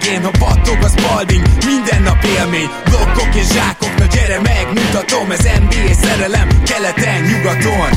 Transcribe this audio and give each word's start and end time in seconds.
Végén, 0.00 0.24
ha 0.24 0.30
battog 0.38 0.78
a 0.82 0.88
spalding 0.88 1.42
Minden 1.66 2.02
nap 2.02 2.24
élmény, 2.24 2.68
blokkok 2.84 3.34
és 3.34 3.46
zsákok 3.52 3.98
Na 3.98 4.04
gyere 4.04 4.40
megmutatom, 4.40 5.30
ez 5.30 5.42
NBA 5.42 5.92
szerelem 5.92 6.48
Keleten, 6.64 7.22
nyugaton 7.22 7.90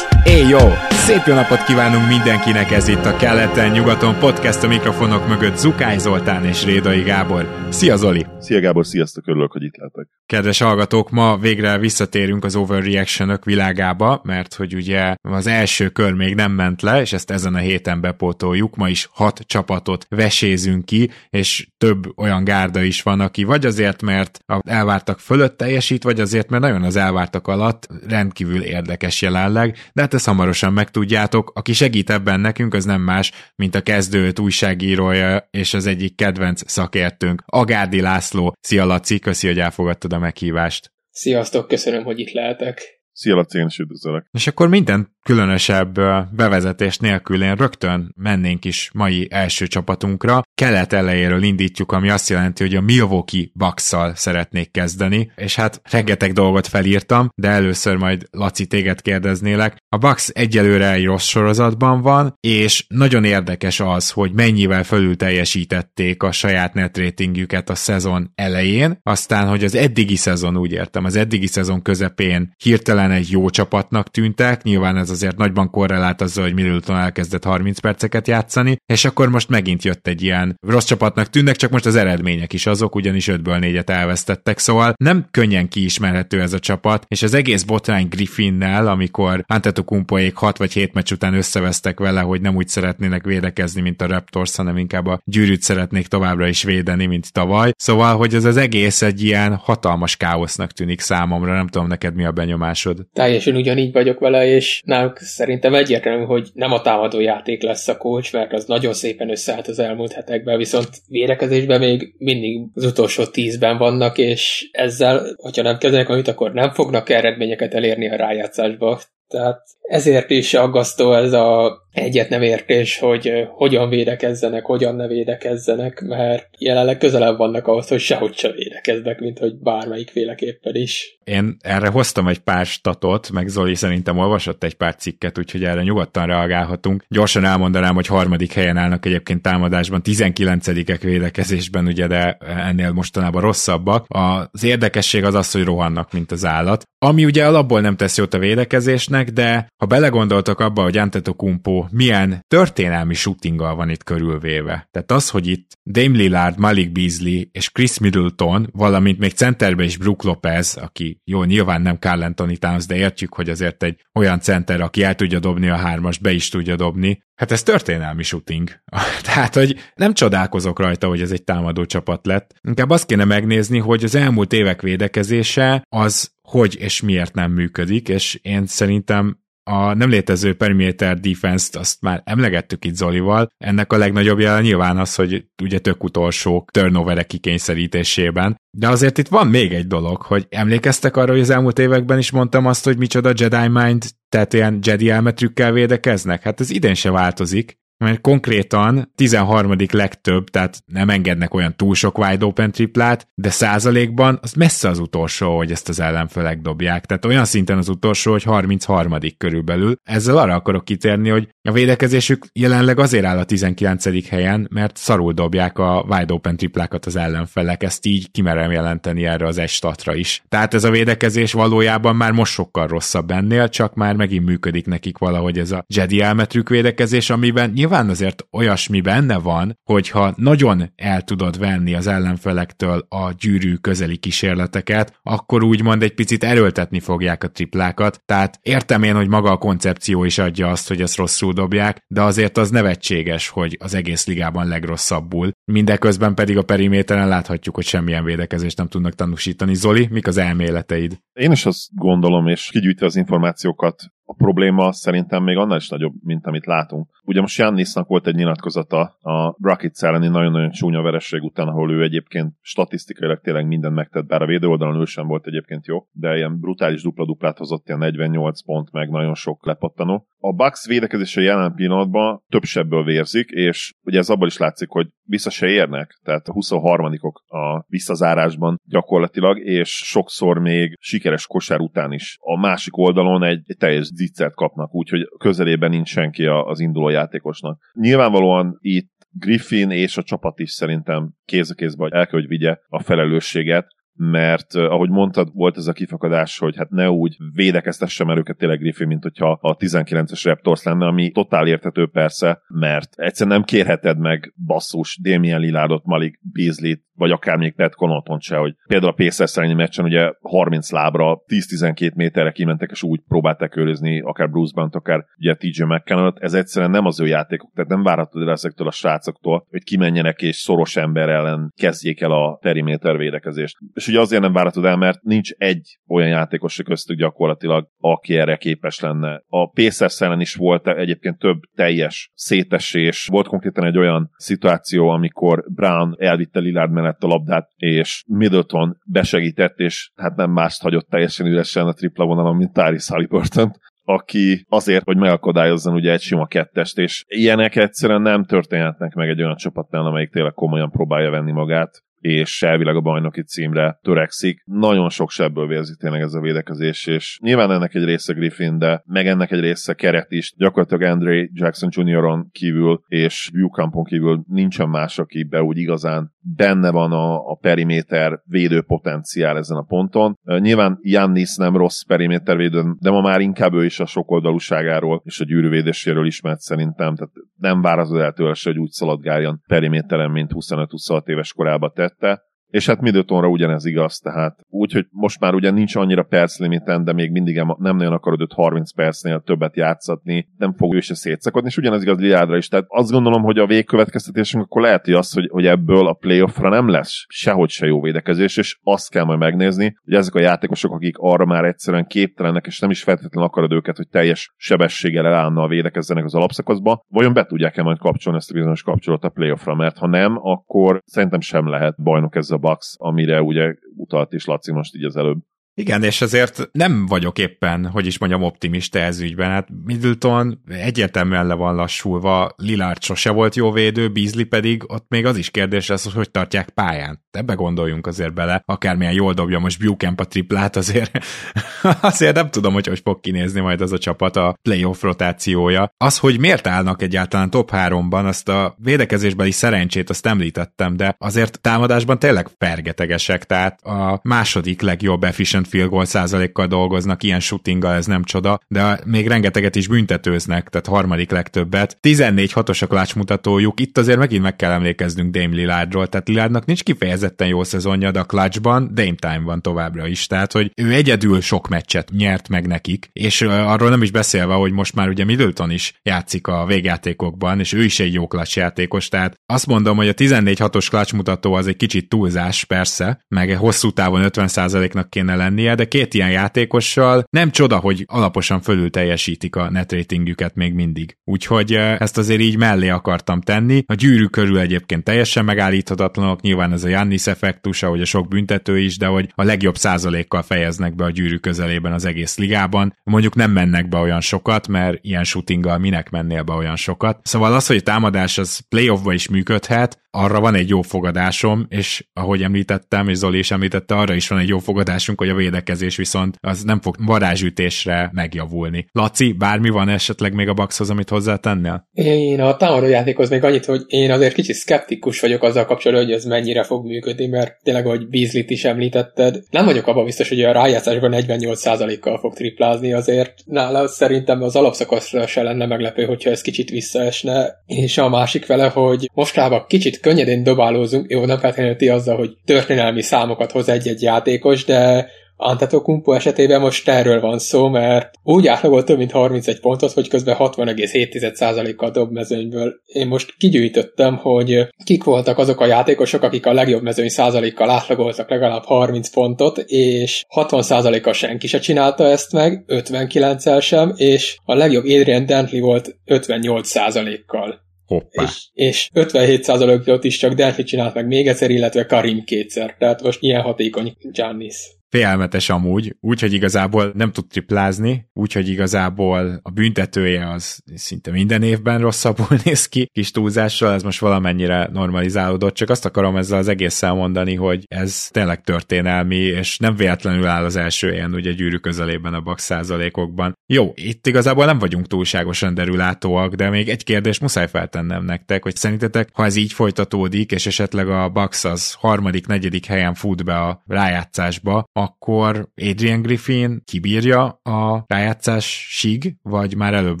Éj 0.24 0.48
jó! 0.48 0.72
Szép 0.90 1.22
jó 1.26 1.34
napot 1.34 1.64
kívánunk 1.64 2.08
mindenkinek, 2.08 2.70
ez 2.70 2.88
itt 2.88 3.04
a 3.04 3.16
Keleten-nyugaton 3.16 4.18
podcast 4.18 4.62
a 4.62 4.66
mikrofonok 4.66 5.28
mögött 5.28 5.56
Zukály 5.56 5.98
Zoltán 5.98 6.44
és 6.44 6.64
Rédai 6.64 7.02
Gábor. 7.02 7.66
Szia 7.68 7.96
Zoli! 7.96 8.33
Szia 8.44 8.60
Gábor, 8.60 8.86
sziasztok, 8.86 9.26
örülök, 9.26 9.52
hogy 9.52 9.62
itt 9.62 9.76
lehetek. 9.76 10.08
Kedves 10.26 10.58
hallgatók, 10.58 11.10
ma 11.10 11.36
végre 11.36 11.78
visszatérünk 11.78 12.44
az 12.44 12.56
overreaction 12.56 13.38
világába, 13.44 14.20
mert 14.24 14.54
hogy 14.54 14.74
ugye 14.74 15.14
az 15.22 15.46
első 15.46 15.88
kör 15.88 16.12
még 16.12 16.34
nem 16.34 16.52
ment 16.52 16.82
le, 16.82 17.00
és 17.00 17.12
ezt 17.12 17.30
ezen 17.30 17.54
a 17.54 17.58
héten 17.58 18.00
bepótoljuk. 18.00 18.76
Ma 18.76 18.88
is 18.88 19.08
hat 19.12 19.40
csapatot 19.46 20.06
vesézünk 20.08 20.84
ki, 20.84 21.10
és 21.30 21.68
több 21.78 22.18
olyan 22.18 22.44
gárda 22.44 22.82
is 22.82 23.02
van, 23.02 23.20
aki 23.20 23.44
vagy 23.44 23.66
azért, 23.66 24.02
mert 24.02 24.38
elvártak 24.60 25.18
fölött 25.18 25.56
teljesít, 25.56 26.02
vagy 26.02 26.20
azért, 26.20 26.48
mert 26.50 26.62
nagyon 26.62 26.82
az 26.82 26.96
elvártak 26.96 27.48
alatt 27.48 27.88
rendkívül 28.08 28.62
érdekes 28.62 29.22
jelenleg, 29.22 29.76
de 29.92 30.00
hát 30.02 30.14
ezt 30.14 30.26
hamarosan 30.26 30.72
megtudjátok. 30.72 31.50
Aki 31.54 31.72
segít 31.72 32.10
ebben 32.10 32.40
nekünk, 32.40 32.74
az 32.74 32.84
nem 32.84 33.00
más, 33.00 33.32
mint 33.56 33.74
a 33.74 33.82
kezdőt 33.82 34.38
újságírója 34.38 35.48
és 35.50 35.74
az 35.74 35.86
egyik 35.86 36.16
kedvenc 36.16 36.70
szakértőnk, 36.70 37.42
Agárdi 37.46 38.00
László. 38.00 38.32
Szia 38.60 38.84
Laci, 38.84 39.18
köszi, 39.18 39.46
hogy 39.46 39.58
elfogadtad 39.58 40.12
a 40.12 40.18
meghívást. 40.18 40.92
Sziasztok, 41.10 41.68
köszönöm, 41.68 42.04
hogy 42.04 42.18
itt 42.18 42.32
lehetek. 42.32 43.02
Szia 43.16 43.34
Laci, 43.34 43.58
én 43.58 43.66
is 43.66 43.78
üdvözlök. 43.78 44.26
És 44.30 44.46
akkor 44.46 44.68
minden 44.68 45.12
különösebb 45.22 45.94
bevezetés 46.36 46.98
nélkül 46.98 47.42
én 47.42 47.54
rögtön 47.54 48.14
mennénk 48.16 48.64
is 48.64 48.90
mai 48.94 49.28
első 49.30 49.66
csapatunkra. 49.66 50.42
Kelet 50.54 50.92
elejéről 50.92 51.42
indítjuk, 51.42 51.92
ami 51.92 52.08
azt 52.10 52.28
jelenti, 52.28 52.62
hogy 52.62 52.74
a 52.74 52.80
Milwaukee 52.80 53.46
bucks 53.52 53.94
szeretnék 54.14 54.70
kezdeni, 54.70 55.32
és 55.36 55.54
hát 55.54 55.80
rengeteg 55.90 56.32
dolgot 56.32 56.66
felírtam, 56.66 57.28
de 57.34 57.48
először 57.48 57.96
majd 57.96 58.26
Laci 58.30 58.66
téged 58.66 59.02
kérdeznélek. 59.02 59.76
A 59.88 59.96
Bucks 59.96 60.28
egyelőre 60.28 60.92
egy 60.92 61.04
rossz 61.04 61.26
sorozatban 61.26 62.00
van, 62.00 62.34
és 62.40 62.84
nagyon 62.88 63.24
érdekes 63.24 63.80
az, 63.80 64.10
hogy 64.10 64.32
mennyivel 64.32 64.84
fölül 64.84 65.16
teljesítették 65.16 66.22
a 66.22 66.32
saját 66.32 66.74
net 66.74 66.98
ratingjüket 66.98 67.70
a 67.70 67.74
szezon 67.74 68.32
elején, 68.34 68.98
aztán, 69.02 69.48
hogy 69.48 69.64
az 69.64 69.74
eddigi 69.74 70.16
szezon, 70.16 70.56
úgy 70.56 70.72
értem, 70.72 71.04
az 71.04 71.16
eddigi 71.16 71.46
szezon 71.46 71.82
közepén 71.82 72.52
hirtelen 72.56 73.03
egy 73.10 73.30
jó 73.30 73.50
csapatnak 73.50 74.10
tűntek, 74.10 74.62
nyilván 74.62 74.96
ez 74.96 75.10
azért 75.10 75.36
nagyban 75.36 75.70
korrelált 75.70 76.20
azzal, 76.20 76.44
hogy 76.44 76.54
Middleton 76.54 76.96
elkezdett 76.96 77.44
30 77.44 77.78
perceket 77.78 78.28
játszani, 78.28 78.76
és 78.86 79.04
akkor 79.04 79.28
most 79.28 79.48
megint 79.48 79.84
jött 79.84 80.06
egy 80.06 80.22
ilyen 80.22 80.56
rossz 80.66 80.84
csapatnak 80.84 81.30
tűnnek, 81.30 81.56
csak 81.56 81.70
most 81.70 81.86
az 81.86 81.96
eredmények 81.96 82.52
is 82.52 82.66
azok, 82.66 82.94
ugyanis 82.94 83.28
5-ből 83.30 83.58
4-et 83.60 83.88
elvesztettek, 83.88 84.58
szóval 84.58 84.94
nem 84.96 85.26
könnyen 85.30 85.68
kiismerhető 85.68 86.40
ez 86.40 86.52
a 86.52 86.58
csapat, 86.58 87.04
és 87.08 87.22
az 87.22 87.34
egész 87.34 87.62
botrány 87.62 88.08
Griffinnel, 88.08 88.88
amikor 88.88 89.44
Antetokumpoék 89.46 90.36
6 90.36 90.58
vagy 90.58 90.72
7 90.72 90.92
meccs 90.92 91.12
után 91.12 91.34
összevesztek 91.34 91.98
vele, 91.98 92.20
hogy 92.20 92.40
nem 92.40 92.56
úgy 92.56 92.68
szeretnének 92.68 93.24
védekezni, 93.24 93.80
mint 93.80 94.02
a 94.02 94.06
Raptors, 94.06 94.56
hanem 94.56 94.76
inkább 94.76 95.06
a 95.06 95.20
gyűrűt 95.24 95.62
szeretnék 95.62 96.06
továbbra 96.06 96.48
is 96.48 96.62
védeni, 96.62 97.06
mint 97.06 97.32
tavaly. 97.32 97.72
Szóval, 97.76 98.16
hogy 98.16 98.34
ez 98.34 98.44
az 98.44 98.56
egész 98.56 99.02
egy 99.02 99.22
ilyen 99.22 99.54
hatalmas 99.54 100.16
káosznak 100.16 100.72
tűnik 100.72 101.00
számomra, 101.00 101.54
nem 101.54 101.66
tudom 101.66 101.88
neked 101.88 102.14
mi 102.14 102.24
a 102.24 102.32
benyomásod. 102.32 102.93
Teljesen 103.12 103.56
ugyanígy 103.56 103.92
vagyok 103.92 104.18
vele, 104.18 104.46
és 104.46 104.82
náluk 104.84 105.18
szerintem 105.18 105.74
egyértelmű, 105.74 106.24
hogy 106.24 106.50
nem 106.54 106.72
a 106.72 106.80
támadó 106.80 107.20
játék 107.20 107.62
lesz 107.62 107.88
a 107.88 107.96
coach, 107.96 108.32
mert 108.32 108.52
az 108.52 108.64
nagyon 108.64 108.92
szépen 108.92 109.30
összeállt 109.30 109.68
az 109.68 109.78
elmúlt 109.78 110.12
hetekben, 110.12 110.58
viszont 110.58 110.88
védekezésben 111.08 111.80
még 111.80 112.14
mindig 112.18 112.60
az 112.74 112.84
utolsó 112.84 113.24
tízben 113.24 113.78
vannak, 113.78 114.18
és 114.18 114.68
ezzel, 114.72 115.34
hogyha 115.36 115.62
nem 115.62 115.78
kezdenek 115.78 116.08
amit, 116.08 116.28
akkor 116.28 116.52
nem 116.52 116.70
fognak 116.70 117.10
eredményeket 117.10 117.74
elérni 117.74 118.10
a 118.10 118.16
rájátszásba. 118.16 119.00
Tehát 119.28 119.60
ezért 119.80 120.30
is 120.30 120.54
aggasztó 120.54 121.12
ez 121.12 121.32
a 121.32 121.78
egyet 121.94 122.28
nem 122.28 122.42
értés, 122.42 122.98
hogy 122.98 123.32
hogyan 123.50 123.88
védekezzenek, 123.88 124.64
hogyan 124.64 124.96
ne 124.96 125.06
védekezzenek, 125.06 126.00
mert 126.00 126.48
jelenleg 126.58 126.98
közelebb 126.98 127.36
vannak 127.36 127.66
ahhoz, 127.66 127.88
hogy 127.88 128.00
sehogy 128.00 128.36
se 128.36 128.52
védekeznek, 128.52 129.18
mint 129.20 129.38
hogy 129.38 129.54
bármelyik 129.54 130.10
féleképpen 130.10 130.74
is. 130.74 131.18
Én 131.24 131.56
erre 131.60 131.88
hoztam 131.88 132.28
egy 132.28 132.38
pár 132.38 132.66
statot, 132.66 133.30
meg 133.30 133.48
Zoli 133.48 133.74
szerintem 133.74 134.18
olvasott 134.18 134.64
egy 134.64 134.74
pár 134.74 134.94
cikket, 134.94 135.38
úgyhogy 135.38 135.64
erre 135.64 135.82
nyugodtan 135.82 136.26
reagálhatunk. 136.26 137.04
Gyorsan 137.08 137.44
elmondanám, 137.44 137.94
hogy 137.94 138.06
harmadik 138.06 138.52
helyen 138.52 138.76
állnak 138.76 139.06
egyébként 139.06 139.42
támadásban, 139.42 140.00
19-ek 140.04 140.98
védekezésben, 141.02 141.86
ugye, 141.86 142.06
de 142.06 142.36
ennél 142.40 142.92
mostanában 142.92 143.42
rosszabbak. 143.42 144.04
Az 144.08 144.64
érdekesség 144.64 145.24
az 145.24 145.34
az, 145.34 145.52
hogy 145.52 145.64
rohannak, 145.64 146.12
mint 146.12 146.32
az 146.32 146.44
állat. 146.44 146.82
Ami 146.98 147.24
ugye 147.24 147.46
alapból 147.46 147.80
nem 147.80 147.96
tesz 147.96 148.16
jót 148.16 148.34
a 148.34 148.38
védekezésnek, 148.38 149.30
de 149.30 149.66
ha 149.76 149.86
belegondoltak 149.86 150.60
abba, 150.60 150.82
hogy 150.82 150.96
Antetokumpo 150.96 151.83
milyen 151.90 152.44
történelmi 152.48 153.14
shootinggal 153.14 153.74
van 153.74 153.90
itt 153.90 154.04
körülvéve. 154.04 154.88
Tehát 154.90 155.10
az, 155.10 155.30
hogy 155.30 155.46
itt 155.46 155.78
Dame 155.90 156.16
Lillard, 156.16 156.58
Malik 156.58 156.92
Beasley 156.92 157.42
és 157.52 157.70
Chris 157.70 157.98
Middleton, 157.98 158.68
valamint 158.72 159.18
még 159.18 159.32
centerbe 159.32 159.84
is 159.84 159.96
Brook 159.96 160.22
Lopez, 160.22 160.76
aki 160.76 161.20
jó, 161.24 161.44
nyilván 161.44 161.82
nem 161.82 161.96
Carl 161.96 162.22
Anthony 162.22 162.58
Towns, 162.58 162.86
de 162.86 162.96
értjük, 162.96 163.34
hogy 163.34 163.48
azért 163.48 163.82
egy 163.82 164.00
olyan 164.14 164.40
center, 164.40 164.80
aki 164.80 165.02
el 165.02 165.14
tudja 165.14 165.38
dobni 165.38 165.68
a 165.68 165.76
hármas, 165.76 166.18
be 166.18 166.32
is 166.32 166.48
tudja 166.48 166.76
dobni, 166.76 167.22
Hát 167.34 167.50
ez 167.50 167.62
történelmi 167.62 168.22
shooting. 168.22 168.70
Tehát, 169.22 169.54
hogy 169.54 169.76
nem 169.94 170.14
csodálkozok 170.14 170.78
rajta, 170.78 171.06
hogy 171.08 171.20
ez 171.20 171.30
egy 171.30 171.44
támadó 171.44 171.84
csapat 171.84 172.26
lett. 172.26 172.54
Inkább 172.62 172.90
azt 172.90 173.06
kéne 173.06 173.24
megnézni, 173.24 173.78
hogy 173.78 174.04
az 174.04 174.14
elmúlt 174.14 174.52
évek 174.52 174.82
védekezése 174.82 175.82
az 175.88 176.32
hogy 176.48 176.76
és 176.78 177.00
miért 177.00 177.34
nem 177.34 177.52
működik, 177.52 178.08
és 178.08 178.38
én 178.42 178.66
szerintem 178.66 179.38
a 179.64 179.94
nem 179.94 180.08
létező 180.08 180.54
perimeter 180.54 181.20
defense-t 181.20 181.76
azt 181.76 182.00
már 182.00 182.22
emlegettük 182.24 182.84
itt 182.84 182.94
Zolival, 182.94 183.48
ennek 183.58 183.92
a 183.92 183.96
legnagyobb 183.96 184.38
jele 184.38 184.60
nyilván 184.60 184.96
az, 184.96 185.14
hogy 185.14 185.44
ugye 185.62 185.78
tök 185.78 186.04
utolsó 186.04 186.66
turnoverek 186.72 187.26
kikényszerítésében, 187.26 188.56
de 188.70 188.88
azért 188.88 189.18
itt 189.18 189.28
van 189.28 189.46
még 189.46 189.72
egy 189.72 189.86
dolog, 189.86 190.22
hogy 190.22 190.46
emlékeztek 190.48 191.16
arra, 191.16 191.32
hogy 191.32 191.40
az 191.40 191.50
elmúlt 191.50 191.78
években 191.78 192.18
is 192.18 192.30
mondtam 192.30 192.66
azt, 192.66 192.84
hogy 192.84 192.98
micsoda 192.98 193.32
Jedi 193.34 193.68
Mind, 193.68 194.04
tehát 194.28 194.52
ilyen 194.52 194.78
Jedi 194.82 195.10
elmetrükkel 195.10 195.72
védekeznek? 195.72 196.42
Hát 196.42 196.60
ez 196.60 196.70
idén 196.70 196.94
se 196.94 197.10
változik, 197.10 197.78
mert 198.04 198.20
konkrétan 198.20 199.12
13. 199.14 199.76
legtöbb, 199.92 200.50
tehát 200.50 200.82
nem 200.86 201.10
engednek 201.10 201.54
olyan 201.54 201.76
túl 201.76 201.94
sok 201.94 202.18
wide 202.18 202.44
open 202.44 202.72
triplát, 202.72 203.28
de 203.34 203.50
százalékban 203.50 204.38
az 204.42 204.52
messze 204.52 204.88
az 204.88 204.98
utolsó, 204.98 205.56
hogy 205.56 205.70
ezt 205.70 205.88
az 205.88 206.00
ellenfelek 206.00 206.60
dobják. 206.60 207.06
Tehát 207.06 207.24
olyan 207.24 207.44
szinten 207.44 207.78
az 207.78 207.88
utolsó, 207.88 208.32
hogy 208.32 208.42
33. 208.42 209.18
körülbelül. 209.38 209.96
Ezzel 210.02 210.38
arra 210.38 210.54
akarok 210.54 210.84
kitérni, 210.84 211.28
hogy 211.28 211.48
a 211.62 211.72
védekezésük 211.72 212.46
jelenleg 212.52 212.98
azért 212.98 213.24
áll 213.24 213.38
a 213.38 213.44
19. 213.44 214.28
helyen, 214.28 214.68
mert 214.70 214.96
szarul 214.96 215.32
dobják 215.32 215.78
a 215.78 216.04
wide 216.08 216.32
open 216.32 216.56
triplákat 216.56 217.06
az 217.06 217.16
ellenfelek, 217.16 217.82
ezt 217.82 218.06
így 218.06 218.30
kimerem 218.30 218.70
jelenteni 218.70 219.26
erre 219.26 219.46
az 219.46 219.58
estatra 219.58 220.14
is. 220.14 220.42
Tehát 220.48 220.74
ez 220.74 220.84
a 220.84 220.90
védekezés 220.90 221.52
valójában 221.52 222.16
már 222.16 222.32
most 222.32 222.52
sokkal 222.52 222.86
rosszabb 222.86 223.30
ennél, 223.30 223.68
csak 223.68 223.94
már 223.94 224.16
megint 224.16 224.44
működik 224.44 224.86
nekik 224.86 225.18
valahogy 225.18 225.58
ez 225.58 225.70
a 225.70 225.84
Jedi 225.94 226.20
elmetrük 226.20 226.68
védekezés, 226.68 227.30
amiben 227.30 227.70
nyilván 227.70 227.93
nyilván 227.94 228.12
azért 228.12 228.46
olyasmi 228.52 229.00
benne 229.00 229.38
van, 229.38 229.78
hogyha 229.82 230.34
nagyon 230.36 230.92
el 230.96 231.22
tudod 231.22 231.58
venni 231.58 231.94
az 231.94 232.06
ellenfelektől 232.06 233.06
a 233.08 233.32
gyűrű 233.38 233.74
közeli 233.74 234.16
kísérleteket, 234.16 235.18
akkor 235.22 235.62
úgymond 235.62 236.02
egy 236.02 236.14
picit 236.14 236.44
erőltetni 236.44 237.00
fogják 237.00 237.44
a 237.44 237.50
triplákat, 237.50 238.22
tehát 238.24 238.58
értem 238.62 239.02
én, 239.02 239.14
hogy 239.14 239.28
maga 239.28 239.50
a 239.50 239.56
koncepció 239.56 240.24
is 240.24 240.38
adja 240.38 240.70
azt, 240.70 240.88
hogy 240.88 241.00
ezt 241.00 241.16
rosszul 241.16 241.52
dobják, 241.52 242.04
de 242.06 242.22
azért 242.22 242.58
az 242.58 242.70
nevetséges, 242.70 243.48
hogy 243.48 243.76
az 243.80 243.94
egész 243.94 244.26
ligában 244.26 244.68
legrosszabbul. 244.68 245.50
Mindeközben 245.64 246.34
pedig 246.34 246.56
a 246.56 246.62
periméteren 246.62 247.28
láthatjuk, 247.28 247.74
hogy 247.74 247.84
semmilyen 247.84 248.24
védekezést 248.24 248.76
nem 248.76 248.88
tudnak 248.88 249.14
tanúsítani. 249.14 249.74
Zoli, 249.74 250.08
mik 250.10 250.26
az 250.26 250.36
elméleteid? 250.36 251.18
Én 251.32 251.52
is 251.52 251.66
azt 251.66 251.88
gondolom, 251.94 252.46
és 252.46 252.68
kigyűjti 252.72 253.04
az 253.04 253.16
információkat 253.16 254.12
a 254.26 254.34
probléma 254.34 254.92
szerintem 254.92 255.42
még 255.42 255.56
annál 255.56 255.76
is 255.76 255.88
nagyobb, 255.88 256.12
mint 256.22 256.46
amit 256.46 256.66
látunk. 256.66 257.08
Ugye 257.24 257.40
most 257.40 257.58
Jannisnak 257.58 258.08
volt 258.08 258.26
egy 258.26 258.34
nyilatkozata 258.34 259.00
a 259.20 259.56
Rockets 259.62 260.02
elleni 260.02 260.28
nagyon-nagyon 260.28 260.70
csúnya 260.70 261.02
veresség 261.02 261.42
után, 261.42 261.68
ahol 261.68 261.92
ő 261.92 262.02
egyébként 262.02 262.54
statisztikailag 262.60 263.40
tényleg 263.40 263.66
mindent 263.66 263.94
megtett, 263.94 264.26
bár 264.26 264.42
a 264.42 264.46
védő 264.46 264.66
oldalon 264.66 265.00
ő 265.00 265.04
sem 265.04 265.26
volt 265.26 265.46
egyébként 265.46 265.86
jó, 265.86 266.06
de 266.12 266.36
ilyen 266.36 266.60
brutális 266.60 267.02
dupla-duplát 267.02 267.58
hozott, 267.58 267.86
ilyen 267.86 267.98
48 267.98 268.62
pont, 268.62 268.92
meg 268.92 269.10
nagyon 269.10 269.34
sok 269.34 269.66
lepattanó. 269.66 270.26
A 270.38 270.52
Bucks 270.52 270.86
védekezése 270.86 271.40
jelen 271.40 271.74
pillanatban 271.74 272.42
több 272.48 272.62
sebből 272.62 273.04
vérzik, 273.04 273.50
és 273.50 273.94
ugye 274.02 274.18
ez 274.18 274.28
abban 274.28 274.46
is 274.46 274.56
látszik, 274.56 274.88
hogy 274.88 275.08
vissza 275.22 275.50
se 275.50 275.66
érnek, 275.66 276.20
tehát 276.22 276.48
a 276.48 276.52
23-ok 276.52 277.32
a 277.46 277.84
visszazárásban 277.86 278.80
gyakorlatilag, 278.84 279.58
és 279.58 279.88
sokszor 279.88 280.58
még 280.58 280.96
sikeres 281.00 281.46
kosár 281.46 281.80
után 281.80 282.12
is 282.12 282.36
a 282.40 282.58
másik 282.58 282.96
oldalon 282.96 283.42
egy 283.42 283.76
teljes 283.78 284.12
ziccert 284.14 284.54
kapnak, 284.54 284.94
úgyhogy 284.94 285.28
közelében 285.38 285.90
nincs 285.90 286.08
senki 286.08 286.46
az 286.46 286.80
induló 286.80 287.08
játékosnak. 287.08 287.80
Nyilvánvalóan 287.92 288.78
itt 288.80 289.12
Griffin 289.30 289.90
és 289.90 290.16
a 290.16 290.22
csapat 290.22 290.58
is 290.58 290.70
szerintem 290.70 291.34
kéz 291.44 291.70
a 291.70 291.74
kézbe 291.74 292.04
el 292.04 292.26
kell, 292.26 292.40
hogy 292.40 292.48
vigye 292.48 292.78
a 292.88 293.02
felelősséget, 293.02 293.86
mert 294.16 294.74
ahogy 294.74 295.10
mondtad, 295.10 295.48
volt 295.52 295.76
ez 295.76 295.86
a 295.86 295.92
kifakadás, 295.92 296.58
hogy 296.58 296.76
hát 296.76 296.90
ne 296.90 297.10
úgy 297.10 297.36
védekeztesse 297.54 298.24
mert 298.24 298.38
őket 298.38 298.56
tényleg 298.56 298.78
Griffin, 298.78 299.06
mint 299.06 299.22
hogyha 299.22 299.58
a 299.60 299.76
19-es 299.76 300.40
Raptors 300.44 300.82
lenne, 300.82 301.06
ami 301.06 301.30
totál 301.30 301.66
értető 301.66 302.06
persze, 302.06 302.62
mert 302.68 303.08
egyszerűen 303.14 303.56
nem 303.56 303.64
kérheted 303.64 304.18
meg 304.18 304.54
basszus 304.66 305.18
Damien 305.22 305.60
Lillardot, 305.60 306.04
Malik 306.04 306.40
Beasley-t, 306.52 307.02
vagy 307.14 307.30
akár 307.30 307.56
még 307.56 307.74
Pat 307.74 307.94
Connaughton 307.94 308.40
se, 308.40 308.56
hogy 308.56 308.74
például 308.86 309.12
a 309.12 309.14
Pacers 309.14 309.56
elleni 309.56 309.74
meccsen 309.74 310.04
ugye 310.04 310.32
30 310.40 310.90
lábra, 310.90 311.42
10-12 311.46 312.14
méterre 312.14 312.52
kimentek, 312.52 312.90
és 312.90 313.02
úgy 313.02 313.20
próbálták 313.28 313.76
őrizni 313.76 314.20
akár 314.20 314.50
Bruce 314.50 314.72
Blount, 314.74 314.94
akár 314.94 315.24
ugye 315.38 315.54
TJ 315.54 315.82
mccann 315.82 316.32
ez 316.38 316.54
egyszerűen 316.54 316.90
nem 316.90 317.06
az 317.06 317.20
ő 317.20 317.26
játékok, 317.26 317.70
tehát 317.74 317.90
nem 317.90 318.02
várhatod 318.02 318.42
el 318.42 318.50
ezektől 318.50 318.86
a 318.86 318.90
srácoktól, 318.90 319.66
hogy 319.70 319.84
kimenjenek 319.84 320.42
és 320.42 320.56
szoros 320.56 320.96
ember 320.96 321.28
ellen 321.28 321.72
kezdjék 321.76 322.20
el 322.20 322.30
a 322.30 322.54
periméter 322.54 323.16
védekezést. 323.16 323.76
És 323.94 324.08
ugye 324.08 324.20
azért 324.20 324.42
nem 324.42 324.52
várhatod 324.52 324.84
el, 324.84 324.96
mert 324.96 325.22
nincs 325.22 325.50
egy 325.50 325.98
olyan 326.06 326.28
játékos 326.28 326.82
köztük 326.84 327.18
gyakorlatilag, 327.18 327.88
aki 327.98 328.36
erre 328.36 328.56
képes 328.56 329.00
lenne. 329.00 329.42
A 329.48 329.70
Pacers 329.70 330.20
ellen 330.20 330.40
is 330.40 330.54
volt 330.54 330.88
egyébként 330.88 331.38
több 331.38 331.58
teljes 331.74 332.30
szétesés, 332.34 333.26
volt 333.26 333.46
konkrétan 333.46 333.84
egy 333.84 333.98
olyan 333.98 334.30
szituáció, 334.36 335.08
amikor 335.08 335.64
Brown 335.74 336.14
elvitte 336.18 336.60
Lillard 336.60 336.90
mellett 337.04 337.22
a 337.22 337.26
labdát, 337.26 337.70
és 337.76 338.24
Middleton 338.26 338.96
besegített, 339.04 339.78
és 339.78 340.10
hát 340.14 340.36
nem 340.36 340.50
mást 340.50 340.82
hagyott 340.82 341.08
teljesen 341.08 341.46
üresen 341.46 341.86
a 341.86 341.92
tripla 341.92 342.24
vonalon, 342.24 342.56
mint 342.56 342.72
Tyrese 342.72 343.12
Halliburton 343.12 343.72
aki 344.06 344.64
azért, 344.68 345.04
hogy 345.04 345.16
megakadályozzon 345.16 345.94
ugye 345.94 346.12
egy 346.12 346.20
sima 346.20 346.46
kettest, 346.46 346.98
és 346.98 347.24
ilyenek 347.26 347.76
egyszerűen 347.76 348.22
nem 348.22 348.44
történhetnek 348.44 349.14
meg 349.14 349.28
egy 349.28 349.42
olyan 349.42 349.56
csapatnál, 349.56 350.06
amelyik 350.06 350.30
tényleg 350.30 350.52
komolyan 350.52 350.90
próbálja 350.90 351.30
venni 351.30 351.52
magát 351.52 352.02
és 352.24 352.62
elvileg 352.62 352.96
a 352.96 353.00
bajnoki 353.00 353.42
címre 353.42 353.98
törekszik. 354.02 354.62
Nagyon 354.64 355.08
sok 355.08 355.30
sebből 355.30 355.66
vérzik 355.66 355.96
tényleg 355.96 356.20
ez 356.20 356.34
a 356.34 356.40
védekezés, 356.40 357.06
és 357.06 357.38
nyilván 357.42 357.70
ennek 357.70 357.94
egy 357.94 358.04
része 358.04 358.32
Griffin, 358.32 358.78
de 358.78 359.02
meg 359.06 359.26
ennek 359.26 359.50
egy 359.50 359.60
része 359.60 359.94
keret 359.94 360.30
is. 360.30 360.54
Gyakorlatilag 360.56 361.02
Andre 361.02 361.48
Jackson 361.52 361.90
Jr.-on 361.92 362.48
kívül 362.50 363.00
és 363.06 363.50
Buchampon 363.52 364.04
kívül 364.04 364.44
nincsen 364.48 364.88
más, 364.88 365.20
be 365.48 365.62
úgy 365.62 365.78
igazán 365.78 366.33
benne 366.44 366.90
van 366.90 367.12
a, 367.12 367.50
a 367.50 367.54
periméter 367.54 368.40
védő 368.44 368.82
potenciál 368.82 369.56
ezen 369.56 369.76
a 369.76 369.82
ponton. 369.82 370.38
Nyilván 370.44 370.98
Jannis 371.02 371.56
nem 371.56 371.76
rossz 371.76 372.02
periméter 372.02 372.56
védő, 372.56 372.82
de 372.98 373.10
ma 373.10 373.20
már 373.20 373.40
inkább 373.40 373.74
ő 373.74 373.84
is 373.84 374.00
a 374.00 374.06
sokoldalúságáról 374.06 375.22
és 375.24 375.40
a 375.40 375.44
gyűrűvédéséről 375.44 376.26
ismert 376.26 376.60
szerintem, 376.60 377.14
tehát 377.14 377.32
nem 377.56 377.82
várhatod 377.82 378.20
el 378.20 378.32
tőle 378.32 378.54
hogy 378.62 378.78
úgy 378.78 378.90
szaladgáljon 378.90 379.60
periméteren, 379.66 380.30
mint 380.30 380.50
25-26 380.54 381.28
éves 381.28 381.52
korában 381.52 381.92
tette 381.94 382.42
és 382.74 382.86
hát 382.86 383.00
Middletonra 383.00 383.48
ugyanez 383.48 383.84
igaz, 383.84 384.18
tehát 384.18 384.58
úgy, 384.68 384.92
hogy 384.92 385.06
most 385.10 385.40
már 385.40 385.54
ugye 385.54 385.70
nincs 385.70 385.96
annyira 385.96 386.22
perclimiten, 386.22 387.04
de 387.04 387.12
még 387.12 387.30
mindig 387.30 387.64
nem 387.78 387.96
nagyon 387.96 388.12
akarod 388.12 388.40
őt 388.40 388.52
30 388.52 388.94
percnél 388.94 389.40
többet 389.40 389.76
játszatni, 389.76 390.48
nem 390.56 390.72
fog 390.72 390.94
ő 390.94 391.00
se 391.00 391.14
szétszakadni, 391.14 391.68
és 391.68 391.76
ugyanez 391.76 392.02
igaz 392.02 392.18
Liádra 392.18 392.56
is. 392.56 392.68
Tehát 392.68 392.84
azt 392.88 393.10
gondolom, 393.10 393.42
hogy 393.42 393.58
a 393.58 393.66
végkövetkeztetésünk 393.66 394.64
akkor 394.64 394.82
lehet, 394.82 395.04
hogy 395.04 395.14
az, 395.14 395.32
hogy, 395.32 395.48
hogy 395.50 395.66
ebből 395.66 396.06
a 396.06 396.12
playoffra 396.12 396.68
nem 396.68 396.88
lesz 396.88 397.24
sehogy 397.28 397.68
se 397.68 397.86
jó 397.86 398.00
védekezés, 398.00 398.56
és 398.56 398.78
azt 398.82 399.10
kell 399.10 399.24
majd 399.24 399.38
megnézni, 399.38 399.96
hogy 400.04 400.14
ezek 400.14 400.34
a 400.34 400.40
játékosok, 400.40 400.92
akik 400.92 401.16
arra 401.18 401.44
már 401.44 401.64
egyszerűen 401.64 402.06
képtelenek, 402.06 402.66
és 402.66 402.78
nem 402.78 402.90
is 402.90 403.02
feltétlenül 403.02 403.48
akarod 403.48 403.72
őket, 403.72 403.96
hogy 403.96 404.08
teljes 404.08 404.54
sebességgel 404.56 405.26
elállna 405.26 405.68
védekezzenek 405.68 406.24
az 406.24 406.34
alapszakaszba, 406.34 407.04
vajon 407.08 407.32
be 407.32 407.44
tudják-e 407.44 407.82
majd 407.82 407.98
kapcsolni 407.98 408.38
ezt 408.38 408.50
a 408.50 408.54
bizonyos 408.54 408.82
kapcsolatot 408.82 409.30
a 409.30 409.34
playoffra, 409.34 409.74
mert 409.74 409.98
ha 409.98 410.06
nem, 410.06 410.38
akkor 410.40 411.00
szerintem 411.04 411.40
sem 411.40 411.68
lehet 411.68 412.02
bajnok 412.02 412.36
ezzel 412.36 412.62
Bucks, 412.64 412.94
amire 412.98 413.42
ugye 413.42 413.74
utalt 413.96 414.32
is 414.32 414.44
Laci 414.44 414.72
most 414.72 414.94
így 414.94 415.04
az 415.04 415.16
előbb. 415.16 415.38
Igen, 415.76 416.02
és 416.02 416.20
azért 416.20 416.68
nem 416.72 417.06
vagyok 417.06 417.38
éppen, 417.38 417.86
hogy 417.86 418.06
is 418.06 418.18
mondjam, 418.18 418.42
optimista 418.42 418.98
ez 418.98 419.20
ügyben. 419.20 419.50
Hát 419.50 419.68
Middleton 419.84 420.62
egyértelműen 420.68 421.46
le 421.46 421.54
van 421.54 421.74
lassulva, 421.74 422.54
Lillard 422.56 423.02
sose 423.02 423.30
volt 423.30 423.54
jó 423.54 423.72
védő, 423.72 424.08
Beasley 424.08 424.44
pedig 424.46 424.82
ott 424.86 425.04
még 425.08 425.26
az 425.26 425.36
is 425.36 425.50
kérdés 425.50 425.86
lesz, 425.88 426.04
hogy 426.04 426.12
hogy 426.12 426.30
tartják 426.30 426.70
pályán. 426.70 427.22
Ebbe 427.30 427.54
gondoljunk 427.54 428.06
azért 428.06 428.34
bele, 428.34 428.62
akármilyen 428.64 429.12
jól 429.12 429.32
dobja 429.32 429.58
most 429.58 429.84
Buchamp 429.84 430.20
a 430.20 430.24
triplát, 430.24 430.76
azért, 430.76 431.18
azért 432.00 432.34
nem 432.34 432.50
tudom, 432.50 432.72
hogy 432.72 432.86
hogy 432.86 433.00
fog 433.04 433.20
kinézni 433.20 433.60
majd 433.60 433.80
az 433.80 433.92
a 433.92 433.98
csapat 433.98 434.36
a 434.36 434.58
playoff 434.62 435.02
rotációja. 435.02 435.90
Az, 435.96 436.18
hogy 436.18 436.38
miért 436.38 436.66
állnak 436.66 437.02
egyáltalán 437.02 437.50
top 437.50 437.70
3-ban, 437.72 438.24
azt 438.24 438.48
a 438.48 438.74
védekezésbeli 438.78 439.50
szerencsét 439.50 440.10
azt 440.10 440.26
említettem, 440.26 440.96
de 440.96 441.14
azért 441.18 441.60
támadásban 441.60 442.18
tényleg 442.18 442.48
pergetegesek, 442.48 443.44
tehát 443.44 443.80
a 443.80 444.20
második 444.22 444.80
legjobb 444.80 445.24
efficient 445.24 445.63
efficient 445.64 445.68
field 445.68 445.90
goal 445.90 446.04
százalékkal 446.04 446.66
dolgoznak, 446.66 447.22
ilyen 447.22 447.40
shootinggal 447.40 447.94
ez 447.94 448.06
nem 448.06 448.24
csoda, 448.24 448.60
de 448.68 449.00
még 449.04 449.26
rengeteget 449.26 449.76
is 449.76 449.88
büntetőznek, 449.88 450.68
tehát 450.68 450.86
harmadik 450.86 451.30
legtöbbet. 451.30 451.96
14 452.00 452.52
hatos 452.52 452.82
a 452.82 452.86
klács 452.86 453.14
mutatójuk, 453.14 453.80
itt 453.80 453.98
azért 453.98 454.18
megint 454.18 454.42
meg 454.42 454.56
kell 454.56 454.70
emlékeznünk 454.70 455.30
Dame 455.34 455.54
Lillardról, 455.54 456.06
tehát 456.06 456.28
Lillardnak 456.28 456.64
nincs 456.64 456.82
kifejezetten 456.82 457.48
jó 457.48 457.64
szezonja, 457.64 458.10
a 458.14 458.24
klácsban 458.24 458.90
Dame 458.94 459.14
Time 459.14 459.40
van 459.44 459.62
továbbra 459.62 460.06
is, 460.06 460.26
tehát 460.26 460.52
hogy 460.52 460.70
ő 460.74 460.92
egyedül 460.92 461.40
sok 461.40 461.68
meccset 461.68 462.10
nyert 462.10 462.48
meg 462.48 462.66
nekik, 462.66 463.10
és 463.12 463.40
arról 463.42 463.90
nem 463.90 464.02
is 464.02 464.10
beszélve, 464.10 464.54
hogy 464.54 464.72
most 464.72 464.94
már 464.94 465.08
ugye 465.08 465.24
Middleton 465.24 465.70
is 465.70 465.94
játszik 466.02 466.46
a 466.46 466.66
végjátékokban, 466.66 467.58
és 467.60 467.72
ő 467.72 467.84
is 467.84 468.00
egy 468.00 468.12
jó 468.12 468.26
klács 468.26 468.56
játékos, 468.56 469.08
tehát 469.08 469.34
azt 469.46 469.66
mondom, 469.66 469.96
hogy 469.96 470.08
a 470.08 470.12
14 470.12 470.58
hatos 470.58 470.88
klács 470.88 471.12
mutató 471.12 471.54
az 471.54 471.66
egy 471.66 471.76
kicsit 471.76 472.08
túlzás, 472.08 472.64
persze, 472.64 473.24
meg 473.28 473.56
hosszú 473.56 473.90
távon 473.90 474.22
50%-nak 474.24 475.10
kéne 475.10 475.36
lenni, 475.36 475.53
lennie, 475.54 475.74
de 475.74 475.84
két 475.84 476.14
ilyen 476.14 476.30
játékossal 476.30 477.24
nem 477.30 477.50
csoda, 477.50 477.76
hogy 477.76 478.04
alaposan 478.08 478.60
fölül 478.60 478.90
teljesítik 478.90 479.56
a 479.56 479.70
netratingjüket 479.70 480.54
még 480.54 480.72
mindig. 480.72 481.16
Úgyhogy 481.24 481.72
ezt 481.74 482.18
azért 482.18 482.40
így 482.40 482.56
mellé 482.56 482.88
akartam 482.88 483.40
tenni. 483.40 483.84
A 483.86 483.94
gyűrű 483.94 484.24
körül 484.24 484.58
egyébként 484.58 485.04
teljesen 485.04 485.44
megállíthatatlanok, 485.44 486.40
nyilván 486.40 486.72
ez 486.72 486.84
a 486.84 486.88
Jannis 486.88 487.26
effektus, 487.26 487.82
ahogy 487.82 488.00
a 488.00 488.04
sok 488.04 488.28
büntető 488.28 488.78
is, 488.78 488.98
de 488.98 489.06
hogy 489.06 489.32
a 489.34 489.42
legjobb 489.42 489.76
százalékkal 489.76 490.42
fejeznek 490.42 490.94
be 490.94 491.04
a 491.04 491.10
gyűrű 491.10 491.36
közelében 491.36 491.92
az 491.92 492.04
egész 492.04 492.38
ligában. 492.38 492.96
Mondjuk 493.04 493.34
nem 493.34 493.50
mennek 493.50 493.88
be 493.88 493.98
olyan 493.98 494.20
sokat, 494.20 494.68
mert 494.68 494.98
ilyen 495.02 495.24
shootinggal 495.24 495.78
minek 495.78 496.10
mennél 496.10 496.42
be 496.42 496.52
olyan 496.52 496.76
sokat. 496.76 497.18
Szóval 497.22 497.54
az, 497.54 497.66
hogy 497.66 497.76
a 497.76 497.80
támadás 497.80 498.38
az 498.38 498.60
playoffba 498.68 499.12
is 499.12 499.28
működhet, 499.28 500.03
arra 500.14 500.40
van 500.40 500.54
egy 500.54 500.68
jó 500.68 500.82
fogadásom, 500.82 501.66
és 501.68 502.04
ahogy 502.12 502.42
említettem, 502.42 503.08
és 503.08 503.16
Zoli 503.16 503.38
is 503.38 503.50
említette, 503.50 503.94
arra 503.94 504.14
is 504.14 504.28
van 504.28 504.38
egy 504.38 504.48
jó 504.48 504.58
fogadásunk, 504.58 505.18
hogy 505.18 505.28
a 505.28 505.34
védekezés 505.34 505.96
viszont 505.96 506.36
az 506.40 506.62
nem 506.62 506.80
fog 506.80 506.96
varázsütésre 506.98 508.10
megjavulni. 508.12 508.86
Laci, 508.92 509.32
bármi 509.32 509.68
van 509.68 509.88
esetleg 509.88 510.34
még 510.34 510.48
a 510.48 510.54
Baxhoz, 510.54 510.90
amit 510.90 511.08
hozzátennél? 511.08 511.88
Én 511.92 512.40
a 512.40 512.56
támadójátékhoz 512.56 513.30
még 513.30 513.44
annyit, 513.44 513.64
hogy 513.64 513.82
én 513.86 514.10
azért 514.10 514.34
kicsit 514.34 514.54
szkeptikus 514.54 515.20
vagyok 515.20 515.42
azzal 515.42 515.64
kapcsolatban, 515.64 516.06
hogy 516.06 516.14
ez 516.14 516.24
mennyire 516.24 516.62
fog 516.62 516.86
működni, 516.86 517.26
mert 517.26 517.62
tényleg, 517.62 517.86
hogy 517.86 518.08
Beasley-t 518.08 518.50
is 518.50 518.64
említetted, 518.64 519.42
nem 519.50 519.64
vagyok 519.64 519.86
abban 519.86 520.04
biztos, 520.04 520.28
hogy 520.28 520.42
a 520.42 520.52
rájátszásban 520.52 521.12
48%-kal 521.14 522.18
fog 522.18 522.34
triplázni, 522.34 522.92
azért 522.92 523.34
nála 523.44 523.88
szerintem 523.88 524.42
az 524.42 524.56
alapszakaszra 524.56 525.26
se 525.26 525.42
lenne 525.42 525.66
meglepő, 525.66 526.04
hogyha 526.04 526.30
ez 526.30 526.40
kicsit 526.40 526.70
visszaesne, 526.70 527.62
és 527.66 527.98
a 527.98 528.08
másik 528.08 528.46
vele, 528.46 528.68
hogy 528.68 529.10
mostában 529.14 529.64
kicsit 529.68 530.00
könnyedén 530.04 530.42
dobálózunk, 530.42 531.10
jó, 531.10 531.24
nem 531.24 531.38
feltétlenül 531.38 531.92
azzal, 531.92 532.16
hogy 532.16 532.36
történelmi 532.44 533.02
számokat 533.02 533.52
hoz 533.52 533.68
egy-egy 533.68 534.02
játékos, 534.02 534.64
de 534.64 535.08
Antetokumpo 535.36 536.12
esetében 536.12 536.60
most 536.60 536.88
erről 536.88 537.20
van 537.20 537.38
szó, 537.38 537.68
mert 537.68 538.10
úgy 538.22 538.46
átlagolt 538.46 538.84
több 538.84 538.98
mint 538.98 539.10
31 539.10 539.60
pontot, 539.60 539.92
hogy 539.92 540.08
közben 540.08 540.36
60,7%-kal 540.38 541.90
dob 541.90 542.12
mezőnyből. 542.12 542.74
Én 542.86 543.06
most 543.06 543.34
kigyűjtöttem, 543.38 544.16
hogy 544.16 544.66
kik 544.84 545.04
voltak 545.04 545.38
azok 545.38 545.60
a 545.60 545.66
játékosok, 545.66 546.22
akik 546.22 546.46
a 546.46 546.52
legjobb 546.52 546.82
mezőny 546.82 547.08
százalékkal 547.08 547.70
átlagoltak 547.70 548.30
legalább 548.30 548.64
30 548.64 549.08
pontot, 549.08 549.58
és 549.58 550.24
60%-a 550.36 551.12
senki 551.12 551.46
se 551.46 551.58
csinálta 551.58 552.04
ezt 552.04 552.32
meg, 552.32 552.64
59-el 552.68 553.62
sem, 553.62 553.92
és 553.96 554.36
a 554.44 554.54
legjobb 554.54 554.84
Adrian 554.84 555.26
Dantley 555.26 555.60
volt 555.60 555.96
58%-kal. 556.06 557.62
Hoppá. 557.94 558.22
És, 558.22 558.48
és 558.52 558.90
57%-ot 558.94 560.04
is 560.04 560.18
csak 560.18 560.32
Dantley 560.32 560.64
csinált 560.64 560.94
meg 560.94 561.06
még 561.06 561.26
egyszer, 561.26 561.50
illetve 561.50 561.86
Karim 561.86 562.24
kétszer. 562.24 562.76
Tehát 562.78 563.02
most 563.02 563.22
ilyen 563.22 563.42
hatékony 563.42 563.96
Giannis 564.00 564.56
félelmetes 564.94 565.50
amúgy, 565.50 565.96
úgyhogy 566.00 566.32
igazából 566.32 566.92
nem 566.94 567.12
tud 567.12 567.26
triplázni, 567.26 568.10
úgyhogy 568.12 568.48
igazából 568.48 569.40
a 569.42 569.50
büntetője 569.50 570.30
az 570.30 570.62
szinte 570.74 571.10
minden 571.10 571.42
évben 571.42 571.80
rosszabbul 571.80 572.26
néz 572.44 572.66
ki, 572.66 572.90
kis 572.92 573.10
túlzással, 573.10 573.72
ez 573.72 573.82
most 573.82 574.00
valamennyire 574.00 574.68
normalizálódott, 574.72 575.54
csak 575.54 575.70
azt 575.70 575.84
akarom 575.84 576.16
ezzel 576.16 576.38
az 576.38 576.48
egésszel 576.48 576.94
mondani, 576.94 577.34
hogy 577.34 577.64
ez 577.68 578.08
tényleg 578.10 578.40
történelmi, 578.40 579.16
és 579.16 579.58
nem 579.58 579.76
véletlenül 579.76 580.26
áll 580.26 580.44
az 580.44 580.56
első 580.56 580.92
ilyen 580.92 581.14
ugye 581.14 581.32
gyűrű 581.32 581.56
közelében 581.56 582.14
a 582.14 582.20
bak 582.20 582.38
százalékokban. 582.38 583.34
Jó, 583.46 583.72
itt 583.74 584.06
igazából 584.06 584.44
nem 584.44 584.58
vagyunk 584.58 584.86
túlságosan 584.86 585.54
derülátóak, 585.54 586.34
de 586.34 586.50
még 586.50 586.68
egy 586.68 586.84
kérdés 586.84 587.18
muszáj 587.18 587.48
feltennem 587.48 588.04
nektek, 588.04 588.42
hogy 588.42 588.56
szerintetek, 588.56 589.08
ha 589.12 589.24
ez 589.24 589.36
így 589.36 589.52
folytatódik, 589.52 590.32
és 590.32 590.46
esetleg 590.46 590.88
a 590.88 591.08
Bax 591.08 591.44
az 591.44 591.72
harmadik, 591.72 592.26
negyedik 592.26 592.66
helyen 592.66 592.94
fut 592.94 593.24
be 593.24 593.40
a 593.40 593.62
rájátszásba, 593.66 594.64
akkor 594.84 595.48
Adrian 595.70 596.02
Griffin 596.02 596.62
kibírja 596.64 597.24
a 597.42 597.84
rájátszásig, 597.86 599.16
vagy 599.22 599.56
már 599.56 599.74
előbb 599.74 600.00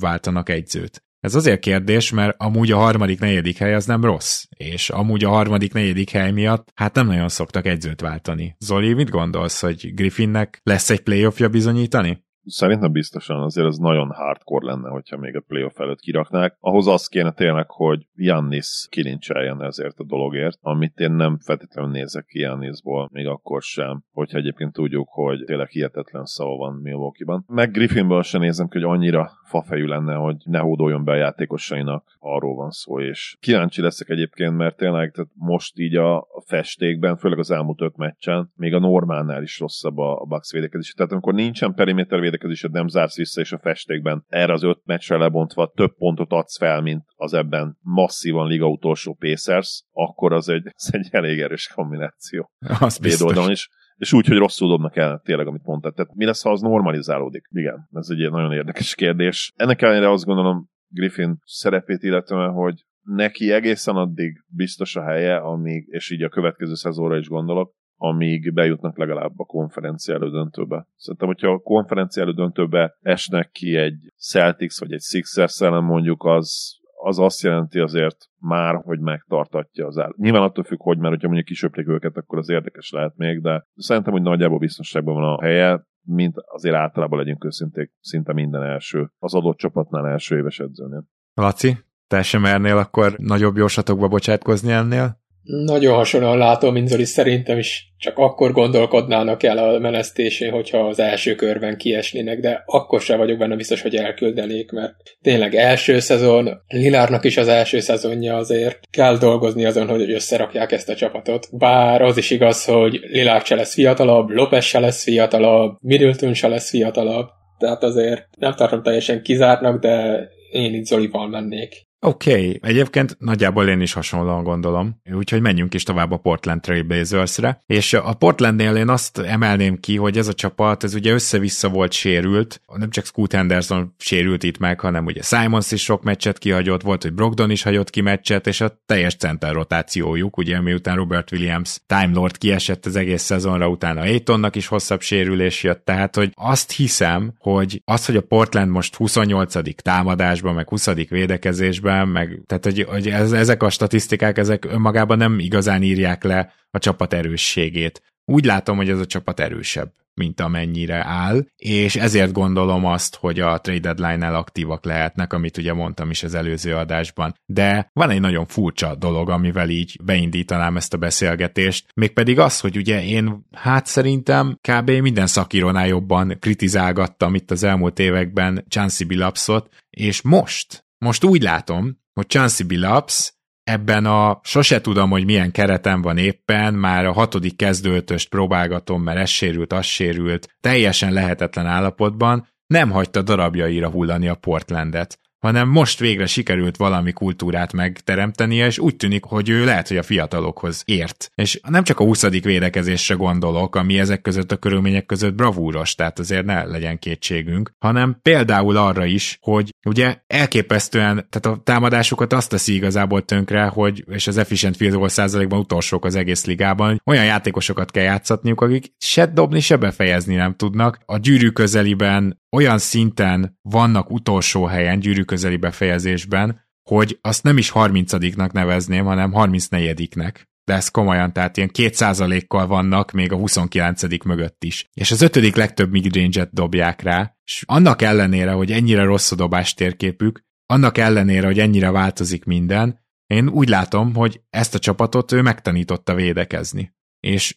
váltanak 0.00 0.48
egyzőt? 0.48 1.04
Ez 1.20 1.34
azért 1.34 1.60
kérdés, 1.60 2.10
mert 2.10 2.34
amúgy 2.38 2.70
a 2.70 2.76
harmadik, 2.76 3.20
negyedik 3.20 3.58
hely 3.58 3.74
az 3.74 3.86
nem 3.86 4.04
rossz, 4.04 4.44
és 4.56 4.90
amúgy 4.90 5.24
a 5.24 5.28
harmadik, 5.28 5.72
negyedik 5.72 6.10
hely 6.10 6.30
miatt 6.30 6.68
hát 6.74 6.94
nem 6.94 7.06
nagyon 7.06 7.28
szoktak 7.28 7.66
egyzőt 7.66 8.00
váltani. 8.00 8.56
Zoli, 8.58 8.92
mit 8.92 9.10
gondolsz, 9.10 9.60
hogy 9.60 9.94
Griffinnek 9.94 10.60
lesz 10.62 10.90
egy 10.90 11.00
playoffja 11.00 11.48
bizonyítani? 11.48 12.24
Szerintem 12.44 12.92
biztosan 12.92 13.42
azért 13.42 13.66
ez 13.66 13.76
nagyon 13.76 14.10
hardcore 14.10 14.66
lenne, 14.66 14.88
hogyha 14.88 15.16
még 15.16 15.36
a 15.36 15.44
playoff 15.48 15.78
előtt 15.78 16.00
kiraknák. 16.00 16.56
Ahhoz 16.60 16.86
az 16.86 17.06
kéne 17.06 17.32
tényleg, 17.32 17.70
hogy 17.70 18.06
Jannis 18.14 18.86
kilincseljen 18.90 19.62
ezért 19.62 19.98
a 19.98 20.04
dologért, 20.04 20.58
amit 20.60 20.98
én 20.98 21.12
nem 21.12 21.38
feltétlenül 21.38 21.90
nézek 21.90 22.24
ki 22.24 22.38
Jannisból, 22.38 23.08
még 23.12 23.26
akkor 23.26 23.62
sem, 23.62 24.04
hogyha 24.12 24.38
egyébként 24.38 24.72
tudjuk, 24.72 25.08
hogy 25.10 25.44
tényleg 25.44 25.68
hihetetlen 25.68 26.24
szó 26.24 26.56
van 26.56 26.74
Milwaukee-ban. 26.82 27.44
Meg 27.48 27.70
Griffinből 27.70 28.22
sem 28.22 28.40
nézem 28.40 28.68
ki, 28.68 28.78
hogy 28.78 28.96
annyira 28.96 29.30
fafejű 29.44 29.86
lenne, 29.86 30.14
hogy 30.14 30.36
ne 30.44 30.58
hódoljon 30.58 31.04
be 31.04 31.12
a 31.12 31.16
játékosainak, 31.16 32.16
arról 32.18 32.54
van 32.54 32.70
szó, 32.70 33.00
és 33.00 33.36
kíváncsi 33.40 33.82
leszek 33.82 34.08
egyébként, 34.08 34.56
mert 34.56 34.76
tényleg 34.76 35.10
tehát 35.10 35.30
most 35.34 35.78
így 35.78 35.96
a 35.96 36.26
festékben, 36.46 37.16
főleg 37.16 37.38
az 37.38 37.50
elmúlt 37.50 37.80
öt 37.80 37.96
meccsen, 37.96 38.52
még 38.56 38.74
a 38.74 38.78
normálnál 38.78 39.42
is 39.42 39.58
rosszabb 39.58 39.98
a, 39.98 40.24
Bucks 40.28 40.52
védekezés. 40.52 40.92
Tehát 40.92 41.12
amikor 41.12 41.34
nincsen 41.34 41.74
periméter 41.74 42.20
védekezésed, 42.34 42.70
nem 42.70 42.88
zársz 42.88 43.16
vissza, 43.16 43.40
és 43.40 43.52
a 43.52 43.58
festékben 43.58 44.24
erre 44.28 44.52
az 44.52 44.62
öt 44.62 44.80
meccsre 44.84 45.16
lebontva 45.16 45.72
több 45.74 45.94
pontot 45.96 46.32
adsz 46.32 46.58
fel, 46.58 46.80
mint 46.80 47.04
az 47.14 47.34
ebben 47.34 47.78
masszívan 47.80 48.48
liga 48.48 48.68
utolsó 48.68 49.14
Pacers, 49.14 49.84
akkor 49.92 50.32
az 50.32 50.48
egy, 50.48 50.66
az 50.74 50.94
egy 50.94 51.08
elég 51.10 51.40
erős 51.40 51.68
kombináció. 51.74 52.50
Az 52.80 52.98
biztos. 52.98 53.48
is 53.48 53.68
és 53.94 54.12
úgy, 54.12 54.26
hogy 54.26 54.36
rosszul 54.36 54.68
dobnak 54.68 54.96
el 54.96 55.20
tényleg, 55.24 55.46
amit 55.46 55.64
mondtad. 55.64 55.94
Tehát 55.94 56.14
mi 56.14 56.24
lesz, 56.24 56.42
ha 56.42 56.50
az 56.50 56.60
normalizálódik? 56.60 57.46
Igen, 57.50 57.88
ez 57.92 58.08
egy 58.10 58.30
nagyon 58.30 58.52
érdekes 58.52 58.94
kérdés. 58.94 59.52
Ennek 59.56 59.82
ellenére 59.82 60.10
azt 60.10 60.24
gondolom 60.24 60.68
Griffin 60.88 61.36
szerepét 61.44 62.02
illetően, 62.02 62.52
hogy 62.52 62.74
neki 63.02 63.52
egészen 63.52 63.96
addig 63.96 64.44
biztos 64.46 64.96
a 64.96 65.02
helye, 65.02 65.36
amíg, 65.36 65.86
és 65.88 66.10
így 66.10 66.22
a 66.22 66.28
következő 66.28 66.74
szezonra 66.74 67.16
is 67.16 67.28
gondolok, 67.28 67.74
amíg 67.96 68.52
bejutnak 68.52 68.98
legalább 68.98 69.32
a 69.36 69.44
konferencia 69.44 70.14
elődöntőbe. 70.14 70.86
Szerintem, 70.96 71.28
hogyha 71.28 71.50
a 71.50 71.58
konferencia 71.58 72.22
elődöntőbe 72.22 72.96
esnek 73.00 73.50
ki 73.50 73.76
egy 73.76 74.12
Celtics 74.16 74.80
vagy 74.80 74.92
egy 74.92 75.00
Sixers 75.00 75.60
ellen 75.60 75.84
mondjuk, 75.84 76.24
az, 76.24 76.78
az 77.02 77.18
azt 77.18 77.42
jelenti 77.42 77.78
azért 77.78 78.16
már, 78.38 78.74
hogy 78.74 79.00
megtartatja 79.00 79.86
az 79.86 79.98
áll. 79.98 80.12
Nyilván 80.16 80.42
attól 80.42 80.64
függ, 80.64 80.82
hogy, 80.82 80.98
mert 80.98 81.10
hogyha 81.12 81.26
mondjuk 81.26 81.48
kisöplik 81.48 81.88
őket, 81.88 82.16
akkor 82.16 82.38
az 82.38 82.48
érdekes 82.48 82.90
lehet 82.90 83.16
még, 83.16 83.40
de 83.40 83.66
szerintem, 83.74 84.12
hogy 84.12 84.22
nagyjából 84.22 84.58
biztonságban 84.58 85.14
van 85.14 85.34
a 85.34 85.42
helye, 85.42 85.84
mint 86.06 86.34
azért 86.36 86.74
általában 86.74 87.18
legyünk 87.18 87.44
őszinték, 87.44 87.92
szinte 88.00 88.32
minden 88.32 88.62
első, 88.62 89.10
az 89.18 89.34
adott 89.34 89.56
csapatnál 89.56 90.06
első 90.06 90.36
éves 90.36 90.58
edzőnél. 90.58 91.04
Laci, 91.34 91.76
te 92.06 92.22
sem 92.22 92.40
mernél 92.40 92.76
akkor 92.76 93.14
nagyobb 93.16 93.56
jósatokba 93.56 94.08
bocsátkozni 94.08 94.72
ennél? 94.72 95.22
Nagyon 95.44 95.94
hasonlóan 95.94 96.38
látom, 96.38 96.72
mint 96.72 96.88
Zoli, 96.88 97.04
szerintem 97.04 97.58
is 97.58 97.92
csak 97.98 98.18
akkor 98.18 98.52
gondolkodnának 98.52 99.42
el 99.42 99.58
a 99.58 99.78
menesztésén, 99.78 100.50
hogyha 100.50 100.78
az 100.78 100.98
első 100.98 101.34
körben 101.34 101.76
kiesnének, 101.76 102.40
de 102.40 102.62
akkor 102.66 103.00
sem 103.00 103.18
vagyok 103.18 103.38
benne 103.38 103.56
biztos, 103.56 103.82
hogy 103.82 103.96
elküldenék, 103.96 104.70
mert 104.70 104.94
tényleg 105.22 105.54
első 105.54 105.98
szezon, 105.98 106.62
Lilárnak 106.68 107.24
is 107.24 107.36
az 107.36 107.48
első 107.48 107.80
szezonja 107.80 108.36
azért 108.36 108.78
kell 108.90 109.16
dolgozni 109.18 109.64
azon, 109.64 109.88
hogy 109.88 110.10
összerakják 110.10 110.72
ezt 110.72 110.88
a 110.88 110.94
csapatot. 110.94 111.48
Bár 111.52 112.02
az 112.02 112.16
is 112.16 112.30
igaz, 112.30 112.64
hogy 112.64 113.00
Lilár 113.10 113.40
se 113.40 113.54
lesz 113.54 113.74
fiatalabb, 113.74 114.28
Lopez 114.28 114.64
se 114.64 114.78
lesz 114.80 115.02
fiatalabb, 115.02 115.76
Middleton 115.80 116.34
se 116.34 116.48
lesz 116.48 116.70
fiatalabb, 116.70 117.28
tehát 117.58 117.82
azért 117.82 118.28
nem 118.38 118.54
tartom 118.54 118.82
teljesen 118.82 119.22
kizártnak, 119.22 119.80
de 119.80 120.28
én 120.50 120.74
itt 120.74 120.84
Zolival 120.84 121.28
mennék. 121.28 121.82
Oké, 122.06 122.30
okay. 122.30 122.58
egyébként 122.62 123.16
nagyjából 123.18 123.68
én 123.68 123.80
is 123.80 123.92
hasonlóan 123.92 124.42
gondolom, 124.42 125.00
úgyhogy 125.12 125.40
menjünk 125.40 125.74
is 125.74 125.82
tovább 125.82 126.10
a 126.10 126.16
Portland 126.16 126.60
Trailblazers-re, 126.60 127.62
és 127.66 127.92
a 127.92 128.14
Portlandnél 128.14 128.76
én 128.76 128.88
azt 128.88 129.18
emelném 129.18 129.80
ki, 129.80 129.96
hogy 129.96 130.18
ez 130.18 130.28
a 130.28 130.32
csapat, 130.32 130.84
ez 130.84 130.94
ugye 130.94 131.12
össze-vissza 131.12 131.68
volt 131.68 131.92
sérült, 131.92 132.60
nem 132.76 132.90
csak 132.90 133.04
Scoot 133.04 133.32
Henderson 133.32 133.94
sérült 133.98 134.42
itt 134.42 134.58
meg, 134.58 134.80
hanem 134.80 135.04
ugye 135.04 135.22
Simons 135.22 135.72
is 135.72 135.82
sok 135.82 136.02
meccset 136.02 136.38
kihagyott, 136.38 136.82
volt, 136.82 137.02
hogy 137.02 137.12
Brogdon 137.12 137.50
is 137.50 137.62
hagyott 137.62 137.90
ki 137.90 138.00
meccset, 138.00 138.46
és 138.46 138.60
a 138.60 138.82
teljes 138.86 139.14
center 139.14 139.52
rotációjuk, 139.52 140.36
ugye 140.36 140.60
miután 140.60 140.96
Robert 140.96 141.32
Williams 141.32 141.80
Time 141.86 142.10
Lord 142.14 142.38
kiesett 142.38 142.86
az 142.86 142.96
egész 142.96 143.22
szezonra, 143.22 143.68
utána 143.68 144.00
Aitonnak 144.00 144.56
is 144.56 144.66
hosszabb 144.66 145.00
sérülés 145.00 145.62
jött, 145.62 145.84
tehát 145.84 146.16
hogy 146.16 146.32
azt 146.34 146.72
hiszem, 146.72 147.34
hogy 147.38 147.82
az, 147.84 148.06
hogy 148.06 148.16
a 148.16 148.22
Portland 148.22 148.70
most 148.70 148.94
28. 148.94 149.82
támadásban, 149.82 150.54
meg 150.54 150.68
20. 150.68 150.94
védekezésben, 151.08 151.93
évben, 151.94 152.08
meg 152.08 152.40
tehát 152.46 152.64
hogy, 152.64 152.82
hogy 152.82 153.08
ez, 153.08 153.32
ezek 153.32 153.62
a 153.62 153.70
statisztikák, 153.70 154.38
ezek 154.38 154.64
önmagában 154.64 155.18
nem 155.18 155.38
igazán 155.38 155.82
írják 155.82 156.24
le 156.24 156.52
a 156.70 156.78
csapat 156.78 157.12
erősségét. 157.12 158.02
Úgy 158.24 158.44
látom, 158.44 158.76
hogy 158.76 158.88
ez 158.88 158.98
a 158.98 159.06
csapat 159.06 159.40
erősebb, 159.40 159.92
mint 160.14 160.40
amennyire 160.40 161.04
áll, 161.04 161.46
és 161.56 161.96
ezért 161.96 162.32
gondolom 162.32 162.84
azt, 162.84 163.14
hogy 163.14 163.40
a 163.40 163.60
trade 163.60 163.80
deadline-nel 163.80 164.34
aktívak 164.34 164.84
lehetnek, 164.84 165.32
amit 165.32 165.56
ugye 165.56 165.72
mondtam 165.72 166.10
is 166.10 166.22
az 166.22 166.34
előző 166.34 166.74
adásban. 166.74 167.34
De 167.46 167.90
van 167.92 168.10
egy 168.10 168.20
nagyon 168.20 168.46
furcsa 168.46 168.94
dolog, 168.94 169.30
amivel 169.30 169.68
így 169.68 169.98
beindítanám 170.02 170.76
ezt 170.76 170.94
a 170.94 170.96
beszélgetést, 170.96 171.86
mégpedig 171.94 172.38
az, 172.38 172.60
hogy 172.60 172.76
ugye 172.76 173.04
én 173.04 173.46
hát 173.52 173.86
szerintem 173.86 174.58
kb. 174.68 174.90
minden 174.90 175.26
szakírónál 175.26 175.86
jobban 175.86 176.36
kritizálgattam 176.40 177.34
itt 177.34 177.50
az 177.50 177.62
elmúlt 177.62 177.98
években 177.98 178.64
Chancey 178.68 179.06
Billapsot, 179.06 179.68
és 179.90 180.22
most 180.22 180.83
most 181.04 181.24
úgy 181.24 181.42
látom, 181.42 181.98
hogy 182.12 182.26
Chancey 182.26 182.66
Billups 182.66 183.32
ebben 183.62 184.06
a 184.06 184.40
sose 184.42 184.80
tudom, 184.80 185.10
hogy 185.10 185.24
milyen 185.24 185.50
keretem 185.50 186.02
van 186.02 186.18
éppen, 186.18 186.74
már 186.74 187.04
a 187.04 187.12
hatodik 187.12 187.56
kezdőtöst 187.56 188.28
próbálgatom, 188.28 189.02
mert 189.02 189.18
ez 189.18 189.28
sérült, 189.28 189.72
az 189.72 189.84
sérült, 189.84 190.56
teljesen 190.60 191.12
lehetetlen 191.12 191.66
állapotban, 191.66 192.48
nem 192.66 192.90
hagyta 192.90 193.22
darabjaira 193.22 193.90
hullani 193.90 194.28
a 194.28 194.34
Portlandet, 194.34 195.18
hanem 195.44 195.68
most 195.68 195.98
végre 195.98 196.26
sikerült 196.26 196.76
valami 196.76 197.12
kultúrát 197.12 197.72
megteremtenie, 197.72 198.66
és 198.66 198.78
úgy 198.78 198.96
tűnik, 198.96 199.24
hogy 199.24 199.48
ő 199.48 199.64
lehet, 199.64 199.88
hogy 199.88 199.96
a 199.96 200.02
fiatalokhoz 200.02 200.82
ért. 200.84 201.30
És 201.34 201.60
nem 201.68 201.84
csak 201.84 202.00
a 202.00 202.04
20. 202.04 202.28
védekezésre 202.28 203.14
gondolok, 203.14 203.76
ami 203.76 203.98
ezek 203.98 204.20
között 204.20 204.52
a 204.52 204.56
körülmények 204.56 205.06
között 205.06 205.34
bravúros, 205.34 205.94
tehát 205.94 206.18
azért 206.18 206.44
ne 206.44 206.64
legyen 206.64 206.98
kétségünk, 206.98 207.70
hanem 207.78 208.18
például 208.22 208.76
arra 208.76 209.04
is, 209.04 209.38
hogy 209.40 209.74
ugye 209.86 210.16
elképesztően, 210.26 211.26
tehát 211.30 211.58
a 211.58 211.62
támadásukat 211.64 212.32
azt 212.32 212.50
teszi 212.50 212.74
igazából 212.74 213.24
tönkre, 213.24 213.64
hogy, 213.64 214.04
és 214.10 214.26
az 214.26 214.36
efficient 214.36 214.76
field 214.76 214.94
goal 214.94 215.08
százalékban 215.08 215.58
utolsók 215.58 216.04
az 216.04 216.14
egész 216.14 216.44
ligában, 216.44 217.00
olyan 217.04 217.24
játékosokat 217.24 217.90
kell 217.90 218.04
játszatniuk, 218.04 218.60
akik 218.60 218.92
se 218.98 219.26
dobni, 219.26 219.60
se 219.60 219.76
befejezni 219.76 220.34
nem 220.34 220.54
tudnak. 220.56 220.98
A 221.04 221.18
gyűrű 221.18 221.48
közeliben 221.48 222.42
olyan 222.54 222.78
szinten 222.78 223.58
vannak 223.62 224.10
utolsó 224.10 224.64
helyen 224.64 224.98
gyűrű 224.98 225.22
közeli 225.22 225.56
befejezésben, 225.56 226.62
hogy 226.82 227.18
azt 227.20 227.42
nem 227.42 227.58
is 227.58 227.72
30-nak 227.74 228.52
nevezném, 228.52 229.04
hanem 229.04 229.32
34-nek. 229.34 230.34
De 230.64 230.74
ez 230.74 230.88
komolyan, 230.88 231.32
tehát 231.32 231.56
ilyen 231.56 231.70
2%-kal 231.72 232.66
vannak 232.66 233.10
még 233.10 233.32
a 233.32 233.36
29 233.36 234.24
mögött 234.24 234.64
is. 234.64 234.88
És 234.92 235.10
az 235.10 235.22
ötödik 235.22 235.56
legtöbb 235.56 235.90
midrange 235.90 236.48
dobják 236.52 237.02
rá, 237.02 237.36
és 237.44 237.62
annak 237.66 238.02
ellenére, 238.02 238.52
hogy 238.52 238.72
ennyire 238.72 239.02
rossz 239.02 239.32
a 239.32 239.36
dobás 239.36 239.74
térképük, 239.74 240.40
annak 240.66 240.98
ellenére, 240.98 241.46
hogy 241.46 241.58
ennyire 241.58 241.90
változik 241.90 242.44
minden, 242.44 243.02
én 243.26 243.48
úgy 243.48 243.68
látom, 243.68 244.14
hogy 244.14 244.40
ezt 244.50 244.74
a 244.74 244.78
csapatot 244.78 245.32
ő 245.32 245.42
megtanította 245.42 246.14
védekezni. 246.14 246.94
És 247.20 247.56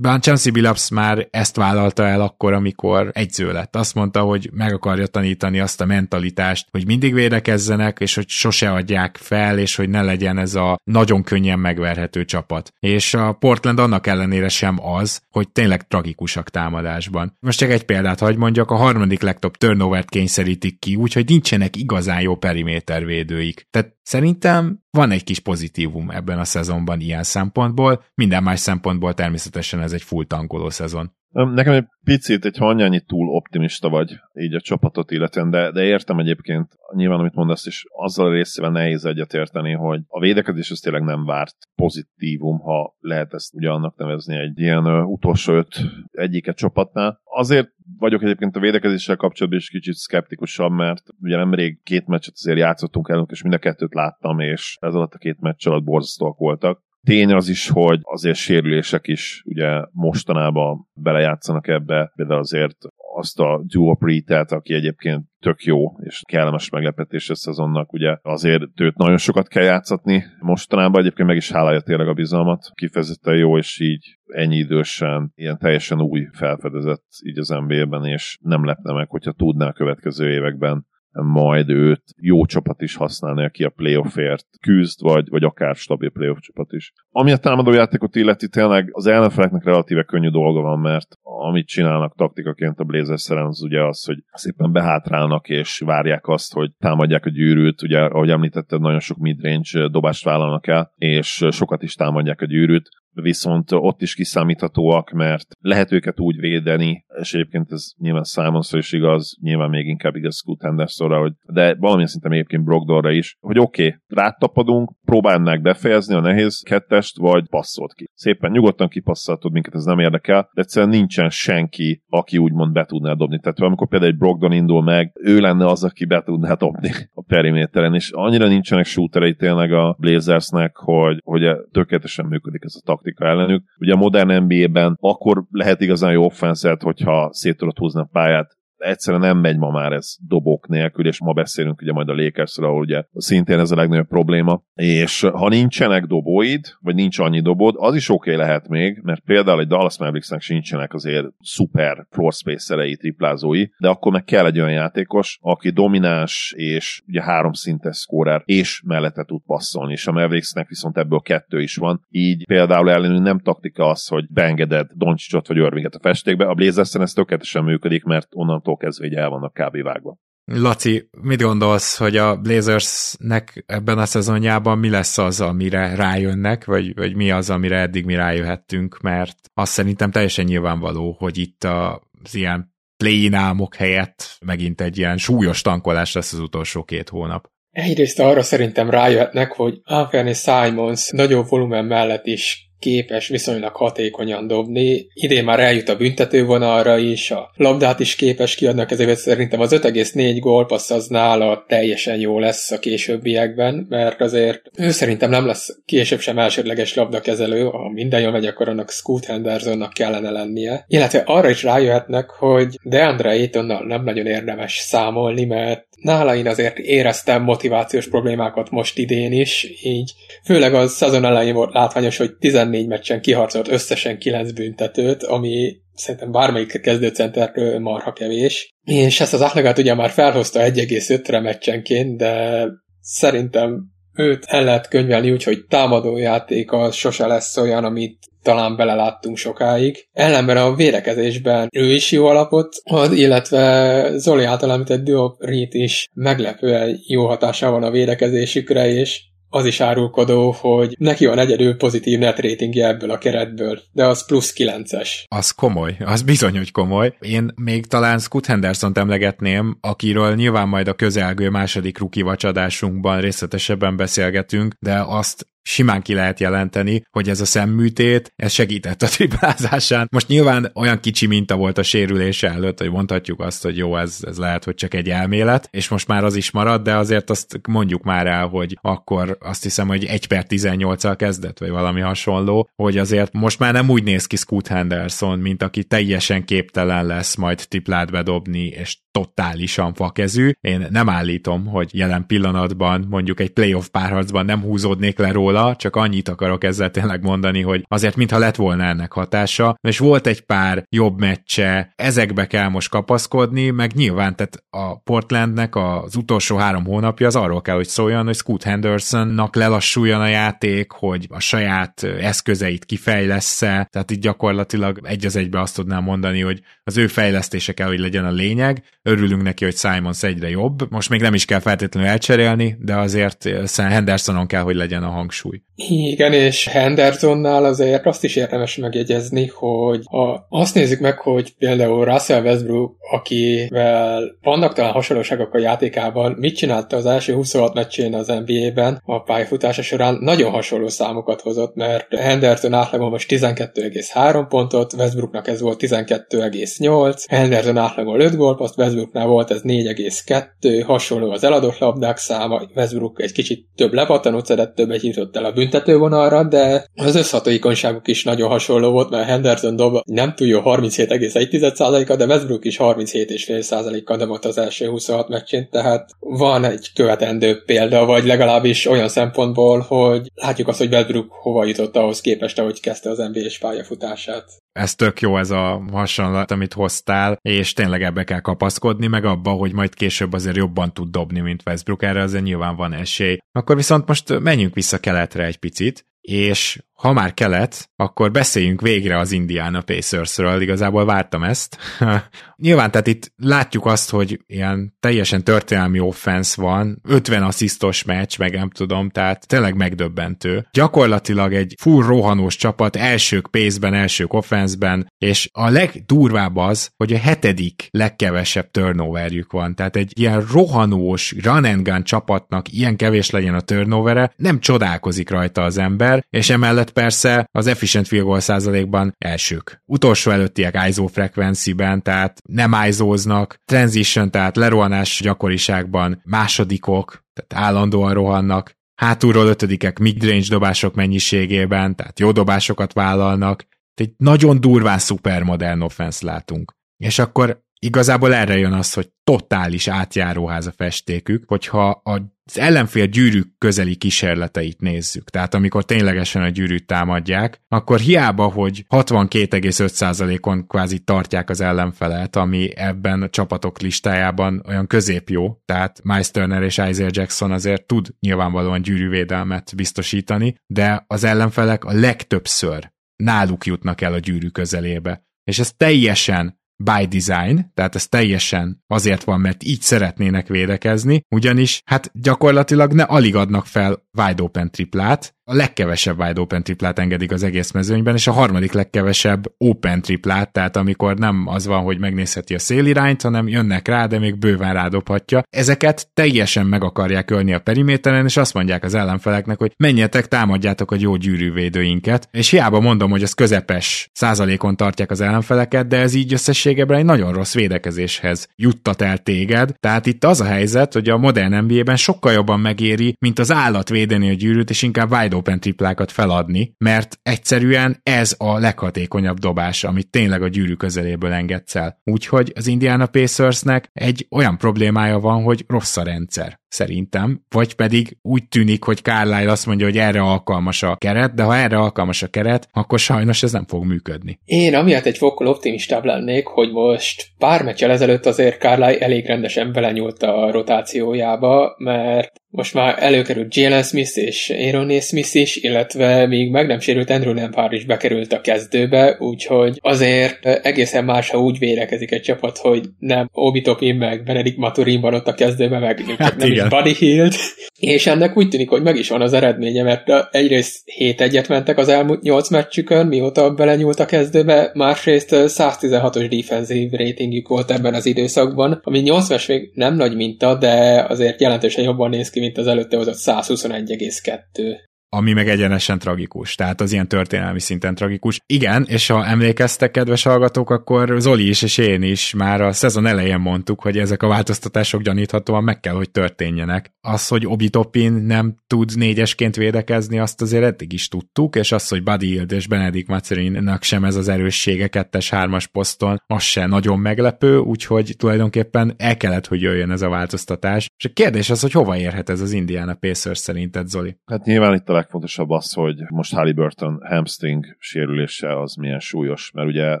Chelsea 0.20 0.52
Billups 0.52 0.90
már 0.90 1.28
ezt 1.30 1.56
vállalta 1.56 2.06
el 2.06 2.20
akkor, 2.20 2.52
amikor 2.52 3.10
egyző 3.12 3.52
lett. 3.52 3.76
Azt 3.76 3.94
mondta, 3.94 4.20
hogy 4.20 4.50
meg 4.52 4.72
akarja 4.72 5.06
tanítani 5.06 5.60
azt 5.60 5.80
a 5.80 5.84
mentalitást, 5.84 6.68
hogy 6.70 6.86
mindig 6.86 7.14
védekezzenek, 7.14 8.00
és 8.00 8.14
hogy 8.14 8.28
sose 8.28 8.72
adják 8.72 9.16
fel, 9.16 9.58
és 9.58 9.76
hogy 9.76 9.88
ne 9.88 10.02
legyen 10.02 10.38
ez 10.38 10.54
a 10.54 10.78
nagyon 10.84 11.22
könnyen 11.22 11.58
megverhető 11.58 12.24
csapat. 12.24 12.72
És 12.80 13.14
a 13.14 13.32
Portland 13.32 13.78
annak 13.78 14.06
ellenére 14.06 14.48
sem 14.48 14.86
az, 14.86 15.22
hogy 15.30 15.48
tényleg 15.48 15.86
tragikusak 15.86 16.50
támadásban. 16.50 17.36
Most 17.40 17.58
csak 17.58 17.70
egy 17.70 17.84
példát 17.84 18.20
hagy 18.20 18.36
mondjak, 18.36 18.70
a 18.70 18.76
harmadik 18.76 19.20
legtöbb 19.20 19.56
turnovert 19.56 20.08
kényszerítik 20.08 20.78
ki, 20.78 20.96
úgyhogy 20.96 21.28
nincsenek 21.28 21.76
igazán 21.76 22.20
jó 22.20 22.36
perimétervédőik. 22.36 23.66
Tehát 23.70 23.95
szerintem 24.06 24.82
van 24.90 25.10
egy 25.10 25.24
kis 25.24 25.40
pozitívum 25.40 26.10
ebben 26.10 26.38
a 26.38 26.44
szezonban 26.44 27.00
ilyen 27.00 27.22
szempontból, 27.22 28.04
minden 28.14 28.42
más 28.42 28.60
szempontból 28.60 29.14
természetesen 29.14 29.80
ez 29.80 29.92
egy 29.92 30.02
full 30.02 30.24
tankoló 30.24 30.70
szezon. 30.70 31.14
Nekem 31.30 31.72
egy 31.72 31.86
picit, 32.04 32.44
egy 32.44 32.56
annyi 32.60 33.00
túl 33.00 33.28
optimista 33.28 33.88
vagy 33.88 34.16
így 34.34 34.54
a 34.54 34.60
csapatot 34.60 35.10
illetően, 35.10 35.50
de, 35.50 35.70
de 35.70 35.82
értem 35.82 36.18
egyébként 36.18 36.78
nyilván, 36.94 37.18
amit 37.18 37.34
mondasz, 37.34 37.66
és 37.66 37.84
azzal 37.96 38.26
a 38.26 38.32
részével 38.32 38.70
nehéz 38.70 39.04
egyetérteni, 39.04 39.72
hogy 39.72 40.00
a 40.06 40.20
védekezés 40.20 40.70
az 40.70 40.80
tényleg 40.80 41.02
nem 41.02 41.24
várt 41.24 41.56
pozitívum, 41.74 42.58
ha 42.58 42.96
lehet 43.00 43.34
ezt 43.34 43.54
ugye 43.54 43.70
nevezni 43.96 44.36
egy 44.36 44.58
ilyen 44.60 44.86
utolsó 45.04 45.54
öt 45.54 45.76
egyike 46.10 46.52
csapatnál. 46.52 47.20
Azért 47.24 47.72
vagyok 47.98 48.22
egyébként 48.22 48.56
a 48.56 48.60
védekezéssel 48.60 49.16
kapcsolatban 49.16 49.60
is 49.60 49.68
kicsit 49.70 49.94
szkeptikusabb, 49.94 50.72
mert 50.72 51.02
ugye 51.20 51.36
nemrég 51.36 51.80
két 51.82 52.06
meccset 52.06 52.34
azért 52.34 52.58
játszottunk 52.58 53.08
el, 53.08 53.26
és 53.30 53.42
mind 53.42 53.54
a 53.54 53.58
kettőt 53.58 53.94
láttam, 53.94 54.38
és 54.38 54.76
ez 54.80 54.94
alatt 54.94 55.14
a 55.14 55.18
két 55.18 55.40
meccs 55.40 55.66
alatt 55.66 55.84
borzasztóak 55.84 56.38
voltak. 56.38 56.84
Tény 57.02 57.32
az 57.32 57.48
is, 57.48 57.68
hogy 57.68 58.00
azért 58.02 58.36
sérülések 58.36 59.06
is 59.06 59.42
ugye 59.44 59.82
mostanában 59.92 60.88
belejátszanak 60.94 61.68
ebbe, 61.68 62.12
például 62.14 62.40
azért 62.40 62.76
azt 63.16 63.40
a 63.40 63.62
duo 63.66 63.94
Preet-et, 63.94 64.52
aki 64.52 64.74
egyébként 64.74 65.24
tök 65.40 65.62
jó 65.62 65.98
és 65.98 66.22
kellemes 66.28 66.68
meglepetés 66.68 67.30
a 67.30 67.34
szezonnak, 67.34 67.92
ugye 67.92 68.16
azért 68.22 68.80
őt 68.80 68.96
nagyon 68.96 69.16
sokat 69.16 69.48
kell 69.48 69.62
játszatni 69.62 70.24
mostanában, 70.40 71.00
egyébként 71.00 71.28
meg 71.28 71.36
is 71.36 71.50
hálálja 71.50 71.80
tényleg 71.80 72.08
a 72.08 72.14
bizalmat, 72.14 72.70
kifejezetten 72.74 73.36
jó, 73.36 73.58
és 73.58 73.80
így 73.80 74.18
ennyi 74.26 74.56
idősen 74.56 75.32
ilyen 75.34 75.58
teljesen 75.58 76.00
új 76.00 76.28
felfedezett 76.32 77.04
így 77.26 77.38
az 77.38 77.48
NBA-ben, 77.48 78.04
és 78.04 78.38
nem 78.40 78.64
lepne 78.64 78.92
meg, 78.92 79.08
hogyha 79.08 79.32
tudná 79.32 79.68
a 79.68 79.72
következő 79.72 80.30
években 80.30 80.86
majd 81.22 81.68
őt 81.68 82.02
jó 82.20 82.46
csapat 82.46 82.82
is 82.82 82.96
használni, 82.96 83.44
aki 83.44 83.64
a 83.64 83.70
playoffért. 83.70 84.46
Küzd, 84.60 85.02
vagy, 85.02 85.28
vagy 85.28 85.44
akár 85.44 85.74
stabil 85.74 86.10
playoff 86.10 86.38
csapat 86.38 86.72
is. 86.72 86.92
Ami 87.10 87.32
a 87.32 87.36
támadó 87.36 87.72
játékot 87.72 88.16
illeti, 88.16 88.48
tényleg 88.48 88.88
az 88.92 89.06
ellenfeleknek 89.06 89.64
relatíve 89.64 90.02
könnyű 90.02 90.28
dolga 90.28 90.60
van, 90.60 90.78
mert 90.78 91.18
amit 91.22 91.66
csinálnak 91.66 92.14
taktikaként 92.14 92.80
a 92.80 92.84
Blazers 92.84 93.30
az 93.30 93.62
ugye 93.62 93.84
az, 93.84 94.04
hogy 94.04 94.16
szépen 94.32 94.72
behátrálnak 94.72 95.48
és 95.48 95.78
várják 95.78 96.28
azt, 96.28 96.52
hogy 96.52 96.70
támadják 96.78 97.26
a 97.26 97.30
gyűrűt, 97.30 97.82
ugye 97.82 97.98
ahogy 98.00 98.30
említetted, 98.30 98.80
nagyon 98.80 99.00
sok 99.00 99.18
midrange 99.18 99.88
dobást 99.88 100.24
vállalnak 100.24 100.66
el, 100.66 100.92
és 100.94 101.46
sokat 101.50 101.82
is 101.82 101.94
támadják 101.94 102.40
a 102.40 102.46
gyűrűt, 102.46 102.88
viszont 103.22 103.72
ott 103.72 104.02
is 104.02 104.14
kiszámíthatóak, 104.14 105.10
mert 105.10 105.46
lehet 105.60 105.92
őket 105.92 106.20
úgy 106.20 106.40
védeni, 106.40 107.04
és 107.20 107.34
egyébként 107.34 107.72
ez 107.72 107.90
nyilván 107.98 108.24
Simonszor 108.24 108.78
is 108.78 108.92
igaz, 108.92 109.36
nyilván 109.40 109.70
még 109.70 109.86
inkább 109.86 110.16
igaz 110.16 110.36
Scoot 110.36 110.62
Hendersonra, 110.62 111.18
hogy, 111.18 111.32
de 111.46 111.74
valamilyen 111.74 112.08
szinten 112.08 112.32
egyébként 112.32 112.64
Brogdonra 112.64 113.10
is, 113.10 113.36
hogy 113.40 113.58
oké, 113.58 113.86
okay, 113.86 113.98
rátapadunk, 114.06 114.92
próbálnák 115.04 115.60
befejezni 115.60 116.14
a 116.14 116.20
nehéz 116.20 116.62
kettest, 116.64 117.18
vagy 117.18 117.48
passzolt 117.48 117.94
ki. 117.94 118.10
Szépen 118.14 118.50
nyugodtan 118.50 118.88
kipasszoltod 118.88 119.52
minket, 119.52 119.74
ez 119.74 119.84
nem 119.84 119.98
érdekel, 119.98 120.50
de 120.54 120.60
egyszerűen 120.60 120.90
nincsen 120.90 121.30
senki, 121.30 122.02
aki 122.08 122.38
úgymond 122.38 122.72
be 122.72 122.84
tudná 122.84 123.12
dobni. 123.12 123.40
Tehát 123.40 123.60
amikor 123.60 123.88
például 123.88 124.10
egy 124.10 124.18
Brogdon 124.18 124.52
indul 124.52 124.82
meg, 124.82 125.12
ő 125.14 125.40
lenne 125.40 125.66
az, 125.66 125.84
aki 125.84 126.04
be 126.04 126.22
tudná 126.22 126.54
dobni 126.54 126.90
a 127.14 127.22
periméteren, 127.22 127.94
és 127.94 128.10
annyira 128.10 128.48
nincsenek 128.48 128.84
shooterei 128.84 129.34
tényleg 129.34 129.72
a 129.72 129.96
Blazersnek, 129.98 130.76
hogy, 130.76 131.20
hogy 131.24 131.42
tökéletesen 131.70 132.26
működik 132.26 132.64
ez 132.64 132.74
a 132.76 132.84
taktika 132.84 133.05
ellenük. 133.16 133.64
Ugye 133.78 133.92
a 133.92 133.96
modern 133.96 134.42
NBA-ben 134.42 134.96
akkor 135.00 135.44
lehet 135.50 135.80
igazán 135.80 136.12
jó 136.12 136.24
offenszert, 136.24 136.82
hogyha 136.82 137.32
szét 137.32 137.56
tudod 137.56 137.78
húzni 137.78 138.00
a 138.00 138.08
pályát 138.12 138.56
egyszerűen 138.78 139.22
nem 139.22 139.38
megy 139.38 139.56
ma 139.56 139.70
már 139.70 139.92
ez 139.92 140.16
dobok 140.28 140.68
nélkül, 140.68 141.06
és 141.06 141.20
ma 141.20 141.32
beszélünk 141.32 141.80
ugye 141.80 141.92
majd 141.92 142.08
a 142.08 142.14
Lakersről, 142.14 142.68
ahol 142.68 142.80
ugye 142.80 143.02
szintén 143.14 143.58
ez 143.58 143.70
a 143.70 143.76
legnagyobb 143.76 144.08
probléma, 144.08 144.62
és 144.74 145.20
ha 145.20 145.48
nincsenek 145.48 146.04
dobóid, 146.04 146.60
vagy 146.80 146.94
nincs 146.94 147.18
annyi 147.18 147.40
dobod, 147.40 147.74
az 147.78 147.94
is 147.94 148.08
oké 148.08 148.32
okay 148.34 148.46
lehet 148.46 148.68
még, 148.68 149.00
mert 149.02 149.20
például 149.20 149.60
egy 149.60 149.66
Dallas 149.66 149.98
Mavericksnek 149.98 150.40
sincsenek 150.40 150.94
azért 150.94 151.26
szuper 151.40 152.06
floor 152.10 152.32
space 152.32 152.94
triplázói, 152.96 153.66
de 153.78 153.88
akkor 153.88 154.12
meg 154.12 154.24
kell 154.24 154.46
egy 154.46 154.58
olyan 154.58 154.72
játékos, 154.72 155.38
aki 155.42 155.70
domináns, 155.70 156.54
és 156.56 157.02
ugye 157.08 157.22
három 157.22 157.52
szintes 157.52 157.96
scorer, 157.96 158.42
és 158.44 158.82
mellette 158.84 159.24
tud 159.24 159.42
passzolni, 159.46 159.92
és 159.92 160.06
a 160.06 160.12
Mavericksnek 160.12 160.68
viszont 160.68 160.98
ebből 160.98 161.20
kettő 161.20 161.60
is 161.60 161.76
van, 161.76 162.06
így 162.10 162.46
például 162.46 162.90
ellenünk 162.90 163.22
nem 163.22 163.38
taktika 163.38 163.88
az, 163.88 164.06
hogy 164.06 164.26
beengeded 164.30 164.90
Doncsicsot 164.94 165.48
vagy 165.48 165.58
Örvinget 165.58 165.94
a 165.94 166.00
festékbe, 166.00 166.46
a 166.46 166.54
Blazersen 166.54 167.02
ez 167.02 167.12
tökéletesen 167.12 167.64
működik, 167.64 168.04
mert 168.04 168.28
onnan 168.30 168.62
onnantól 168.66 168.76
kezdve 168.76 169.06
így 169.06 169.14
el 169.14 169.28
vannak 169.28 169.52
kb. 169.52 169.82
vágva. 169.82 170.18
Laci, 170.44 171.08
mit 171.20 171.42
gondolsz, 171.42 171.98
hogy 171.98 172.16
a 172.16 172.36
Blazersnek 172.36 173.64
ebben 173.66 173.98
a 173.98 174.06
szezonjában 174.06 174.78
mi 174.78 174.90
lesz 174.90 175.18
az, 175.18 175.40
amire 175.40 175.94
rájönnek, 175.94 176.64
vagy, 176.64 176.94
vagy 176.94 177.14
mi 177.14 177.30
az, 177.30 177.50
amire 177.50 177.78
eddig 177.78 178.04
mi 178.04 178.14
rájöhettünk, 178.14 179.00
mert 179.00 179.36
azt 179.54 179.72
szerintem 179.72 180.10
teljesen 180.10 180.44
nyilvánvaló, 180.44 181.16
hogy 181.18 181.38
itt 181.38 181.64
az 181.64 182.34
ilyen 182.34 182.74
play 182.96 183.30
helyett 183.76 184.38
megint 184.44 184.80
egy 184.80 184.98
ilyen 184.98 185.16
súlyos 185.16 185.62
tankolás 185.62 186.12
lesz 186.12 186.32
az 186.32 186.38
utolsó 186.38 186.84
két 186.84 187.08
hónap. 187.08 187.50
Egyrészt 187.70 188.18
arra 188.18 188.42
szerintem 188.42 188.90
rájöhetnek, 188.90 189.52
hogy 189.52 189.80
Anthony 189.84 190.32
Simons 190.32 191.10
nagyobb 191.10 191.48
volumen 191.48 191.84
mellett 191.84 192.26
is 192.26 192.65
képes 192.78 193.28
viszonylag 193.28 193.74
hatékonyan 193.76 194.46
dobni. 194.46 195.06
Idén 195.14 195.44
már 195.44 195.60
eljut 195.60 195.88
a 195.88 195.96
büntetővonalra 195.96 196.98
is, 196.98 197.30
a 197.30 197.50
labdát 197.54 198.00
is 198.00 198.16
képes 198.16 198.54
kiadnak, 198.54 198.90
ezért 198.90 199.18
szerintem 199.18 199.60
az 199.60 199.72
5,4 199.72 200.36
gólpassz 200.40 200.90
az 200.90 201.06
nála 201.06 201.64
teljesen 201.68 202.18
jó 202.18 202.38
lesz 202.38 202.70
a 202.70 202.78
későbbiekben, 202.78 203.86
mert 203.88 204.20
azért 204.20 204.62
ő 204.76 204.90
szerintem 204.90 205.30
nem 205.30 205.46
lesz 205.46 205.78
később 205.84 206.20
sem 206.20 206.38
elsődleges 206.38 206.94
labdakezelő, 206.94 207.64
ha 207.64 207.90
minden 207.92 208.20
jól 208.20 208.32
megy, 208.32 208.46
akkor 208.46 208.68
annak 208.68 208.90
Scoot 208.90 209.24
Hendersonnak 209.24 209.92
kellene 209.92 210.30
lennie. 210.30 210.84
Illetve 210.88 211.22
arra 211.26 211.48
is 211.50 211.62
rájöhetnek, 211.62 212.30
hogy 212.30 212.78
Deandre 212.82 213.28
Aytonnal 213.28 213.86
nem 213.86 214.04
nagyon 214.04 214.26
érdemes 214.26 214.78
számolni, 214.78 215.44
mert 215.44 215.86
nála 215.96 216.36
én 216.36 216.46
azért 216.46 216.78
éreztem 216.78 217.42
motivációs 217.42 218.08
problémákat 218.08 218.70
most 218.70 218.98
idén 218.98 219.32
is, 219.32 219.68
így 219.82 220.12
főleg 220.44 220.74
az 220.74 220.92
szezon 220.92 221.24
elején 221.24 221.54
volt 221.54 221.72
látványos, 221.72 222.16
hogy 222.16 222.34
14 222.34 222.86
meccsen 222.86 223.20
kiharcolt 223.20 223.68
összesen 223.68 224.18
9 224.18 224.52
büntetőt, 224.52 225.22
ami 225.22 225.76
szerintem 225.94 226.32
bármelyik 226.32 226.80
kezdőcenterről 226.80 227.78
marha 227.78 228.12
kevés. 228.12 228.74
És 228.84 229.20
ezt 229.20 229.34
az 229.34 229.42
átlagát 229.42 229.78
ugye 229.78 229.94
már 229.94 230.10
felhozta 230.10 230.60
1,5-re 230.60 231.40
meccsenként, 231.40 232.16
de 232.16 232.66
szerintem 233.00 233.94
őt 234.16 234.44
el 234.46 234.64
lehet 234.64 234.88
könyvelni 234.88 235.30
úgy, 235.30 235.42
hogy 235.42 235.64
támadójáték 235.68 236.72
az 236.72 236.94
sose 236.94 237.26
lesz 237.26 237.56
olyan, 237.56 237.84
amit 237.84 238.18
talán 238.42 238.76
beleláttunk 238.76 239.36
sokáig. 239.36 240.08
Ellenben 240.12 240.56
a 240.56 240.74
védekezésben 240.74 241.68
ő 241.72 241.92
is 241.92 242.10
jó 242.10 242.26
alapot 242.26 242.76
ad, 242.84 243.12
illetve 243.12 244.10
Zoli 244.18 244.44
által 244.44 244.72
említett 244.72 245.04
Diop 245.04 245.36
is 245.70 246.06
meglepően 246.14 247.00
jó 247.06 247.26
hatása 247.26 247.70
van 247.70 247.82
a 247.82 247.90
védekezésükre, 247.90 248.88
és 248.88 249.22
az 249.48 249.66
is 249.66 249.80
árulkodó, 249.80 250.50
hogy 250.50 250.94
neki 250.98 251.26
van 251.26 251.38
egyedül 251.38 251.76
pozitív 251.76 252.18
net 252.18 252.40
ratingje 252.40 252.88
ebből 252.88 253.10
a 253.10 253.18
keretből, 253.18 253.80
de 253.92 254.06
az 254.06 254.26
plusz 254.26 254.52
9-es. 254.56 255.08
Az 255.26 255.50
komoly, 255.50 255.96
az 256.04 256.22
bizony, 256.22 256.56
hogy 256.56 256.70
komoly. 256.70 257.16
Én 257.20 257.52
még 257.54 257.86
talán 257.86 258.18
Scott 258.18 258.46
henderson 258.46 258.92
emlegetném, 258.94 259.78
akiről 259.80 260.34
nyilván 260.34 260.68
majd 260.68 260.88
a 260.88 260.94
közelgő 260.94 261.50
második 261.50 261.98
ruki 261.98 262.22
vacsadásunkban 262.22 263.20
részletesebben 263.20 263.96
beszélgetünk, 263.96 264.74
de 264.78 265.04
azt 265.06 265.46
simán 265.66 266.02
ki 266.02 266.14
lehet 266.14 266.40
jelenteni, 266.40 267.02
hogy 267.10 267.28
ez 267.28 267.40
a 267.40 267.44
szemműtét, 267.44 268.32
ez 268.36 268.52
segített 268.52 269.02
a 269.02 269.06
triplázásán. 269.06 270.08
Most 270.10 270.28
nyilván 270.28 270.70
olyan 270.74 271.00
kicsi 271.00 271.26
minta 271.26 271.56
volt 271.56 271.78
a 271.78 271.82
sérülése 271.82 272.50
előtt, 272.50 272.78
hogy 272.78 272.90
mondhatjuk 272.90 273.40
azt, 273.40 273.62
hogy 273.62 273.76
jó, 273.76 273.96
ez, 273.96 274.18
ez 274.20 274.38
lehet, 274.38 274.64
hogy 274.64 274.74
csak 274.74 274.94
egy 274.94 275.08
elmélet, 275.08 275.68
és 275.70 275.88
most 275.88 276.08
már 276.08 276.24
az 276.24 276.36
is 276.36 276.50
marad, 276.50 276.82
de 276.82 276.96
azért 276.96 277.30
azt 277.30 277.60
mondjuk 277.68 278.02
már 278.02 278.26
el, 278.26 278.46
hogy 278.46 278.78
akkor 278.80 279.38
azt 279.40 279.62
hiszem, 279.62 279.88
hogy 279.88 280.04
1 280.04 280.26
per 280.26 280.44
18-al 280.48 281.14
kezdett, 281.16 281.58
vagy 281.58 281.70
valami 281.70 282.00
hasonló, 282.00 282.68
hogy 282.76 282.98
azért 282.98 283.32
most 283.32 283.58
már 283.58 283.72
nem 283.72 283.90
úgy 283.90 284.02
néz 284.02 284.26
ki 284.26 284.36
Scoot 284.36 284.66
Henderson, 284.66 285.38
mint 285.38 285.62
aki 285.62 285.84
teljesen 285.84 286.44
képtelen 286.44 287.06
lesz 287.06 287.34
majd 287.34 287.64
triplát 287.68 288.10
bedobni, 288.10 288.66
és 288.66 288.96
totálisan 289.10 289.94
fakezű. 289.94 290.50
Én 290.60 290.86
nem 290.90 291.08
állítom, 291.08 291.66
hogy 291.66 291.90
jelen 291.94 292.26
pillanatban 292.26 293.06
mondjuk 293.10 293.40
egy 293.40 293.50
playoff 293.50 293.86
párharcban 293.86 294.44
nem 294.44 294.62
húzódnék 294.62 295.18
le 295.18 295.32
róla, 295.32 295.55
csak 295.76 295.96
annyit 295.96 296.28
akarok 296.28 296.64
ezzel 296.64 296.90
tényleg 296.90 297.22
mondani, 297.22 297.62
hogy 297.62 297.84
azért 297.88 298.16
mintha 298.16 298.38
lett 298.38 298.56
volna 298.56 298.84
ennek 298.84 299.12
hatása, 299.12 299.76
és 299.80 299.98
volt 299.98 300.26
egy 300.26 300.40
pár 300.40 300.84
jobb 300.88 301.18
meccse, 301.18 301.92
ezekbe 301.94 302.46
kell 302.46 302.68
most 302.68 302.88
kapaszkodni, 302.88 303.70
meg 303.70 303.92
nyilván 303.94 304.36
tehát 304.36 304.64
a 304.70 304.98
Portlandnek 304.98 305.76
az 305.76 306.16
utolsó 306.16 306.56
három 306.56 306.84
hónapja 306.84 307.26
az 307.26 307.36
arról 307.36 307.62
kell, 307.62 307.74
hogy 307.74 307.88
szóljon, 307.88 308.24
hogy 308.24 308.34
Scoot 308.34 308.62
Hendersonnak 308.62 309.54
lelassuljon 309.54 310.20
a 310.20 310.26
játék, 310.26 310.90
hogy 310.90 311.26
a 311.30 311.40
saját 311.40 312.02
eszközeit 312.02 312.84
kifejlesz-e, 312.84 313.88
tehát 313.90 314.10
itt 314.10 314.20
gyakorlatilag 314.20 315.00
egy 315.02 315.26
az 315.26 315.36
egybe 315.36 315.60
azt 315.60 315.74
tudnám 315.74 316.02
mondani, 316.02 316.40
hogy 316.40 316.60
az 316.84 316.96
ő 316.96 317.06
fejlesztése 317.06 317.72
kell, 317.72 317.86
hogy 317.86 317.98
legyen 317.98 318.24
a 318.24 318.30
lényeg, 318.30 318.84
örülünk 319.02 319.42
neki, 319.42 319.64
hogy 319.64 319.76
Simons 319.76 320.22
egyre 320.22 320.48
jobb. 320.48 320.90
Most 320.90 321.10
még 321.10 321.20
nem 321.20 321.34
is 321.34 321.44
kell 321.44 321.60
feltétlenül 321.60 322.10
elcserélni, 322.10 322.76
de 322.80 322.96
azért 322.96 323.48
Hendersonon 323.76 324.46
kell, 324.46 324.62
hogy 324.62 324.74
legyen 324.74 325.02
a 325.02 325.10
hangsúly. 325.10 325.45
Igen, 325.76 326.32
és 326.32 326.66
Hendersonnál 326.66 327.64
azért 327.64 328.06
azt 328.06 328.24
is 328.24 328.36
érdemes 328.36 328.76
megjegyezni, 328.76 329.50
hogy 329.54 330.00
ha 330.10 330.46
azt 330.48 330.74
nézzük 330.74 331.00
meg, 331.00 331.18
hogy 331.18 331.54
például 331.58 332.04
Russell 332.04 332.42
Westbrook, 332.42 332.96
akivel 333.10 334.36
vannak 334.42 334.72
talán 334.72 334.92
hasonlóságok 334.92 335.54
a 335.54 335.58
játékában, 335.58 336.36
mit 336.38 336.56
csinálta 336.56 336.96
az 336.96 337.06
első 337.06 337.34
26 337.34 337.74
meccsén 337.74 338.14
az 338.14 338.26
NBA-ben 338.26 339.02
a 339.04 339.22
pályafutása 339.22 339.82
során, 339.82 340.18
nagyon 340.20 340.50
hasonló 340.50 340.88
számokat 340.88 341.40
hozott, 341.40 341.74
mert 341.74 342.14
Henderson 342.14 342.72
átlagon 342.72 343.10
most 343.10 343.32
12,3 343.32 344.46
pontot, 344.48 344.92
Westbrooknak 344.92 345.48
ez 345.48 345.60
volt 345.60 345.82
12,8, 345.82 347.24
Henderson 347.28 347.76
átlagon 347.76 348.20
5 348.20 348.36
gólpaszt, 348.36 348.78
Westbrooknál 348.78 349.26
volt 349.26 349.50
ez 349.50 349.60
4,2, 349.62 350.82
hasonló 350.86 351.30
az 351.30 351.44
eladott 351.44 351.78
labdák 351.78 352.16
száma, 352.16 352.62
Westbrook 352.74 353.22
egy 353.22 353.32
kicsit 353.32 353.66
több 353.74 353.92
lepattanót 353.92 354.46
szedett, 354.46 354.74
többet 354.74 355.02
jutott 355.26 355.36
el 355.36 355.50
a 355.50 355.54
büntetővonalra, 355.54 356.44
de 356.44 356.86
az 356.94 357.14
összhatóikonságuk 357.14 358.08
is 358.08 358.24
nagyon 358.24 358.48
hasonló 358.48 358.90
volt, 358.90 359.10
mert 359.10 359.28
Henderson 359.28 359.76
dob 359.76 360.00
nem 360.04 360.34
túl 360.34 360.48
jó 360.48 360.60
37,1%-a, 360.64 362.16
de 362.16 362.24
Westbrook 362.24 362.64
is 362.64 362.76
37,5%-a 362.78 364.16
dobott 364.16 364.44
az 364.44 364.58
első 364.58 364.88
26 364.88 365.28
meccsén, 365.28 365.68
tehát 365.70 366.10
van 366.20 366.64
egy 366.64 366.90
követendő 366.94 367.62
példa, 367.66 368.04
vagy 368.04 368.24
legalábbis 368.24 368.86
olyan 368.86 369.08
szempontból, 369.08 369.80
hogy 369.80 370.30
látjuk 370.34 370.68
azt, 370.68 370.78
hogy 370.78 370.92
Westbrook 370.92 371.32
hova 371.32 371.64
jutott 371.64 371.96
ahhoz 371.96 372.20
képest, 372.20 372.58
ahogy 372.58 372.80
kezdte 372.80 373.10
az 373.10 373.18
NBA-s 373.18 373.58
pályafutását 373.58 374.44
ez 374.76 374.94
tök 374.94 375.20
jó 375.20 375.38
ez 375.38 375.50
a 375.50 375.82
hasonlat, 375.92 376.50
amit 376.50 376.72
hoztál, 376.72 377.38
és 377.42 377.72
tényleg 377.72 378.02
ebbe 378.02 378.24
kell 378.24 378.40
kapaszkodni, 378.40 379.06
meg 379.06 379.24
abba, 379.24 379.50
hogy 379.50 379.72
majd 379.72 379.94
később 379.94 380.32
azért 380.32 380.56
jobban 380.56 380.92
tud 380.92 381.10
dobni, 381.10 381.40
mint 381.40 381.62
Westbrook, 381.66 382.02
erre 382.02 382.22
azért 382.22 382.44
nyilván 382.44 382.76
van 382.76 382.92
esély. 382.92 383.38
Akkor 383.52 383.76
viszont 383.76 384.06
most 384.06 384.38
menjünk 384.38 384.74
vissza 384.74 384.98
keletre 384.98 385.44
egy 385.44 385.56
picit, 385.56 386.06
és 386.20 386.82
ha 386.96 387.12
már 387.12 387.34
kelet, 387.34 387.90
akkor 387.96 388.30
beszéljünk 388.30 388.80
végre 388.80 389.18
az 389.18 389.32
Indiana 389.32 389.80
Pacersről, 389.80 390.60
igazából 390.60 391.04
vártam 391.04 391.42
ezt. 391.42 391.78
Nyilván, 392.56 392.90
tehát 392.90 393.06
itt 393.06 393.32
látjuk 393.36 393.86
azt, 393.86 394.10
hogy 394.10 394.40
ilyen 394.46 394.96
teljesen 395.00 395.44
történelmi 395.44 396.00
offense 396.00 396.62
van, 396.62 397.00
50 397.02 397.42
asszisztos 397.42 398.04
meccs, 398.04 398.38
meg 398.38 398.54
nem 398.54 398.70
tudom, 398.70 399.10
tehát 399.10 399.46
tényleg 399.46 399.76
megdöbbentő. 399.76 400.66
Gyakorlatilag 400.72 401.54
egy 401.54 401.74
full 401.80 402.06
rohanós 402.06 402.56
csapat, 402.56 402.96
elsők 402.96 403.48
pace-ben, 403.50 403.94
elsők 403.94 404.32
offense-ben, 404.32 405.12
és 405.18 405.48
a 405.52 405.70
legdurvább 405.70 406.56
az, 406.56 406.90
hogy 406.96 407.12
a 407.12 407.18
hetedik 407.18 407.88
legkevesebb 407.90 408.70
turnoverjük 408.70 409.52
van, 409.52 409.74
tehát 409.74 409.96
egy 409.96 410.12
ilyen 410.18 410.46
rohanós 410.52 411.34
run 411.42 411.64
and 411.64 411.88
gun 411.88 412.04
csapatnak 412.04 412.72
ilyen 412.72 412.96
kevés 412.96 413.30
legyen 413.30 413.54
a 413.54 413.60
turnovere, 413.60 414.32
nem 414.36 414.60
csodálkozik 414.60 415.30
rajta 415.30 415.62
az 415.62 415.78
ember, 415.78 416.24
és 416.30 416.50
emellett 416.50 416.85
mellett 416.94 417.10
persze 417.10 417.48
az 417.52 417.66
efficient 417.66 418.06
field 418.06 418.24
goal 418.24 418.40
százalékban 418.40 419.14
elsők. 419.18 419.82
Utolsó 419.86 420.30
előttiek 420.30 420.88
ISO 420.88 421.06
frekvenciben, 421.06 422.02
tehát 422.02 422.40
nem 422.48 422.74
ISO-znak, 422.88 423.56
transition, 423.64 424.30
tehát 424.30 424.56
lerohanás 424.56 425.20
gyakoriságban 425.22 426.20
másodikok, 426.24 427.24
tehát 427.32 427.66
állandóan 427.66 428.14
rohannak, 428.14 428.72
hátulról 428.94 429.46
ötödikek 429.46 429.98
midrange 429.98 430.46
dobások 430.48 430.94
mennyiségében, 430.94 431.94
tehát 431.94 432.20
jó 432.20 432.32
dobásokat 432.32 432.92
vállalnak, 432.92 433.66
egy 433.94 434.12
nagyon 434.16 434.60
durván 434.60 434.98
szupermodern 434.98 435.82
offense 435.82 436.26
látunk. 436.26 436.72
És 436.96 437.18
akkor 437.18 437.64
igazából 437.78 438.34
erre 438.34 438.58
jön 438.58 438.72
az, 438.72 438.92
hogy 438.92 439.10
totális 439.24 439.88
átjáróház 439.88 440.66
a 440.66 440.72
festékük, 440.76 441.44
hogyha 441.46 442.00
az 442.04 442.58
ellenfél 442.58 443.06
gyűrűk 443.06 443.58
közeli 443.58 443.96
kísérleteit 443.96 444.80
nézzük, 444.80 445.30
tehát 445.30 445.54
amikor 445.54 445.84
ténylegesen 445.84 446.42
a 446.42 446.48
gyűrűt 446.48 446.86
támadják, 446.86 447.60
akkor 447.68 447.98
hiába, 447.98 448.46
hogy 448.46 448.84
62,5%-on 448.88 450.66
kvázi 450.66 450.98
tartják 450.98 451.50
az 451.50 451.60
ellenfelet, 451.60 452.36
ami 452.36 452.76
ebben 452.76 453.22
a 453.22 453.28
csapatok 453.28 453.80
listájában 453.80 454.64
olyan 454.68 454.86
középjó, 454.86 455.62
tehát 455.64 456.00
Miles 456.02 456.30
Turner 456.30 456.62
és 456.62 456.78
Isaiah 456.78 457.10
Jackson 457.10 457.52
azért 457.52 457.86
tud 457.86 458.08
nyilvánvalóan 458.20 458.82
gyűrűvédelmet 458.82 459.72
biztosítani, 459.76 460.54
de 460.66 461.04
az 461.06 461.24
ellenfelek 461.24 461.84
a 461.84 461.92
legtöbbször 461.92 462.94
náluk 463.16 463.66
jutnak 463.66 464.00
el 464.00 464.12
a 464.12 464.18
gyűrű 464.18 464.48
közelébe. 464.48 465.24
És 465.44 465.58
ez 465.58 465.72
teljesen 465.72 466.64
by 466.76 467.06
design, 467.06 467.70
tehát 467.74 467.94
ez 467.94 468.08
teljesen 468.08 468.84
azért 468.86 469.24
van, 469.24 469.40
mert 469.40 469.62
így 469.62 469.80
szeretnének 469.80 470.48
védekezni, 470.48 471.22
ugyanis 471.28 471.82
hát 471.84 472.10
gyakorlatilag 472.14 472.92
ne 472.92 473.02
alig 473.02 473.36
adnak 473.36 473.66
fel 473.66 474.02
wide 474.18 474.42
open 474.42 474.70
triplát, 474.70 475.35
a 475.48 475.54
legkevesebb 475.54 476.20
wide 476.20 476.40
open 476.40 476.62
triplát 476.62 476.98
engedik 476.98 477.32
az 477.32 477.42
egész 477.42 477.70
mezőnyben, 477.70 478.14
és 478.14 478.26
a 478.26 478.32
harmadik 478.32 478.72
legkevesebb 478.72 479.44
open 479.58 480.02
triplát, 480.02 480.52
tehát 480.52 480.76
amikor 480.76 481.16
nem 481.16 481.46
az 481.46 481.66
van, 481.66 481.82
hogy 481.82 481.98
megnézheti 481.98 482.54
a 482.54 482.58
szélirányt, 482.58 483.22
hanem 483.22 483.48
jönnek 483.48 483.88
rá, 483.88 484.06
de 484.06 484.18
még 484.18 484.38
bőven 484.38 484.72
rádobhatja. 484.72 485.42
Ezeket 485.50 486.08
teljesen 486.14 486.66
meg 486.66 486.84
akarják 486.84 487.30
ölni 487.30 487.52
a 487.52 487.58
periméteren, 487.58 488.24
és 488.24 488.36
azt 488.36 488.54
mondják 488.54 488.84
az 488.84 488.94
ellenfeleknek, 488.94 489.58
hogy 489.58 489.72
menjetek, 489.76 490.28
támadjátok 490.28 490.90
a 490.90 490.96
jó 490.98 491.16
gyűrűvédőinket, 491.16 492.28
és 492.30 492.50
hiába 492.50 492.80
mondom, 492.80 493.10
hogy 493.10 493.22
ez 493.22 493.32
közepes 493.32 494.10
százalékon 494.12 494.76
tartják 494.76 495.10
az 495.10 495.20
ellenfeleket, 495.20 495.86
de 495.86 495.96
ez 495.96 496.14
így 496.14 496.32
összességében 496.32 496.98
egy 496.98 497.04
nagyon 497.04 497.32
rossz 497.32 497.54
védekezéshez 497.54 498.48
juttat 498.56 499.02
el 499.02 499.18
téged. 499.18 499.74
Tehát 499.80 500.06
itt 500.06 500.24
az 500.24 500.40
a 500.40 500.44
helyzet, 500.44 500.92
hogy 500.92 501.08
a 501.08 501.16
modern 501.16 501.64
NBA-ben 501.64 501.96
sokkal 501.96 502.32
jobban 502.32 502.60
megéri, 502.60 503.16
mint 503.18 503.38
az 503.38 503.52
állat 503.52 503.88
védeni 503.88 504.30
a 504.30 504.34
gyűrűt, 504.34 504.70
és 504.70 504.82
inkább 504.82 505.12
wide 505.12 505.34
open 505.36 505.60
triplákat 505.60 506.12
feladni, 506.12 506.74
mert 506.78 507.18
egyszerűen 507.22 508.00
ez 508.02 508.34
a 508.38 508.58
leghatékonyabb 508.58 509.38
dobás, 509.38 509.84
amit 509.84 510.10
tényleg 510.10 510.42
a 510.42 510.48
gyűrű 510.48 510.74
közeléből 510.74 511.32
engedsz 511.32 511.74
el. 511.74 512.00
Úgyhogy 512.04 512.52
az 512.54 512.66
Indiana 512.66 513.06
Pacersnek 513.06 513.90
egy 513.92 514.26
olyan 514.30 514.58
problémája 514.58 515.18
van, 515.18 515.42
hogy 515.42 515.64
rossz 515.68 515.96
a 515.96 516.02
rendszer 516.02 516.58
szerintem, 516.68 517.44
vagy 517.48 517.74
pedig 517.74 518.18
úgy 518.22 518.48
tűnik, 518.48 518.84
hogy 518.84 519.02
Carlyle 519.02 519.50
azt 519.50 519.66
mondja, 519.66 519.86
hogy 519.86 519.98
erre 519.98 520.20
alkalmas 520.20 520.82
a 520.82 520.96
keret, 520.96 521.34
de 521.34 521.42
ha 521.42 521.56
erre 521.56 521.76
alkalmas 521.76 522.22
a 522.22 522.26
keret, 522.26 522.68
akkor 522.72 522.98
sajnos 522.98 523.42
ez 523.42 523.52
nem 523.52 523.66
fog 523.66 523.84
működni. 523.84 524.38
Én 524.44 524.74
amiatt 524.74 525.04
egy 525.04 525.16
fokkal 525.16 525.46
optimistább 525.46 526.04
lennék, 526.04 526.46
hogy 526.46 526.70
most 526.72 527.26
pár 527.38 527.62
meccsel 527.62 527.90
ezelőtt 527.90 528.26
azért 528.26 528.60
Carlyle 528.60 528.98
elég 528.98 529.26
rendesen 529.26 529.72
belenyúlt 529.72 530.22
a 530.22 530.50
rotációjába, 530.50 531.74
mert 531.78 532.35
most 532.56 532.74
már 532.74 532.94
előkerült 532.98 533.56
Jalen 533.56 533.82
Smith 533.82 534.18
és 534.18 534.52
Aaron 534.58 535.00
Smith 535.00 535.36
is, 535.36 535.56
illetve 535.56 536.26
még 536.26 536.50
meg 536.50 536.66
nem 536.66 536.80
sérült 536.80 537.10
Andrew 537.10 537.34
Lampard 537.34 537.72
is 537.72 537.84
bekerült 537.84 538.32
a 538.32 538.40
kezdőbe, 538.40 539.16
úgyhogy 539.18 539.78
azért 539.82 540.46
egészen 540.46 541.04
más, 541.04 541.30
ha 541.30 541.38
úgy 541.38 541.58
vérekezik 541.58 542.12
egy 542.12 542.22
csapat, 542.22 542.58
hogy 542.58 542.84
nem 542.98 543.28
Obi 543.32 543.60
Topin 543.60 543.94
meg 543.94 544.24
Benedict 544.24 544.56
Maturin 544.56 545.00
van 545.00 545.14
ott 545.14 545.26
a 545.26 545.34
kezdőbe, 545.34 545.78
meg 545.78 546.00
hát 546.18 546.36
nem 546.36 546.50
igen. 546.50 546.64
is 546.64 546.70
Buddy 546.72 546.94
Hield, 546.94 547.32
és 547.80 548.06
ennek 548.06 548.36
úgy 548.36 548.48
tűnik, 548.48 548.68
hogy 548.68 548.82
meg 548.82 548.96
is 548.96 549.08
van 549.08 549.20
az 549.20 549.32
eredménye, 549.32 549.82
mert 549.82 550.04
egyrészt 550.30 550.82
7 550.84 551.20
egyet 551.20 551.48
mentek 551.48 551.78
az 551.78 551.88
elmúlt 551.88 552.22
8 552.22 552.50
meccsükön, 552.50 553.06
mióta 553.06 553.50
belenyúlt 553.50 554.00
a 554.00 554.06
kezdőbe, 554.06 554.70
másrészt 554.74 555.28
116-os 555.32 556.26
defensív 556.30 556.90
ratingük 556.90 557.48
volt 557.48 557.70
ebben 557.70 557.94
az 557.94 558.06
időszakban, 558.06 558.80
ami 558.82 558.98
8 558.98 559.28
meccs 559.28 559.48
még 559.48 559.70
nem 559.74 559.94
nagy 559.94 560.16
minta, 560.16 560.54
de 560.54 561.04
azért 561.08 561.40
jelentősen 561.40 561.84
jobban 561.84 562.10
néz 562.10 562.30
ki, 562.30 562.40
mint 562.46 562.58
az 562.58 562.66
előtte 562.66 562.96
hozott 562.96 563.16
121,2 563.16 564.76
ami 565.16 565.32
meg 565.32 565.48
egyenesen 565.48 565.98
tragikus, 565.98 566.54
tehát 566.54 566.80
az 566.80 566.92
ilyen 566.92 567.08
történelmi 567.08 567.60
szinten 567.60 567.94
tragikus. 567.94 568.40
Igen, 568.46 568.84
és 568.88 569.06
ha 569.06 569.26
emlékeztek, 569.26 569.90
kedves 569.90 570.22
hallgatók, 570.22 570.70
akkor 570.70 571.14
Zoli 571.18 571.48
is 571.48 571.62
és 571.62 571.78
én 571.78 572.02
is 572.02 572.34
már 572.34 572.60
a 572.60 572.72
szezon 572.72 573.06
elején 573.06 573.38
mondtuk, 573.38 573.82
hogy 573.82 573.98
ezek 573.98 574.22
a 574.22 574.28
változtatások 574.28 575.02
gyaníthatóan 575.02 575.64
meg 575.64 575.80
kell, 575.80 575.94
hogy 575.94 576.10
történjenek. 576.10 576.94
Az, 577.00 577.28
hogy 577.28 577.46
Obi 577.46 577.68
Topin 577.68 578.12
nem 578.12 578.54
tud 578.66 578.96
négyesként 578.96 579.56
védekezni, 579.56 580.18
azt 580.18 580.42
azért 580.42 580.64
eddig 580.64 580.92
is 580.92 581.08
tudtuk, 581.08 581.56
és 581.56 581.72
az, 581.72 581.88
hogy 581.88 582.02
Buddy 582.02 582.26
Hield 582.26 582.52
és 582.52 582.66
Benedict 582.66 583.08
Macerinnak 583.08 583.82
sem 583.82 584.04
ez 584.04 584.16
az 584.16 584.28
erőssége 584.28 584.88
kettes-hármas 584.88 585.66
poszton, 585.66 586.22
az 586.26 586.42
se 586.42 586.66
nagyon 586.66 586.98
meglepő, 586.98 587.58
úgyhogy 587.58 588.14
tulajdonképpen 588.18 588.94
el 588.96 589.16
kellett, 589.16 589.46
hogy 589.46 589.60
jöjjön 589.60 589.90
ez 589.90 590.02
a 590.02 590.08
változtatás. 590.08 590.88
És 590.98 591.04
a 591.04 591.12
kérdés 591.12 591.50
az, 591.50 591.60
hogy 591.60 591.72
hova 591.72 591.96
érhet 591.96 592.28
ez 592.28 592.40
az 592.40 592.52
Indiana 592.52 592.94
Pacers 592.94 593.38
szerinted, 593.38 593.88
Zoli? 593.88 594.16
Hát 594.24 594.44
nyilván 594.44 594.74
itt 594.74 594.88
a 594.88 594.92
legfontosabb 595.06 595.50
az, 595.50 595.72
hogy 595.72 596.04
most 596.08 596.34
Halliburton 596.34 597.00
hamstring 597.04 597.76
sérülése 597.78 598.60
az 598.60 598.74
milyen 598.74 598.98
súlyos, 598.98 599.50
mert 599.50 599.68
ugye 599.68 600.00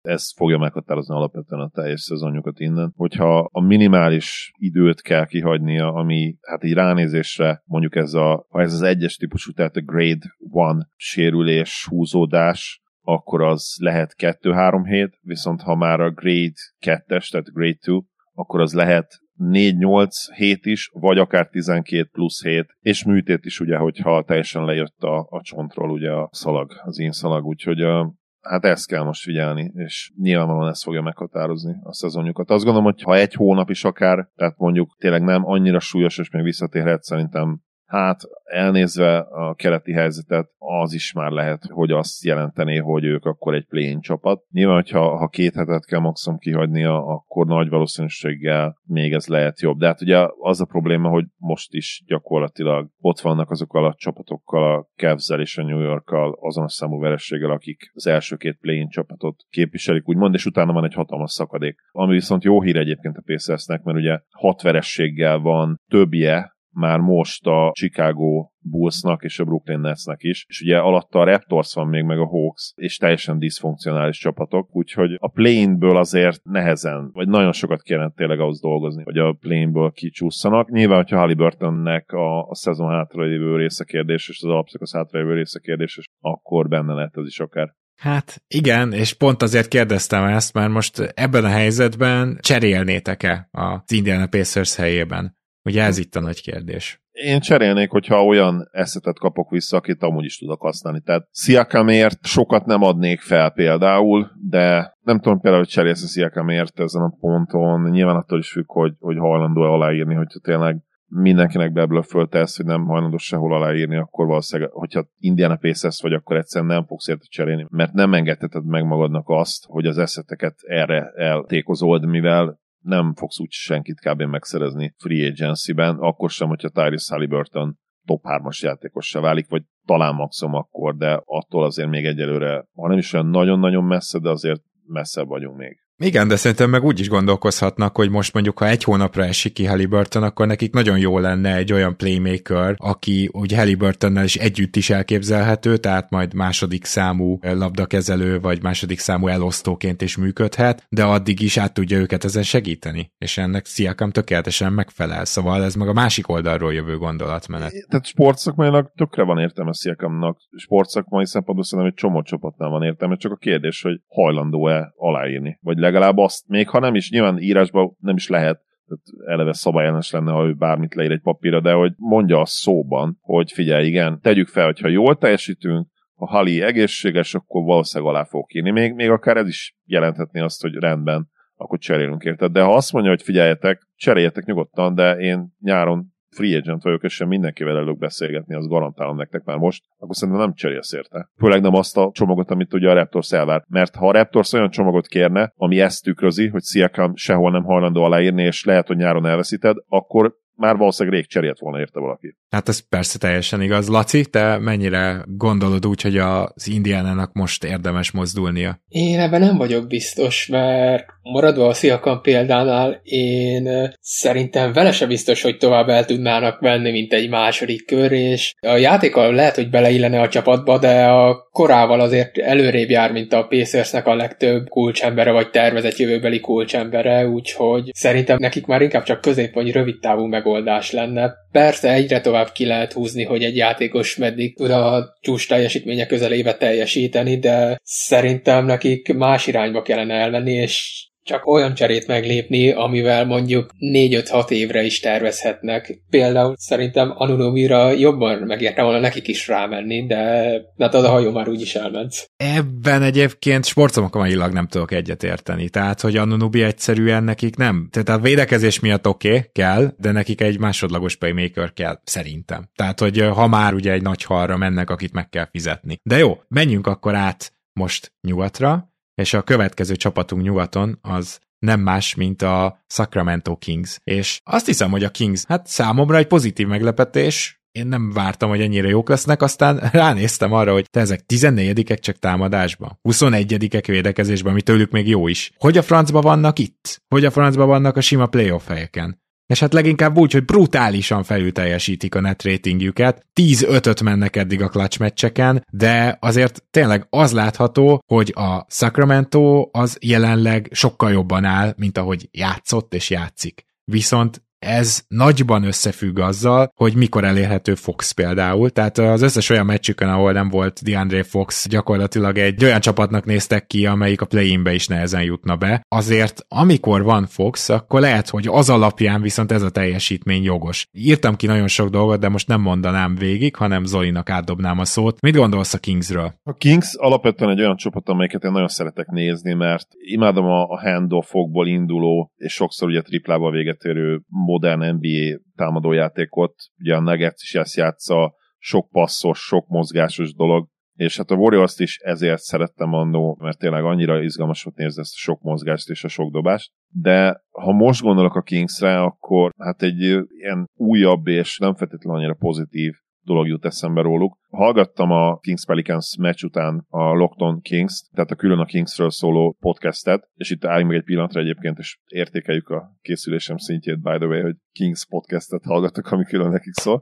ez 0.00 0.32
fogja 0.36 0.58
meghatározni 0.58 1.14
alapvetően 1.14 1.62
a 1.62 1.68
teljes 1.68 2.00
szezonjukat 2.00 2.60
innen. 2.60 2.92
Hogyha 2.96 3.48
a 3.52 3.60
minimális 3.60 4.52
időt 4.56 5.00
kell 5.00 5.26
kihagynia, 5.26 5.92
ami 5.92 6.36
hát 6.40 6.64
így 6.64 6.72
ránézésre 6.72 7.62
mondjuk 7.64 7.96
ez 7.96 8.14
a, 8.14 8.46
ha 8.48 8.60
ez 8.60 8.72
az 8.72 8.82
egyes 8.82 9.16
típusú, 9.16 9.52
tehát 9.52 9.76
a 9.76 9.80
grade 9.80 10.36
one 10.50 10.86
sérülés, 10.96 11.86
húzódás, 11.88 12.82
akkor 13.04 13.42
az 13.42 13.76
lehet 13.80 14.14
2-3 14.18 14.82
hét, 14.84 15.18
viszont 15.20 15.62
ha 15.62 15.74
már 15.74 16.00
a 16.00 16.10
grade 16.10 16.60
2-es, 16.86 17.30
tehát 17.30 17.52
grade 17.52 17.78
2, 17.80 17.98
akkor 18.34 18.60
az 18.60 18.74
lehet 18.74 19.20
4-8 19.50 20.08
hét 20.34 20.66
is, 20.66 20.90
vagy 20.92 21.18
akár 21.18 21.48
12 21.48 22.08
plusz 22.12 22.44
7, 22.44 22.66
és 22.80 23.04
műtét 23.04 23.44
is 23.44 23.60
ugye, 23.60 23.76
hogyha 23.76 24.24
teljesen 24.24 24.64
lejött 24.64 25.02
a, 25.02 25.26
a 25.30 25.40
csontról 25.42 25.90
ugye 25.90 26.10
a 26.10 26.28
szalag, 26.32 26.72
az 26.84 26.98
én 26.98 27.12
szalag, 27.12 27.44
úgyhogy 27.44 27.84
uh, 27.84 28.06
hát 28.40 28.64
ezt 28.64 28.86
kell 28.86 29.02
most 29.02 29.22
figyelni, 29.22 29.72
és 29.74 30.12
nyilvánvalóan 30.16 30.68
ez 30.68 30.82
fogja 30.82 31.02
meghatározni 31.02 31.76
a 31.82 31.94
szezonjukat. 31.94 32.50
Azt 32.50 32.64
gondolom, 32.64 32.92
hogy 32.92 33.02
ha 33.02 33.16
egy 33.16 33.34
hónap 33.34 33.70
is 33.70 33.84
akár, 33.84 34.28
tehát 34.34 34.58
mondjuk 34.58 34.96
tényleg 34.98 35.22
nem 35.22 35.46
annyira 35.46 35.80
súlyos, 35.80 36.18
és 36.18 36.30
még 36.30 36.42
visszatérhet, 36.42 37.02
szerintem 37.02 37.60
hát 37.92 38.20
elnézve 38.44 39.18
a 39.18 39.54
keleti 39.54 39.92
helyzetet, 39.92 40.50
az 40.58 40.92
is 40.92 41.12
már 41.12 41.30
lehet, 41.30 41.64
hogy 41.68 41.90
azt 41.90 42.24
jelentené, 42.24 42.76
hogy 42.76 43.04
ők 43.04 43.24
akkor 43.24 43.54
egy 43.54 43.66
play 43.66 43.98
csapat. 43.98 44.42
Nyilván, 44.50 44.74
hogyha 44.74 45.16
ha 45.16 45.28
két 45.28 45.54
hetet 45.54 45.86
kell 45.86 46.00
maximum 46.00 46.38
kihagynia, 46.38 47.06
akkor 47.06 47.46
nagy 47.46 47.68
valószínűséggel 47.68 48.80
még 48.86 49.12
ez 49.12 49.26
lehet 49.26 49.60
jobb. 49.60 49.78
De 49.78 49.86
hát 49.86 50.00
ugye 50.00 50.26
az 50.40 50.60
a 50.60 50.64
probléma, 50.64 51.08
hogy 51.08 51.24
most 51.36 51.74
is 51.74 52.02
gyakorlatilag 52.06 52.90
ott 53.00 53.20
vannak 53.20 53.50
azokkal 53.50 53.84
a 53.84 53.94
csapatokkal, 53.96 54.74
a 54.74 54.88
cavs 54.96 55.30
és 55.38 55.58
a 55.58 55.62
New 55.62 55.80
Yorkkal, 55.80 56.38
azon 56.40 56.64
a 56.64 56.68
számú 56.68 57.00
verességgel, 57.00 57.50
akik 57.50 57.90
az 57.94 58.06
első 58.06 58.36
két 58.36 58.58
play 58.60 58.86
csapatot 58.88 59.36
képviselik, 59.48 60.08
úgymond, 60.08 60.34
és 60.34 60.46
utána 60.46 60.72
van 60.72 60.84
egy 60.84 60.94
hatalmas 60.94 61.30
szakadék. 61.30 61.80
Ami 61.90 62.12
viszont 62.12 62.44
jó 62.44 62.62
hír 62.62 62.76
egyébként 62.76 63.16
a 63.16 63.22
Pacersnek, 63.26 63.82
mert 63.82 63.98
ugye 63.98 64.20
hat 64.30 64.62
verességgel 64.62 65.38
van 65.38 65.80
többje 65.88 66.52
már 66.74 66.98
most 66.98 67.46
a 67.46 67.72
Chicago 67.74 68.50
Bullsnak 68.58 69.22
és 69.22 69.38
a 69.38 69.44
Brooklyn 69.44 69.80
Netsnek 69.80 70.22
is, 70.22 70.44
és 70.48 70.60
ugye 70.60 70.78
alatta 70.78 71.18
a 71.18 71.24
Raptors 71.24 71.74
van 71.74 71.88
még 71.88 72.04
meg 72.04 72.18
a 72.18 72.26
Hawks, 72.26 72.72
és 72.76 72.96
teljesen 72.96 73.38
diszfunkcionális 73.38 74.18
csapatok, 74.18 74.76
úgyhogy 74.76 75.16
a 75.18 75.28
plane-ből 75.28 75.96
azért 75.96 76.44
nehezen, 76.44 77.10
vagy 77.12 77.28
nagyon 77.28 77.52
sokat 77.52 77.82
kéne 77.82 78.10
tényleg 78.16 78.40
ahhoz 78.40 78.60
dolgozni, 78.60 79.02
hogy 79.02 79.18
a 79.18 79.36
plane-ből 79.40 79.90
kicsúszanak. 79.90 80.70
Nyilván, 80.70 80.96
hogyha 80.96 81.18
Halliburtonnek 81.18 82.12
a, 82.12 82.48
a 82.48 82.54
szezon 82.54 82.90
hátralévő 82.90 83.56
része 83.56 83.84
kérdés, 83.84 84.28
és 84.28 84.40
az 84.42 84.50
alapszakasz 84.50 84.94
hátralévő 84.94 85.34
része 85.34 85.58
kérdés, 85.58 85.98
akkor 86.20 86.68
benne 86.68 86.94
lehet 86.94 87.16
ez 87.16 87.26
is 87.26 87.40
akár. 87.40 87.74
Hát 87.96 88.42
igen, 88.46 88.92
és 88.92 89.12
pont 89.12 89.42
azért 89.42 89.68
kérdeztem 89.68 90.24
ezt, 90.24 90.54
mert 90.54 90.72
most 90.72 90.98
ebben 91.14 91.44
a 91.44 91.48
helyzetben 91.48 92.38
cserélnétek-e 92.40 93.48
az 93.50 93.92
Indiana 93.92 94.26
Pacers 94.26 94.76
helyében? 94.76 95.36
Ugye 95.64 95.82
ez 95.82 95.98
itt 95.98 96.14
a 96.14 96.20
nagy 96.20 96.42
kérdés. 96.42 97.02
Én 97.12 97.40
cserélnék, 97.40 97.90
hogyha 97.90 98.24
olyan 98.24 98.68
eszetet 98.70 99.18
kapok 99.18 99.50
vissza, 99.50 99.76
akit 99.76 100.02
amúgy 100.02 100.24
is 100.24 100.38
tudok 100.38 100.60
használni. 100.60 101.00
Tehát 101.00 101.28
Sziakamért 101.30 102.26
sokat 102.26 102.66
nem 102.66 102.82
adnék 102.82 103.20
fel 103.20 103.50
például, 103.50 104.30
de 104.48 104.96
nem 105.00 105.20
tudom 105.20 105.40
például, 105.40 105.62
hogy 105.62 105.72
cserélsz 105.72 106.02
a 106.02 106.06
Sziakamért 106.06 106.80
ezen 106.80 107.02
a 107.02 107.16
ponton. 107.20 107.90
Nyilván 107.90 108.16
attól 108.16 108.38
is 108.38 108.50
függ, 108.50 108.64
hogy, 108.66 108.94
hogy 108.98 109.16
hajlandó-e 109.18 109.68
aláírni, 109.68 110.14
hogyha 110.14 110.38
tényleg 110.38 110.76
mindenkinek 111.06 111.72
beblöföltesz, 111.72 112.56
hogy 112.56 112.66
nem 112.66 112.84
hajlandó 112.84 113.16
sehol 113.16 113.54
aláírni, 113.54 113.96
akkor 113.96 114.26
valószínűleg, 114.26 114.72
hogyha 114.72 115.08
Indiana 115.18 115.56
Pacers 115.56 116.00
vagy, 116.02 116.12
akkor 116.12 116.36
egyszerűen 116.36 116.70
nem 116.70 116.86
fogsz 116.86 117.08
érte 117.08 117.24
cserélni, 117.28 117.66
mert 117.70 117.92
nem 117.92 118.14
engedheted 118.14 118.66
meg 118.66 118.84
magadnak 118.84 119.28
azt, 119.28 119.64
hogy 119.66 119.86
az 119.86 119.98
eszeteket 119.98 120.54
erre 120.62 121.12
eltékozold, 121.16 122.06
mivel 122.06 122.60
nem 122.82 123.14
fogsz 123.14 123.40
úgy 123.40 123.50
senkit 123.50 124.00
kb. 124.00 124.22
megszerezni 124.22 124.94
free 124.98 125.26
agency-ben, 125.26 125.96
akkor 125.96 126.30
sem, 126.30 126.48
hogyha 126.48 126.68
Tyrese 126.68 127.14
Halliburton 127.14 127.78
top 128.06 128.22
3-as 128.22 128.58
játékossá 128.58 129.20
válik, 129.20 129.48
vagy 129.48 129.62
talán 129.84 130.14
maximum 130.14 130.54
akkor, 130.54 130.96
de 130.96 131.22
attól 131.24 131.64
azért 131.64 131.88
még 131.88 132.04
egyelőre, 132.04 132.66
ha 132.74 132.88
nem 132.88 132.98
is 132.98 133.12
olyan 133.12 133.26
nagyon-nagyon 133.26 133.84
messze, 133.84 134.18
de 134.18 134.28
azért 134.28 134.62
messze 134.86 135.22
vagyunk 135.22 135.56
még. 135.56 135.81
Igen, 136.04 136.28
de 136.28 136.36
szerintem 136.36 136.70
meg 136.70 136.84
úgy 136.84 137.00
is 137.00 137.08
gondolkozhatnak, 137.08 137.96
hogy 137.96 138.10
most 138.10 138.32
mondjuk, 138.32 138.58
ha 138.58 138.68
egy 138.68 138.84
hónapra 138.84 139.24
esik 139.24 139.52
ki 139.52 139.64
Halliburton, 139.64 140.22
akkor 140.22 140.46
nekik 140.46 140.72
nagyon 140.72 140.98
jó 140.98 141.18
lenne 141.18 141.56
egy 141.56 141.72
olyan 141.72 141.96
playmaker, 141.96 142.74
aki 142.76 143.28
úgy 143.32 143.54
Halliburtonnel 143.54 144.24
is 144.24 144.36
együtt 144.36 144.76
is 144.76 144.90
elképzelhető, 144.90 145.76
tehát 145.76 146.10
majd 146.10 146.34
második 146.34 146.84
számú 146.84 147.38
labdakezelő, 147.40 148.40
vagy 148.40 148.62
második 148.62 148.98
számú 148.98 149.26
elosztóként 149.26 150.02
is 150.02 150.16
működhet, 150.16 150.86
de 150.88 151.04
addig 151.04 151.40
is 151.40 151.56
át 151.56 151.74
tudja 151.74 151.98
őket 151.98 152.24
ezen 152.24 152.42
segíteni, 152.42 153.12
és 153.18 153.38
ennek 153.38 153.66
Sziakam 153.66 154.10
tökéletesen 154.10 154.72
megfelel, 154.72 155.24
szóval 155.24 155.64
ez 155.64 155.74
meg 155.74 155.88
a 155.88 155.92
másik 155.92 156.28
oldalról 156.28 156.72
jövő 156.72 156.96
gondolatmenet. 156.96 157.72
Tehát 157.88 158.06
sportszakmailag 158.06 158.92
tökre 158.96 159.22
van 159.22 159.38
értelme 159.38 159.74
Sziakamnak, 159.74 160.38
sportszakmai 160.56 161.26
szempontból 161.26 161.64
szerintem 161.64 161.94
egy 161.94 162.00
csomó 162.00 162.22
csapatnál 162.22 162.68
van 162.68 162.82
értelme, 162.82 163.16
csak 163.16 163.32
a 163.32 163.36
kérdés, 163.36 163.82
hogy 163.82 164.00
hajlandó-e 164.08 164.92
aláírni, 164.96 165.58
vagy 165.60 165.78
legalább 165.92 166.16
azt, 166.16 166.48
még 166.48 166.68
ha 166.68 166.78
nem 166.78 166.94
is, 166.94 167.10
nyilván 167.10 167.38
írásban 167.38 167.96
nem 168.00 168.16
is 168.16 168.28
lehet, 168.28 168.60
tehát 168.86 169.30
eleve 169.30 169.52
szabályellenes 169.52 170.10
lenne, 170.10 170.32
ha 170.32 170.44
ő 170.44 170.52
bármit 170.52 170.94
leír 170.94 171.10
egy 171.10 171.20
papírra, 171.20 171.60
de 171.60 171.72
hogy 171.72 171.92
mondja 171.96 172.40
a 172.40 172.46
szóban, 172.46 173.18
hogy 173.20 173.52
figyelj, 173.52 173.86
igen, 173.86 174.20
tegyük 174.20 174.48
fel, 174.48 174.64
hogyha 174.64 174.88
jól 174.88 175.16
teljesítünk, 175.16 175.88
ha 176.14 176.26
Hali 176.26 176.62
egészséges, 176.62 177.34
akkor 177.34 177.64
valószínűleg 177.64 178.14
alá 178.14 178.24
fog 178.24 178.54
írni. 178.54 178.70
Még, 178.70 178.94
még 178.94 179.10
akár 179.10 179.36
ez 179.36 179.48
is 179.48 179.76
jelenthetné 179.84 180.40
azt, 180.40 180.62
hogy 180.62 180.74
rendben, 180.74 181.30
akkor 181.54 181.78
cserélünk 181.78 182.24
érted. 182.24 182.52
De 182.52 182.62
ha 182.62 182.74
azt 182.74 182.92
mondja, 182.92 183.10
hogy 183.10 183.22
figyeljetek, 183.22 183.88
cseréljetek 183.94 184.44
nyugodtan, 184.44 184.94
de 184.94 185.16
én 185.16 185.48
nyáron 185.60 186.11
free 186.34 186.56
agent 186.56 186.82
vagyok, 186.82 187.02
és 187.02 187.14
sem 187.14 187.28
mindenkivel 187.28 187.76
előbb 187.76 187.98
beszélgetni, 187.98 188.54
az 188.54 188.68
garantálom 188.68 189.16
nektek 189.16 189.44
már 189.44 189.56
most, 189.56 189.84
akkor 189.98 190.16
szerintem 190.16 190.44
nem 190.44 190.54
cserélsz 190.54 190.92
érte. 190.92 191.30
Főleg 191.38 191.60
nem 191.60 191.74
azt 191.74 191.96
a 191.96 192.10
csomagot, 192.12 192.50
amit 192.50 192.74
ugye 192.74 192.90
a 192.90 192.94
Raptors 192.94 193.32
elvár. 193.32 193.64
Mert 193.68 193.94
ha 193.94 194.08
a 194.08 194.12
Raptors 194.12 194.52
olyan 194.52 194.70
csomagot 194.70 195.06
kérne, 195.06 195.52
ami 195.56 195.80
ezt 195.80 196.02
tükrözi, 196.02 196.48
hogy 196.48 196.62
Siakam 196.62 197.16
sehol 197.16 197.50
nem 197.50 197.64
hajlandó 197.64 198.02
aláírni, 198.02 198.42
és 198.42 198.64
lehet, 198.64 198.86
hogy 198.86 198.96
nyáron 198.96 199.26
elveszíted, 199.26 199.76
akkor 199.88 200.40
már 200.56 200.76
valószínűleg 200.76 201.18
rég 201.18 201.28
cserélt 201.28 201.58
volna 201.58 201.78
érte 201.78 202.00
valaki. 202.00 202.36
Hát 202.50 202.68
ez 202.68 202.88
persze 202.88 203.18
teljesen 203.18 203.62
igaz. 203.62 203.88
Laci, 203.88 204.26
te 204.26 204.58
mennyire 204.58 205.24
gondolod 205.26 205.86
úgy, 205.86 206.02
hogy 206.02 206.16
az 206.16 206.68
Indiánának 206.68 207.32
most 207.32 207.64
érdemes 207.64 208.10
mozdulnia? 208.10 208.80
Én 208.88 209.20
ebben 209.20 209.40
nem 209.40 209.56
vagyok 209.56 209.86
biztos, 209.86 210.46
mert 210.46 211.06
Maradva 211.22 211.66
a 211.66 211.72
Sziakam 211.72 212.20
példánál, 212.20 213.00
én 213.04 213.94
szerintem 214.00 214.72
vele 214.72 214.92
se 214.92 215.06
biztos, 215.06 215.42
hogy 215.42 215.56
tovább 215.56 215.88
el 215.88 216.04
tudnának 216.04 216.60
venni, 216.60 216.90
mint 216.90 217.12
egy 217.12 217.28
második 217.28 217.86
kör, 217.86 218.12
és 218.12 218.54
a 218.60 218.76
játékkal 218.76 219.34
lehet, 219.34 219.54
hogy 219.54 219.70
beleillene 219.70 220.20
a 220.20 220.28
csapatba, 220.28 220.78
de 220.78 221.04
a 221.04 221.48
korával 221.52 222.00
azért 222.00 222.38
előrébb 222.38 222.90
jár, 222.90 223.12
mint 223.12 223.32
a 223.32 223.46
Pacersnek 223.46 224.06
a 224.06 224.14
legtöbb 224.14 224.68
kulcsembere, 224.68 225.30
vagy 225.30 225.50
tervezett 225.50 225.96
jövőbeli 225.96 226.40
kulcsembere, 226.40 227.26
úgyhogy 227.26 227.90
szerintem 227.92 228.36
nekik 228.40 228.66
már 228.66 228.82
inkább 228.82 229.02
csak 229.02 229.20
közép 229.20 229.54
vagy 229.54 229.72
rövid 229.72 229.98
távú 230.00 230.26
megoldás 230.26 230.90
lenne. 230.90 231.32
Persze 231.52 231.92
egyre 231.92 232.20
tovább 232.20 232.52
ki 232.52 232.66
lehet 232.66 232.92
húzni, 232.92 233.24
hogy 233.24 233.42
egy 233.42 233.56
játékos 233.56 234.16
meddig 234.16 234.56
tud 234.56 234.70
a 234.70 235.16
csúcs 235.20 235.48
teljesítménye 235.48 236.06
közelébe 236.06 236.54
teljesíteni, 236.54 237.38
de 237.38 237.80
szerintem 237.82 238.64
nekik 238.64 239.14
más 239.14 239.46
irányba 239.46 239.82
kellene 239.82 240.14
elmenni, 240.14 240.52
és 240.52 241.10
csak 241.22 241.46
olyan 241.46 241.74
cserét 241.74 242.06
meglépni, 242.06 242.70
amivel 242.70 243.24
mondjuk 243.24 243.70
4-5-6 243.78 244.50
évre 244.50 244.82
is 244.82 245.00
tervezhetnek. 245.00 246.02
Például 246.10 246.54
szerintem 246.56 247.12
Anunobira 247.14 247.90
jobban 247.90 248.38
megérte 248.38 248.82
volna 248.82 248.98
nekik 248.98 249.28
is 249.28 249.48
rámenni, 249.48 250.06
de 250.06 250.52
hát 250.78 250.94
az 250.94 251.04
a 251.04 251.08
hajó 251.08 251.30
már 251.30 251.48
úgyis 251.48 251.74
elment. 251.74 252.30
Ebben 252.36 253.02
egyébként 253.02 253.64
sportszomokailag 253.64 254.52
nem 254.52 254.66
tudok 254.66 254.92
egyetérteni. 254.92 255.68
Tehát, 255.68 256.00
hogy 256.00 256.16
Anunobi 256.16 256.62
egyszerűen 256.62 257.24
nekik 257.24 257.56
nem. 257.56 257.88
Tehát 257.90 258.08
a 258.08 258.22
védekezés 258.22 258.80
miatt 258.80 259.06
oké, 259.06 259.28
okay, 259.28 259.42
kell, 259.52 259.94
de 259.98 260.10
nekik 260.10 260.40
egy 260.40 260.58
másodlagos 260.58 261.16
playmaker 261.16 261.72
kell, 261.72 262.00
szerintem. 262.04 262.68
Tehát, 262.74 263.00
hogy 263.00 263.20
ha 263.20 263.46
már 263.46 263.74
ugye 263.74 263.92
egy 263.92 264.02
nagy 264.02 264.22
halra 264.22 264.56
mennek, 264.56 264.90
akit 264.90 265.12
meg 265.12 265.28
kell 265.28 265.48
fizetni. 265.50 265.98
De 266.02 266.18
jó, 266.18 266.40
menjünk 266.48 266.86
akkor 266.86 267.14
át 267.14 267.52
most 267.72 268.12
nyugatra, 268.20 268.91
és 269.14 269.34
a 269.34 269.42
következő 269.42 269.96
csapatunk 269.96 270.42
nyugaton 270.42 270.98
az 271.02 271.38
nem 271.58 271.80
más, 271.80 272.14
mint 272.14 272.42
a 272.42 272.82
Sacramento 272.86 273.56
Kings. 273.56 273.98
És 274.04 274.40
azt 274.44 274.66
hiszem, 274.66 274.90
hogy 274.90 275.04
a 275.04 275.10
Kings, 275.10 275.44
hát 275.44 275.66
számomra 275.66 276.16
egy 276.16 276.26
pozitív 276.26 276.66
meglepetés, 276.66 277.62
én 277.72 277.86
nem 277.86 278.10
vártam, 278.10 278.48
hogy 278.48 278.60
ennyire 278.60 278.88
jók 278.88 279.08
lesznek, 279.08 279.42
aztán 279.42 279.78
ránéztem 279.92 280.52
arra, 280.52 280.72
hogy 280.72 280.90
te 280.90 281.00
ezek 281.00 281.20
14-ek 281.34 281.98
csak 281.98 282.18
támadásban, 282.18 282.98
21-ek 283.08 283.84
védekezésben, 283.86 284.52
ami 284.52 284.62
tőlük 284.62 284.90
még 284.90 285.08
jó 285.08 285.28
is. 285.28 285.52
Hogy 285.58 285.78
a 285.78 285.82
francba 285.82 286.20
vannak 286.20 286.58
itt? 286.58 287.02
Hogy 287.08 287.24
a 287.24 287.30
francba 287.30 287.66
vannak 287.66 287.96
a 287.96 288.00
sima 288.00 288.26
playoff 288.26 288.68
helyeken? 288.68 289.21
És 289.52 289.60
hát 289.60 289.72
leginkább 289.72 290.18
úgy, 290.18 290.32
hogy 290.32 290.44
brutálisan 290.44 291.22
felül 291.22 291.52
teljesítik 291.52 292.14
a 292.14 292.20
net 292.20 292.42
ratingjüket, 292.42 293.26
10-5-öt 293.40 294.02
mennek 294.02 294.36
eddig 294.36 294.62
a 294.62 294.68
clutch 294.68 295.00
meccseken, 295.00 295.66
de 295.70 296.16
azért 296.20 296.64
tényleg 296.70 297.06
az 297.10 297.32
látható, 297.32 298.02
hogy 298.06 298.32
a 298.36 298.66
Sacramento 298.68 299.68
az 299.72 299.96
jelenleg 300.00 300.68
sokkal 300.70 301.10
jobban 301.10 301.44
áll, 301.44 301.74
mint 301.76 301.98
ahogy 301.98 302.28
játszott 302.30 302.94
és 302.94 303.10
játszik. 303.10 303.64
Viszont 303.84 304.42
ez 304.62 305.02
nagyban 305.08 305.64
összefügg 305.64 306.18
azzal, 306.18 306.72
hogy 306.74 306.94
mikor 306.94 307.24
elérhető 307.24 307.74
Fox 307.74 308.10
például, 308.10 308.70
tehát 308.70 308.98
az 308.98 309.22
összes 309.22 309.50
olyan 309.50 309.66
meccsükön, 309.66 310.08
ahol 310.08 310.32
nem 310.32 310.48
volt 310.48 310.80
DeAndre 310.82 311.22
Fox, 311.22 311.68
gyakorlatilag 311.68 312.38
egy 312.38 312.64
olyan 312.64 312.80
csapatnak 312.80 313.24
néztek 313.24 313.66
ki, 313.66 313.86
amelyik 313.86 314.20
a 314.20 314.26
play-inbe 314.26 314.74
is 314.74 314.86
nehezen 314.86 315.22
jutna 315.22 315.56
be. 315.56 315.84
Azért, 315.88 316.44
amikor 316.48 317.02
van 317.02 317.26
Fox, 317.26 317.68
akkor 317.68 318.00
lehet, 318.00 318.28
hogy 318.28 318.46
az 318.50 318.70
alapján 318.70 319.22
viszont 319.22 319.52
ez 319.52 319.62
a 319.62 319.70
teljesítmény 319.70 320.42
jogos. 320.42 320.86
Írtam 320.92 321.36
ki 321.36 321.46
nagyon 321.46 321.68
sok 321.68 321.88
dolgot, 321.88 322.20
de 322.20 322.28
most 322.28 322.48
nem 322.48 322.60
mondanám 322.60 323.14
végig, 323.14 323.56
hanem 323.56 323.84
Zolinak 323.84 324.30
átdobnám 324.30 324.78
a 324.78 324.84
szót. 324.84 325.20
Mit 325.20 325.36
gondolsz 325.36 325.74
a 325.74 325.78
Kingsről? 325.78 326.34
A 326.42 326.54
Kings 326.54 326.94
alapvetően 326.96 327.50
egy 327.50 327.60
olyan 327.60 327.76
csapat, 327.76 328.08
amelyiket 328.08 328.44
én 328.44 328.52
nagyon 328.52 328.68
szeretek 328.68 329.06
nézni, 329.06 329.52
mert 329.52 329.86
imádom 329.98 330.44
a 330.44 330.80
handoffokból 330.80 331.66
induló, 331.66 332.32
és 332.36 332.52
sokszor 332.52 332.88
ugye 332.88 333.02
triplába 333.02 333.50
véget 333.50 333.82
érő 333.84 334.22
modern 334.52 334.94
NBA 334.94 335.38
támadójátékot, 335.56 336.54
ugye 336.78 336.94
a 336.94 337.00
Nuggets 337.00 337.42
is 337.42 337.54
ezt 337.54 337.76
játsza, 337.76 338.34
sok 338.58 338.88
passzos, 338.90 339.38
sok 339.38 339.66
mozgásos 339.68 340.34
dolog, 340.34 340.68
és 340.94 341.16
hát 341.16 341.30
a 341.30 341.34
Warriors-t 341.34 341.80
is 341.80 341.98
ezért 341.98 342.40
szerettem 342.40 342.92
annó, 342.92 343.36
mert 343.40 343.58
tényleg 343.58 343.84
annyira 343.84 344.22
izgalmas 344.22 344.62
volt 344.62 344.76
nézni 344.76 345.00
ezt 345.00 345.14
a 345.14 345.18
sok 345.18 345.40
mozgást 345.40 345.90
és 345.90 346.04
a 346.04 346.08
sok 346.08 346.32
dobást. 346.32 346.72
De 346.88 347.44
ha 347.50 347.72
most 347.72 348.02
gondolok 348.02 348.34
a 348.34 348.42
Kingsre, 348.42 349.00
akkor 349.02 349.50
hát 349.58 349.82
egy 349.82 350.00
ilyen 350.28 350.68
újabb 350.74 351.26
és 351.26 351.58
nem 351.58 351.74
feltétlenül 351.74 352.18
annyira 352.18 352.34
pozitív 352.34 352.92
dolog 353.24 353.46
jut 353.46 353.64
eszembe 353.64 354.00
róluk. 354.02 354.38
Hallgattam 354.50 355.10
a 355.10 355.38
Kings 355.38 355.64
Pelicans 355.64 356.16
meccs 356.18 356.42
után 356.42 356.86
a 356.88 357.12
Lockton 357.12 357.60
Kings, 357.60 358.08
tehát 358.12 358.30
a 358.30 358.34
külön 358.34 358.58
a 358.58 358.64
Kingsről 358.64 359.10
szóló 359.10 359.56
podcastet, 359.60 360.28
és 360.34 360.50
itt 360.50 360.64
álljunk 360.64 360.90
meg 360.90 360.98
egy 360.98 361.04
pillanatra 361.04 361.40
egyébként, 361.40 361.78
és 361.78 361.98
értékeljük 362.06 362.68
a 362.68 362.96
készülésem 363.02 363.56
szintjét, 363.56 364.02
by 364.02 364.16
the 364.16 364.26
way, 364.26 364.42
hogy 364.42 364.56
Kings 364.72 365.06
podcastet 365.06 365.64
hallgatok, 365.64 366.10
ami 366.10 366.24
külön 366.24 366.50
nekik 366.50 366.74
szól. 366.74 367.00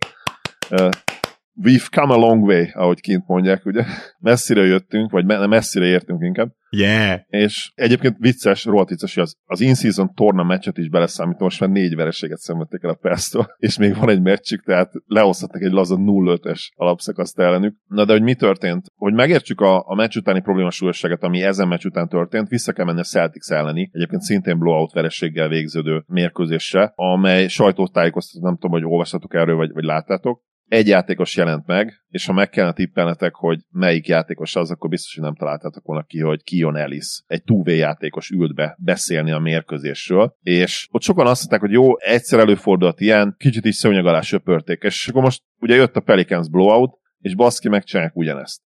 We've 1.63 1.89
come 1.91 2.15
a 2.15 2.17
long 2.17 2.43
way, 2.43 2.67
ahogy 2.73 3.01
kint 3.01 3.27
mondják, 3.27 3.65
ugye. 3.65 3.85
Messzire 4.19 4.63
jöttünk, 4.63 5.11
vagy 5.11 5.25
messzire 5.25 5.87
értünk 5.87 6.23
inkább. 6.25 6.53
Yeah. 6.71 7.21
És 7.27 7.73
egyébként 7.75 8.17
vicces, 8.19 8.65
rohadt 8.65 8.89
vicces, 8.89 9.15
hogy 9.15 9.23
az, 9.23 9.37
az 9.45 9.61
in-season 9.61 10.15
torna 10.15 10.43
meccset 10.43 10.79
is 10.79 10.89
beleszámítom, 10.89 11.43
most 11.43 11.61
már 11.61 11.71
négy 11.71 11.95
vereséget 11.95 12.39
szenvedték 12.39 12.83
el 12.83 12.91
a 12.91 12.95
Perstől, 12.95 13.47
és 13.57 13.79
még 13.79 13.97
van 13.97 14.09
egy 14.09 14.23
meccsük, 14.23 14.65
tehát 14.65 14.93
lehozhatnak 15.07 15.63
egy 15.63 15.73
laza 15.73 15.97
0-5-es 15.99 16.61
alapszakaszt 16.75 17.39
ellenük. 17.39 17.77
Na 17.87 18.05
de 18.05 18.13
hogy 18.13 18.23
mi 18.23 18.35
történt? 18.35 18.87
Hogy 18.97 19.15
megértsük 19.15 19.61
a, 19.61 19.89
a 19.89 19.95
meccs 19.95 20.17
utáni 20.17 20.41
problémasúlyosságet, 20.41 21.23
ami 21.23 21.43
ezen 21.43 21.69
meccs 21.69 21.85
után 21.85 22.09
történt, 22.09 22.49
vissza 22.49 22.73
kell 22.73 22.85
menni 22.85 23.01
a 23.01 23.05
Celtics 23.05 23.51
elleni, 23.51 23.91
egyébként 23.93 24.23
szintén 24.23 24.59
blowout 24.59 24.93
vereséggel 24.93 25.49
végződő 25.49 26.05
mérkőzésre, 26.07 26.93
amely 26.95 27.49
sajtótájékoztató, 27.49 28.45
nem 28.45 28.55
tudom, 28.55 28.71
hogy 28.71 28.85
olvassatok 28.85 29.35
erről, 29.35 29.57
vagy, 29.57 29.73
vagy 29.73 29.85
láttátok, 29.85 30.43
egy 30.71 30.87
játékos 30.87 31.37
jelent 31.37 31.67
meg, 31.67 32.03
és 32.09 32.27
ha 32.27 32.33
meg 32.33 32.49
kellene 32.49 32.73
tippelnetek, 32.73 33.35
hogy 33.35 33.61
melyik 33.71 34.07
játékos 34.07 34.57
az, 34.57 34.71
akkor 34.71 34.91
biztos, 34.91 35.15
hogy 35.15 35.25
nem 35.25 35.35
találtátok 35.35 35.85
volna 35.85 36.03
ki, 36.03 36.21
hogy 36.21 36.43
Kion 36.43 36.77
Ellis, 36.77 37.23
egy 37.27 37.43
2 37.45 37.75
játékos 37.75 38.31
ült 38.31 38.55
be 38.55 38.77
beszélni 38.79 39.31
a 39.31 39.39
mérkőzésről, 39.39 40.37
és 40.41 40.89
ott 40.91 41.03
sokan 41.03 41.27
azt 41.27 41.39
mondták, 41.39 41.61
hogy 41.61 41.73
jó, 41.73 41.99
egyszer 41.99 42.39
előfordult 42.39 43.01
ilyen, 43.01 43.35
kicsit 43.39 43.65
is 43.65 43.75
szőnyeg 43.75 44.07
alá 44.07 44.21
söpörték, 44.21 44.83
és 44.83 45.09
akkor 45.09 45.23
most 45.23 45.43
ugye 45.61 45.75
jött 45.75 45.97
a 45.97 46.01
Pelicans 46.01 46.49
blowout, 46.49 46.99
és 47.19 47.35
baszki 47.35 47.69
megcsinálják 47.69 48.17
ugyanezt 48.17 48.61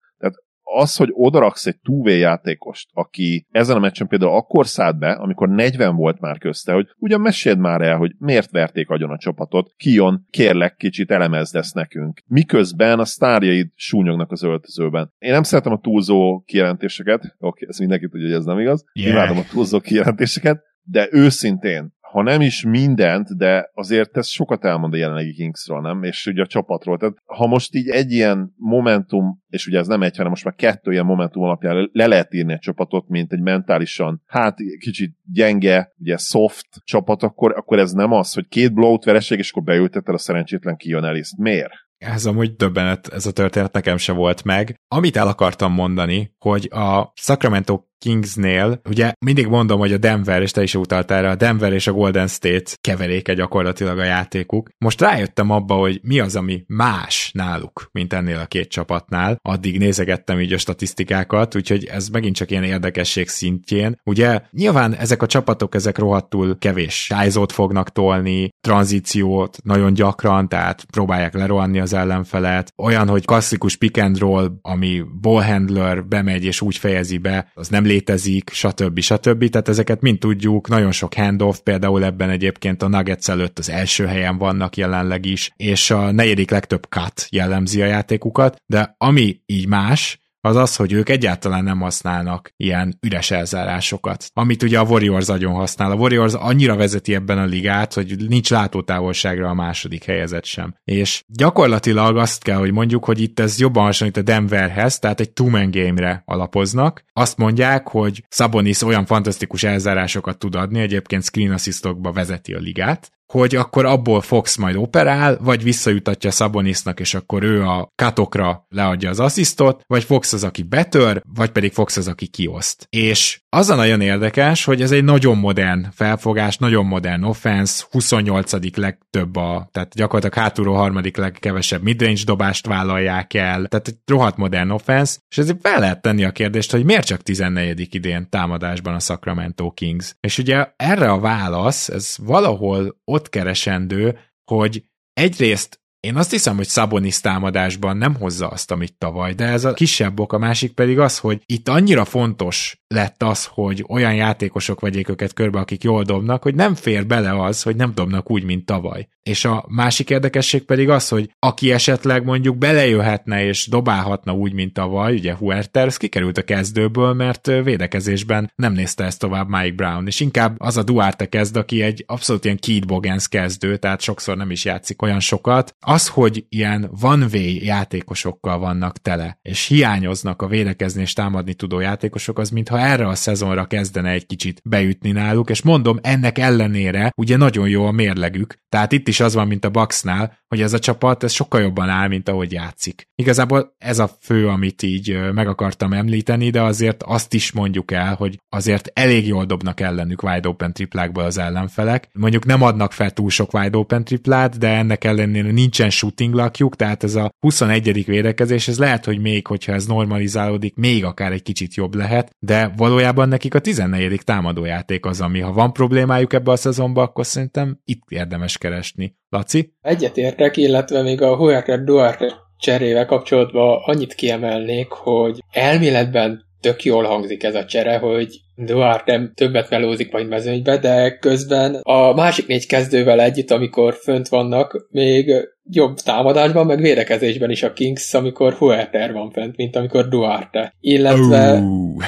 az, 0.73 0.95
hogy 0.95 1.09
odaraksz 1.11 1.65
egy 1.65 1.79
2 2.03 2.17
játékost, 2.17 2.89
aki 2.93 3.47
ezen 3.51 3.75
a 3.75 3.79
meccsen 3.79 4.07
például 4.07 4.35
akkor 4.35 4.67
szállt 4.67 4.99
be, 4.99 5.11
amikor 5.11 5.49
40 5.49 5.95
volt 5.95 6.19
már 6.19 6.37
közte, 6.37 6.73
hogy 6.73 6.87
ugyan 6.97 7.21
meséld 7.21 7.59
már 7.59 7.81
el, 7.81 7.97
hogy 7.97 8.11
miért 8.17 8.51
verték 8.51 8.89
agyon 8.89 9.09
a 9.09 9.17
csapatot, 9.17 9.73
Kion, 9.77 10.25
kérlek, 10.29 10.75
kicsit 10.75 11.11
elemezd 11.11 11.55
ezt 11.55 11.75
nekünk. 11.75 12.21
Miközben 12.27 12.99
a 12.99 13.05
sztárjaid 13.05 13.67
súnyognak 13.75 14.31
az 14.31 14.43
öltözőben. 14.43 15.13
Én 15.17 15.31
nem 15.31 15.43
szeretem 15.43 15.71
a 15.71 15.79
túlzó 15.79 16.43
kijelentéseket, 16.45 17.19
oké, 17.19 17.35
okay, 17.37 17.67
ez 17.67 17.77
mindenki 17.77 18.07
tudja, 18.07 18.27
hogy 18.27 18.35
ez 18.35 18.45
nem 18.45 18.59
igaz. 18.59 18.83
Yeah. 18.93 19.13
Imádom 19.13 19.37
a 19.37 19.43
túlzó 19.51 19.79
kijelentéseket, 19.79 20.61
de 20.83 21.07
őszintén 21.11 21.93
ha 22.11 22.21
nem 22.21 22.41
is 22.41 22.63
mindent, 22.63 23.37
de 23.37 23.69
azért 23.73 24.17
ez 24.17 24.27
sokat 24.27 24.65
elmond 24.65 24.93
a 24.93 24.97
jelenlegi 24.97 25.33
Kingsről, 25.33 25.81
nem? 25.81 26.03
És 26.03 26.25
ugye 26.25 26.41
a 26.41 26.47
csapatról. 26.47 26.97
Tehát 26.97 27.15
ha 27.25 27.47
most 27.47 27.75
így 27.75 27.89
egy 27.89 28.11
ilyen 28.11 28.53
momentum, 28.57 29.41
és 29.47 29.67
ugye 29.67 29.79
ez 29.79 29.87
nem 29.87 30.01
egy, 30.01 30.15
hanem 30.15 30.29
most 30.31 30.43
már 30.43 30.55
kettő 30.55 30.91
ilyen 30.91 31.05
momentum 31.05 31.43
alapján 31.43 31.89
le 31.91 32.07
lehet 32.07 32.33
írni 32.33 32.53
egy 32.53 32.59
csapatot, 32.59 33.07
mint 33.07 33.31
egy 33.31 33.41
mentálisan, 33.41 34.21
hát 34.25 34.55
kicsit 34.79 35.15
gyenge, 35.31 35.93
ugye 35.97 36.17
soft 36.17 36.67
csapat, 36.83 37.23
akkor, 37.23 37.53
akkor 37.57 37.79
ez 37.79 37.91
nem 37.91 38.11
az, 38.11 38.33
hogy 38.33 38.47
két 38.47 38.73
blowout 38.73 39.03
vereség, 39.03 39.37
és 39.39 39.51
akkor 39.51 39.63
beültettel 39.63 40.13
a 40.13 40.17
szerencsétlen 40.17 40.75
kijön 40.75 41.03
Eliszt. 41.03 41.37
Miért? 41.37 41.73
Ez 41.97 42.25
amúgy 42.25 42.55
döbbenet, 42.55 43.07
ez 43.07 43.25
a 43.25 43.31
történet 43.31 43.73
nekem 43.73 43.97
se 43.97 44.13
volt 44.13 44.43
meg. 44.43 44.75
Amit 44.87 45.17
el 45.17 45.27
akartam 45.27 45.73
mondani, 45.73 46.35
hogy 46.37 46.67
a 46.71 47.11
Sacramento 47.15 47.83
Kingsnél, 48.01 48.81
ugye 48.89 49.13
mindig 49.25 49.47
mondom, 49.47 49.79
hogy 49.79 49.93
a 49.93 49.97
Denver, 49.97 50.41
és 50.41 50.51
te 50.51 50.63
is 50.63 50.75
utaltál 50.75 51.17
erre, 51.17 51.29
a 51.29 51.35
Denver 51.35 51.73
és 51.73 51.87
a 51.87 51.91
Golden 51.91 52.27
State 52.27 52.71
keveréke 52.81 53.33
gyakorlatilag 53.33 53.99
a 53.99 54.03
játékuk. 54.03 54.69
Most 54.77 55.01
rájöttem 55.01 55.49
abba, 55.49 55.75
hogy 55.75 55.99
mi 56.03 56.19
az, 56.19 56.35
ami 56.35 56.63
más 56.67 57.31
náluk, 57.33 57.89
mint 57.91 58.13
ennél 58.13 58.37
a 58.37 58.45
két 58.45 58.69
csapatnál. 58.69 59.37
Addig 59.41 59.77
nézegettem 59.77 60.39
így 60.39 60.53
a 60.53 60.57
statisztikákat, 60.57 61.55
úgyhogy 61.55 61.85
ez 61.85 62.07
megint 62.07 62.35
csak 62.35 62.51
ilyen 62.51 62.63
érdekesség 62.63 63.27
szintjén. 63.27 63.99
Ugye 64.03 64.41
nyilván 64.51 64.95
ezek 64.95 65.21
a 65.21 65.25
csapatok, 65.25 65.75
ezek 65.75 65.97
rohadtul 65.97 66.57
kevés 66.57 67.07
tájzót 67.09 67.51
fognak 67.51 67.89
tolni, 67.89 68.49
tranzíciót 68.61 69.57
nagyon 69.63 69.93
gyakran, 69.93 70.47
tehát 70.47 70.85
próbálják 70.91 71.33
lerohanni 71.33 71.79
az 71.79 71.93
ellenfelet. 71.93 72.73
Olyan, 72.77 73.07
hogy 73.07 73.25
klasszikus 73.25 73.75
pick 73.75 73.97
and 73.97 74.19
roll, 74.19 74.51
ami 74.61 75.03
ballhandler 75.21 76.05
bemegy 76.05 76.43
és 76.43 76.61
úgy 76.61 76.77
fejezi 76.77 77.17
be, 77.17 77.51
az 77.53 77.67
nem 77.67 77.89
létezik, 77.91 78.49
stb. 78.53 78.99
stb. 78.99 79.49
Tehát 79.49 79.67
ezeket 79.67 80.01
mind 80.01 80.19
tudjuk, 80.19 80.67
nagyon 80.67 80.91
sok 80.91 81.13
handoff, 81.13 81.57
például 81.57 82.03
ebben 82.03 82.29
egyébként 82.29 82.81
a 82.81 82.87
Nuggets 82.87 83.29
előtt 83.29 83.59
az 83.59 83.69
első 83.69 84.05
helyen 84.05 84.37
vannak 84.37 84.77
jelenleg 84.77 85.25
is, 85.25 85.51
és 85.57 85.91
a 85.91 86.11
negyedik 86.11 86.49
legtöbb 86.49 86.87
cut 86.89 87.27
jellemzi 87.29 87.81
a 87.81 87.85
játékukat, 87.85 88.55
de 88.65 88.95
ami 88.97 89.39
így 89.45 89.67
más, 89.67 90.20
az 90.41 90.55
az, 90.55 90.75
hogy 90.75 90.91
ők 90.91 91.09
egyáltalán 91.09 91.63
nem 91.63 91.79
használnak 91.79 92.53
ilyen 92.57 92.97
üres 93.01 93.31
elzárásokat, 93.31 94.29
amit 94.33 94.63
ugye 94.63 94.79
a 94.79 94.83
Warriors 94.83 95.27
agyon 95.27 95.53
használ. 95.53 95.91
A 95.91 95.95
Warriors 95.95 96.33
annyira 96.33 96.75
vezeti 96.75 97.13
ebben 97.13 97.37
a 97.37 97.45
ligát, 97.45 97.93
hogy 97.93 98.15
nincs 98.27 98.49
látótávolságra 98.49 99.49
a 99.49 99.53
második 99.53 100.03
helyezett 100.03 100.45
sem. 100.45 100.75
És 100.83 101.23
gyakorlatilag 101.27 102.17
azt 102.17 102.43
kell, 102.43 102.57
hogy 102.57 102.71
mondjuk, 102.71 103.05
hogy 103.05 103.21
itt 103.21 103.39
ez 103.39 103.59
jobban 103.59 103.83
hasonlít 103.83 104.17
a 104.17 104.21
Denverhez, 104.21 104.99
tehát 104.99 105.19
egy 105.19 105.31
two-man 105.31 105.71
game-re 105.71 106.21
alapoznak. 106.25 107.03
Azt 107.13 107.37
mondják, 107.37 107.87
hogy 107.87 108.23
Sabonis 108.29 108.81
olyan 108.81 109.05
fantasztikus 109.05 109.63
elzárásokat 109.63 110.37
tud 110.37 110.55
adni, 110.55 110.79
egyébként 110.79 111.23
screen 111.23 111.51
assistokba 111.51 112.11
vezeti 112.11 112.53
a 112.53 112.59
ligát, 112.59 113.11
hogy 113.31 113.55
akkor 113.55 113.85
abból 113.85 114.21
Fox 114.21 114.55
majd 114.55 114.75
operál, 114.75 115.37
vagy 115.41 115.63
visszajutatja 115.63 116.31
Szabonisnak, 116.31 116.99
és 116.99 117.13
akkor 117.13 117.43
ő 117.43 117.63
a 117.63 117.91
katokra 117.95 118.65
leadja 118.69 119.09
az 119.09 119.19
asszisztot, 119.19 119.81
vagy 119.87 120.03
Fox 120.03 120.33
az, 120.33 120.43
aki 120.43 120.63
betör, 120.63 121.21
vagy 121.33 121.49
pedig 121.49 121.71
Fox 121.71 121.97
az, 121.97 122.07
aki 122.07 122.27
kioszt. 122.27 122.87
És 122.89 123.41
az 123.49 123.69
a 123.69 123.75
nagyon 123.75 124.01
érdekes, 124.01 124.63
hogy 124.63 124.81
ez 124.81 124.91
egy 124.91 125.03
nagyon 125.03 125.37
modern 125.37 125.87
felfogás, 125.91 126.57
nagyon 126.57 126.85
modern 126.85 127.23
offense, 127.23 127.83
28. 127.91 128.77
legtöbb 128.77 129.35
a, 129.35 129.69
tehát 129.71 129.93
gyakorlatilag 129.95 130.45
hátulról 130.45 130.75
harmadik 130.75 131.17
legkevesebb 131.17 131.81
midrange 131.81 132.21
dobást 132.25 132.67
vállalják 132.67 133.33
el, 133.33 133.65
tehát 133.67 133.87
egy 133.87 133.97
rohadt 134.05 134.37
modern 134.37 134.69
offense, 134.69 135.17
és 135.29 135.37
ezért 135.37 135.57
fel 135.61 135.79
lehet 135.79 136.01
tenni 136.01 136.23
a 136.23 136.31
kérdést, 136.31 136.71
hogy 136.71 136.85
miért 136.85 137.05
csak 137.05 137.21
14. 137.21 137.95
idén 137.95 138.29
támadásban 138.29 138.93
a 138.93 138.99
Sacramento 138.99 139.71
Kings. 139.71 140.15
És 140.19 140.37
ugye 140.37 140.67
erre 140.75 141.11
a 141.11 141.19
válasz, 141.19 141.89
ez 141.89 142.15
valahol 142.19 142.99
ott 143.05 143.20
keresendő, 143.29 144.19
hogy 144.43 144.85
egyrészt 145.13 145.80
én 146.01 146.15
azt 146.15 146.31
hiszem, 146.31 146.55
hogy 146.55 146.67
Szabonis 146.67 147.19
támadásban 147.19 147.97
nem 147.97 148.15
hozza 148.15 148.47
azt, 148.47 148.71
amit 148.71 148.97
tavaly, 148.97 149.33
de 149.33 149.45
ez 149.45 149.65
a 149.65 149.73
kisebb 149.73 150.19
ok, 150.19 150.33
a 150.33 150.37
másik 150.37 150.73
pedig 150.73 150.99
az, 150.99 151.17
hogy 151.17 151.41
itt 151.45 151.69
annyira 151.69 152.05
fontos 152.05 152.81
lett 152.87 153.23
az, 153.23 153.45
hogy 153.45 153.85
olyan 153.87 154.15
játékosok 154.15 154.79
vegyék 154.79 155.09
őket 155.09 155.33
körbe, 155.33 155.59
akik 155.59 155.83
jól 155.83 156.03
dobnak, 156.03 156.43
hogy 156.43 156.55
nem 156.55 156.75
fér 156.75 157.07
bele 157.07 157.43
az, 157.43 157.63
hogy 157.63 157.75
nem 157.75 157.91
dobnak 157.95 158.31
úgy, 158.31 158.43
mint 158.43 158.65
tavaly. 158.65 159.07
És 159.23 159.45
a 159.45 159.65
másik 159.67 160.09
érdekesség 160.09 160.65
pedig 160.65 160.89
az, 160.89 161.09
hogy 161.09 161.29
aki 161.39 161.71
esetleg 161.71 162.23
mondjuk 162.23 162.57
belejöhetne 162.57 163.45
és 163.45 163.67
dobálhatna 163.67 164.33
úgy, 164.33 164.53
mint 164.53 164.73
tavaly, 164.73 165.13
ugye 165.13 165.35
Huerter, 165.35 165.87
ez 165.87 165.97
kikerült 165.97 166.37
a 166.37 166.43
kezdőből, 166.43 167.13
mert 167.13 167.47
védekezésben 167.63 168.51
nem 168.55 168.73
nézte 168.73 169.03
ezt 169.03 169.19
tovább 169.19 169.49
Mike 169.49 169.75
Brown, 169.75 170.07
és 170.07 170.19
inkább 170.19 170.55
az 170.57 170.77
a 170.77 170.83
Duarte 170.83 171.29
kezd, 171.29 171.55
aki 171.55 171.81
egy 171.81 172.03
abszolút 172.07 172.45
ilyen 172.45 172.59
Keith 172.59 172.87
Bogans 172.87 173.27
kezdő, 173.27 173.77
tehát 173.77 174.01
sokszor 174.01 174.37
nem 174.37 174.51
is 174.51 174.65
játszik 174.65 175.01
olyan 175.01 175.19
sokat. 175.19 175.75
Az, 175.91 176.07
hogy 176.07 176.45
ilyen 176.49 176.91
one-way 177.01 177.57
játékosokkal 177.61 178.59
vannak 178.59 178.97
tele, 178.97 179.39
és 179.41 179.67
hiányoznak 179.67 180.41
a 180.41 180.47
védekezni 180.47 181.01
és 181.01 181.13
támadni 181.13 181.53
tudó 181.53 181.79
játékosok, 181.79 182.39
az 182.39 182.49
mintha 182.49 182.79
erre 182.79 183.07
a 183.07 183.15
szezonra 183.15 183.65
kezdene 183.65 184.09
egy 184.09 184.25
kicsit 184.25 184.61
beütni 184.63 185.11
náluk, 185.11 185.49
és 185.49 185.61
mondom, 185.61 185.99
ennek 186.01 186.37
ellenére 186.37 187.11
ugye 187.17 187.37
nagyon 187.37 187.69
jó 187.69 187.85
a 187.85 187.91
mérlegük, 187.91 188.55
tehát 188.69 188.91
itt 188.91 189.07
is 189.07 189.19
az 189.19 189.33
van, 189.33 189.47
mint 189.47 189.65
a 189.65 189.69
Bucksnál, 189.69 190.39
hogy 190.47 190.61
ez 190.61 190.73
a 190.73 190.79
csapat 190.79 191.23
ez 191.23 191.31
sokkal 191.31 191.61
jobban 191.61 191.89
áll, 191.89 192.07
mint 192.07 192.29
ahogy 192.29 192.51
játszik. 192.51 193.07
Igazából 193.15 193.75
ez 193.77 193.99
a 193.99 194.09
fő, 194.21 194.47
amit 194.47 194.83
így 194.83 195.19
meg 195.33 195.47
akartam 195.47 195.93
említeni, 195.93 196.49
de 196.49 196.61
azért 196.61 197.03
azt 197.03 197.33
is 197.33 197.51
mondjuk 197.51 197.91
el, 197.91 198.15
hogy 198.15 198.37
azért 198.49 198.91
elég 198.93 199.27
jól 199.27 199.45
dobnak 199.45 199.79
ellenük 199.79 200.23
wide 200.23 200.47
open 200.47 200.73
triplákból 200.73 201.23
az 201.23 201.37
ellenfelek. 201.37 202.09
Mondjuk 202.13 202.45
nem 202.45 202.61
adnak 202.61 202.91
fel 202.91 203.11
túl 203.11 203.29
sok 203.29 203.53
wide 203.53 203.77
open 203.77 204.03
triplát, 204.03 204.57
de 204.57 204.67
ennek 204.67 205.03
ellenére 205.03 205.51
nincsen 205.81 205.99
shooting 205.99 206.33
lakjuk, 206.33 206.75
tehát 206.75 207.03
ez 207.03 207.15
a 207.15 207.31
21. 207.39 208.05
védekezés, 208.05 208.67
ez 208.67 208.79
lehet, 208.79 209.05
hogy 209.05 209.19
még, 209.19 209.47
hogyha 209.47 209.73
ez 209.73 209.85
normalizálódik, 209.85 210.75
még 210.75 211.05
akár 211.05 211.31
egy 211.31 211.43
kicsit 211.43 211.75
jobb 211.75 211.95
lehet, 211.95 212.29
de 212.39 212.71
valójában 212.77 213.27
nekik 213.27 213.53
a 213.53 213.59
14. 213.59 214.21
támadójáték 214.23 215.05
az, 215.05 215.21
ami 215.21 215.39
ha 215.39 215.53
van 215.53 215.73
problémájuk 215.73 216.33
ebbe 216.33 216.51
a 216.51 216.55
szezonba, 216.55 217.01
akkor 217.01 217.25
szerintem 217.25 217.79
itt 217.85 218.01
érdemes 218.07 218.57
keresni. 218.57 219.15
Laci? 219.29 219.73
Egyetértek, 219.81 220.57
illetve 220.57 221.01
még 221.01 221.21
a 221.21 221.35
Huerta 221.35 221.77
Duarte 221.77 222.33
cserével 222.57 223.05
kapcsolatban 223.05 223.79
annyit 223.85 224.13
kiemelnék, 224.13 224.89
hogy 224.89 225.43
elméletben 225.51 226.49
tök 226.61 226.83
jól 226.83 227.03
hangzik 227.03 227.43
ez 227.43 227.55
a 227.55 227.65
csere, 227.65 227.97
hogy 227.97 228.41
Duarte 228.55 229.31
többet 229.35 229.69
melózik 229.69 230.11
majd 230.11 230.27
mezőnybe, 230.27 230.77
de 230.77 231.17
közben 231.17 231.75
a 231.81 232.13
másik 232.13 232.47
négy 232.47 232.65
kezdővel 232.65 233.21
együtt, 233.21 233.51
amikor 233.51 233.93
fönt 233.93 234.27
vannak, 234.27 234.87
még 234.89 235.33
jobb 235.69 235.97
támadásban, 235.97 236.65
meg 236.65 236.81
védekezésben 236.81 237.49
is 237.51 237.63
a 237.63 237.73
Kings, 237.73 238.13
amikor 238.13 238.53
Huerter 238.53 239.13
van 239.13 239.31
fent, 239.31 239.55
mint 239.55 239.75
amikor 239.75 240.07
Duarte. 240.07 240.73
Illetve... 240.79 241.53
Uh. 241.53 242.03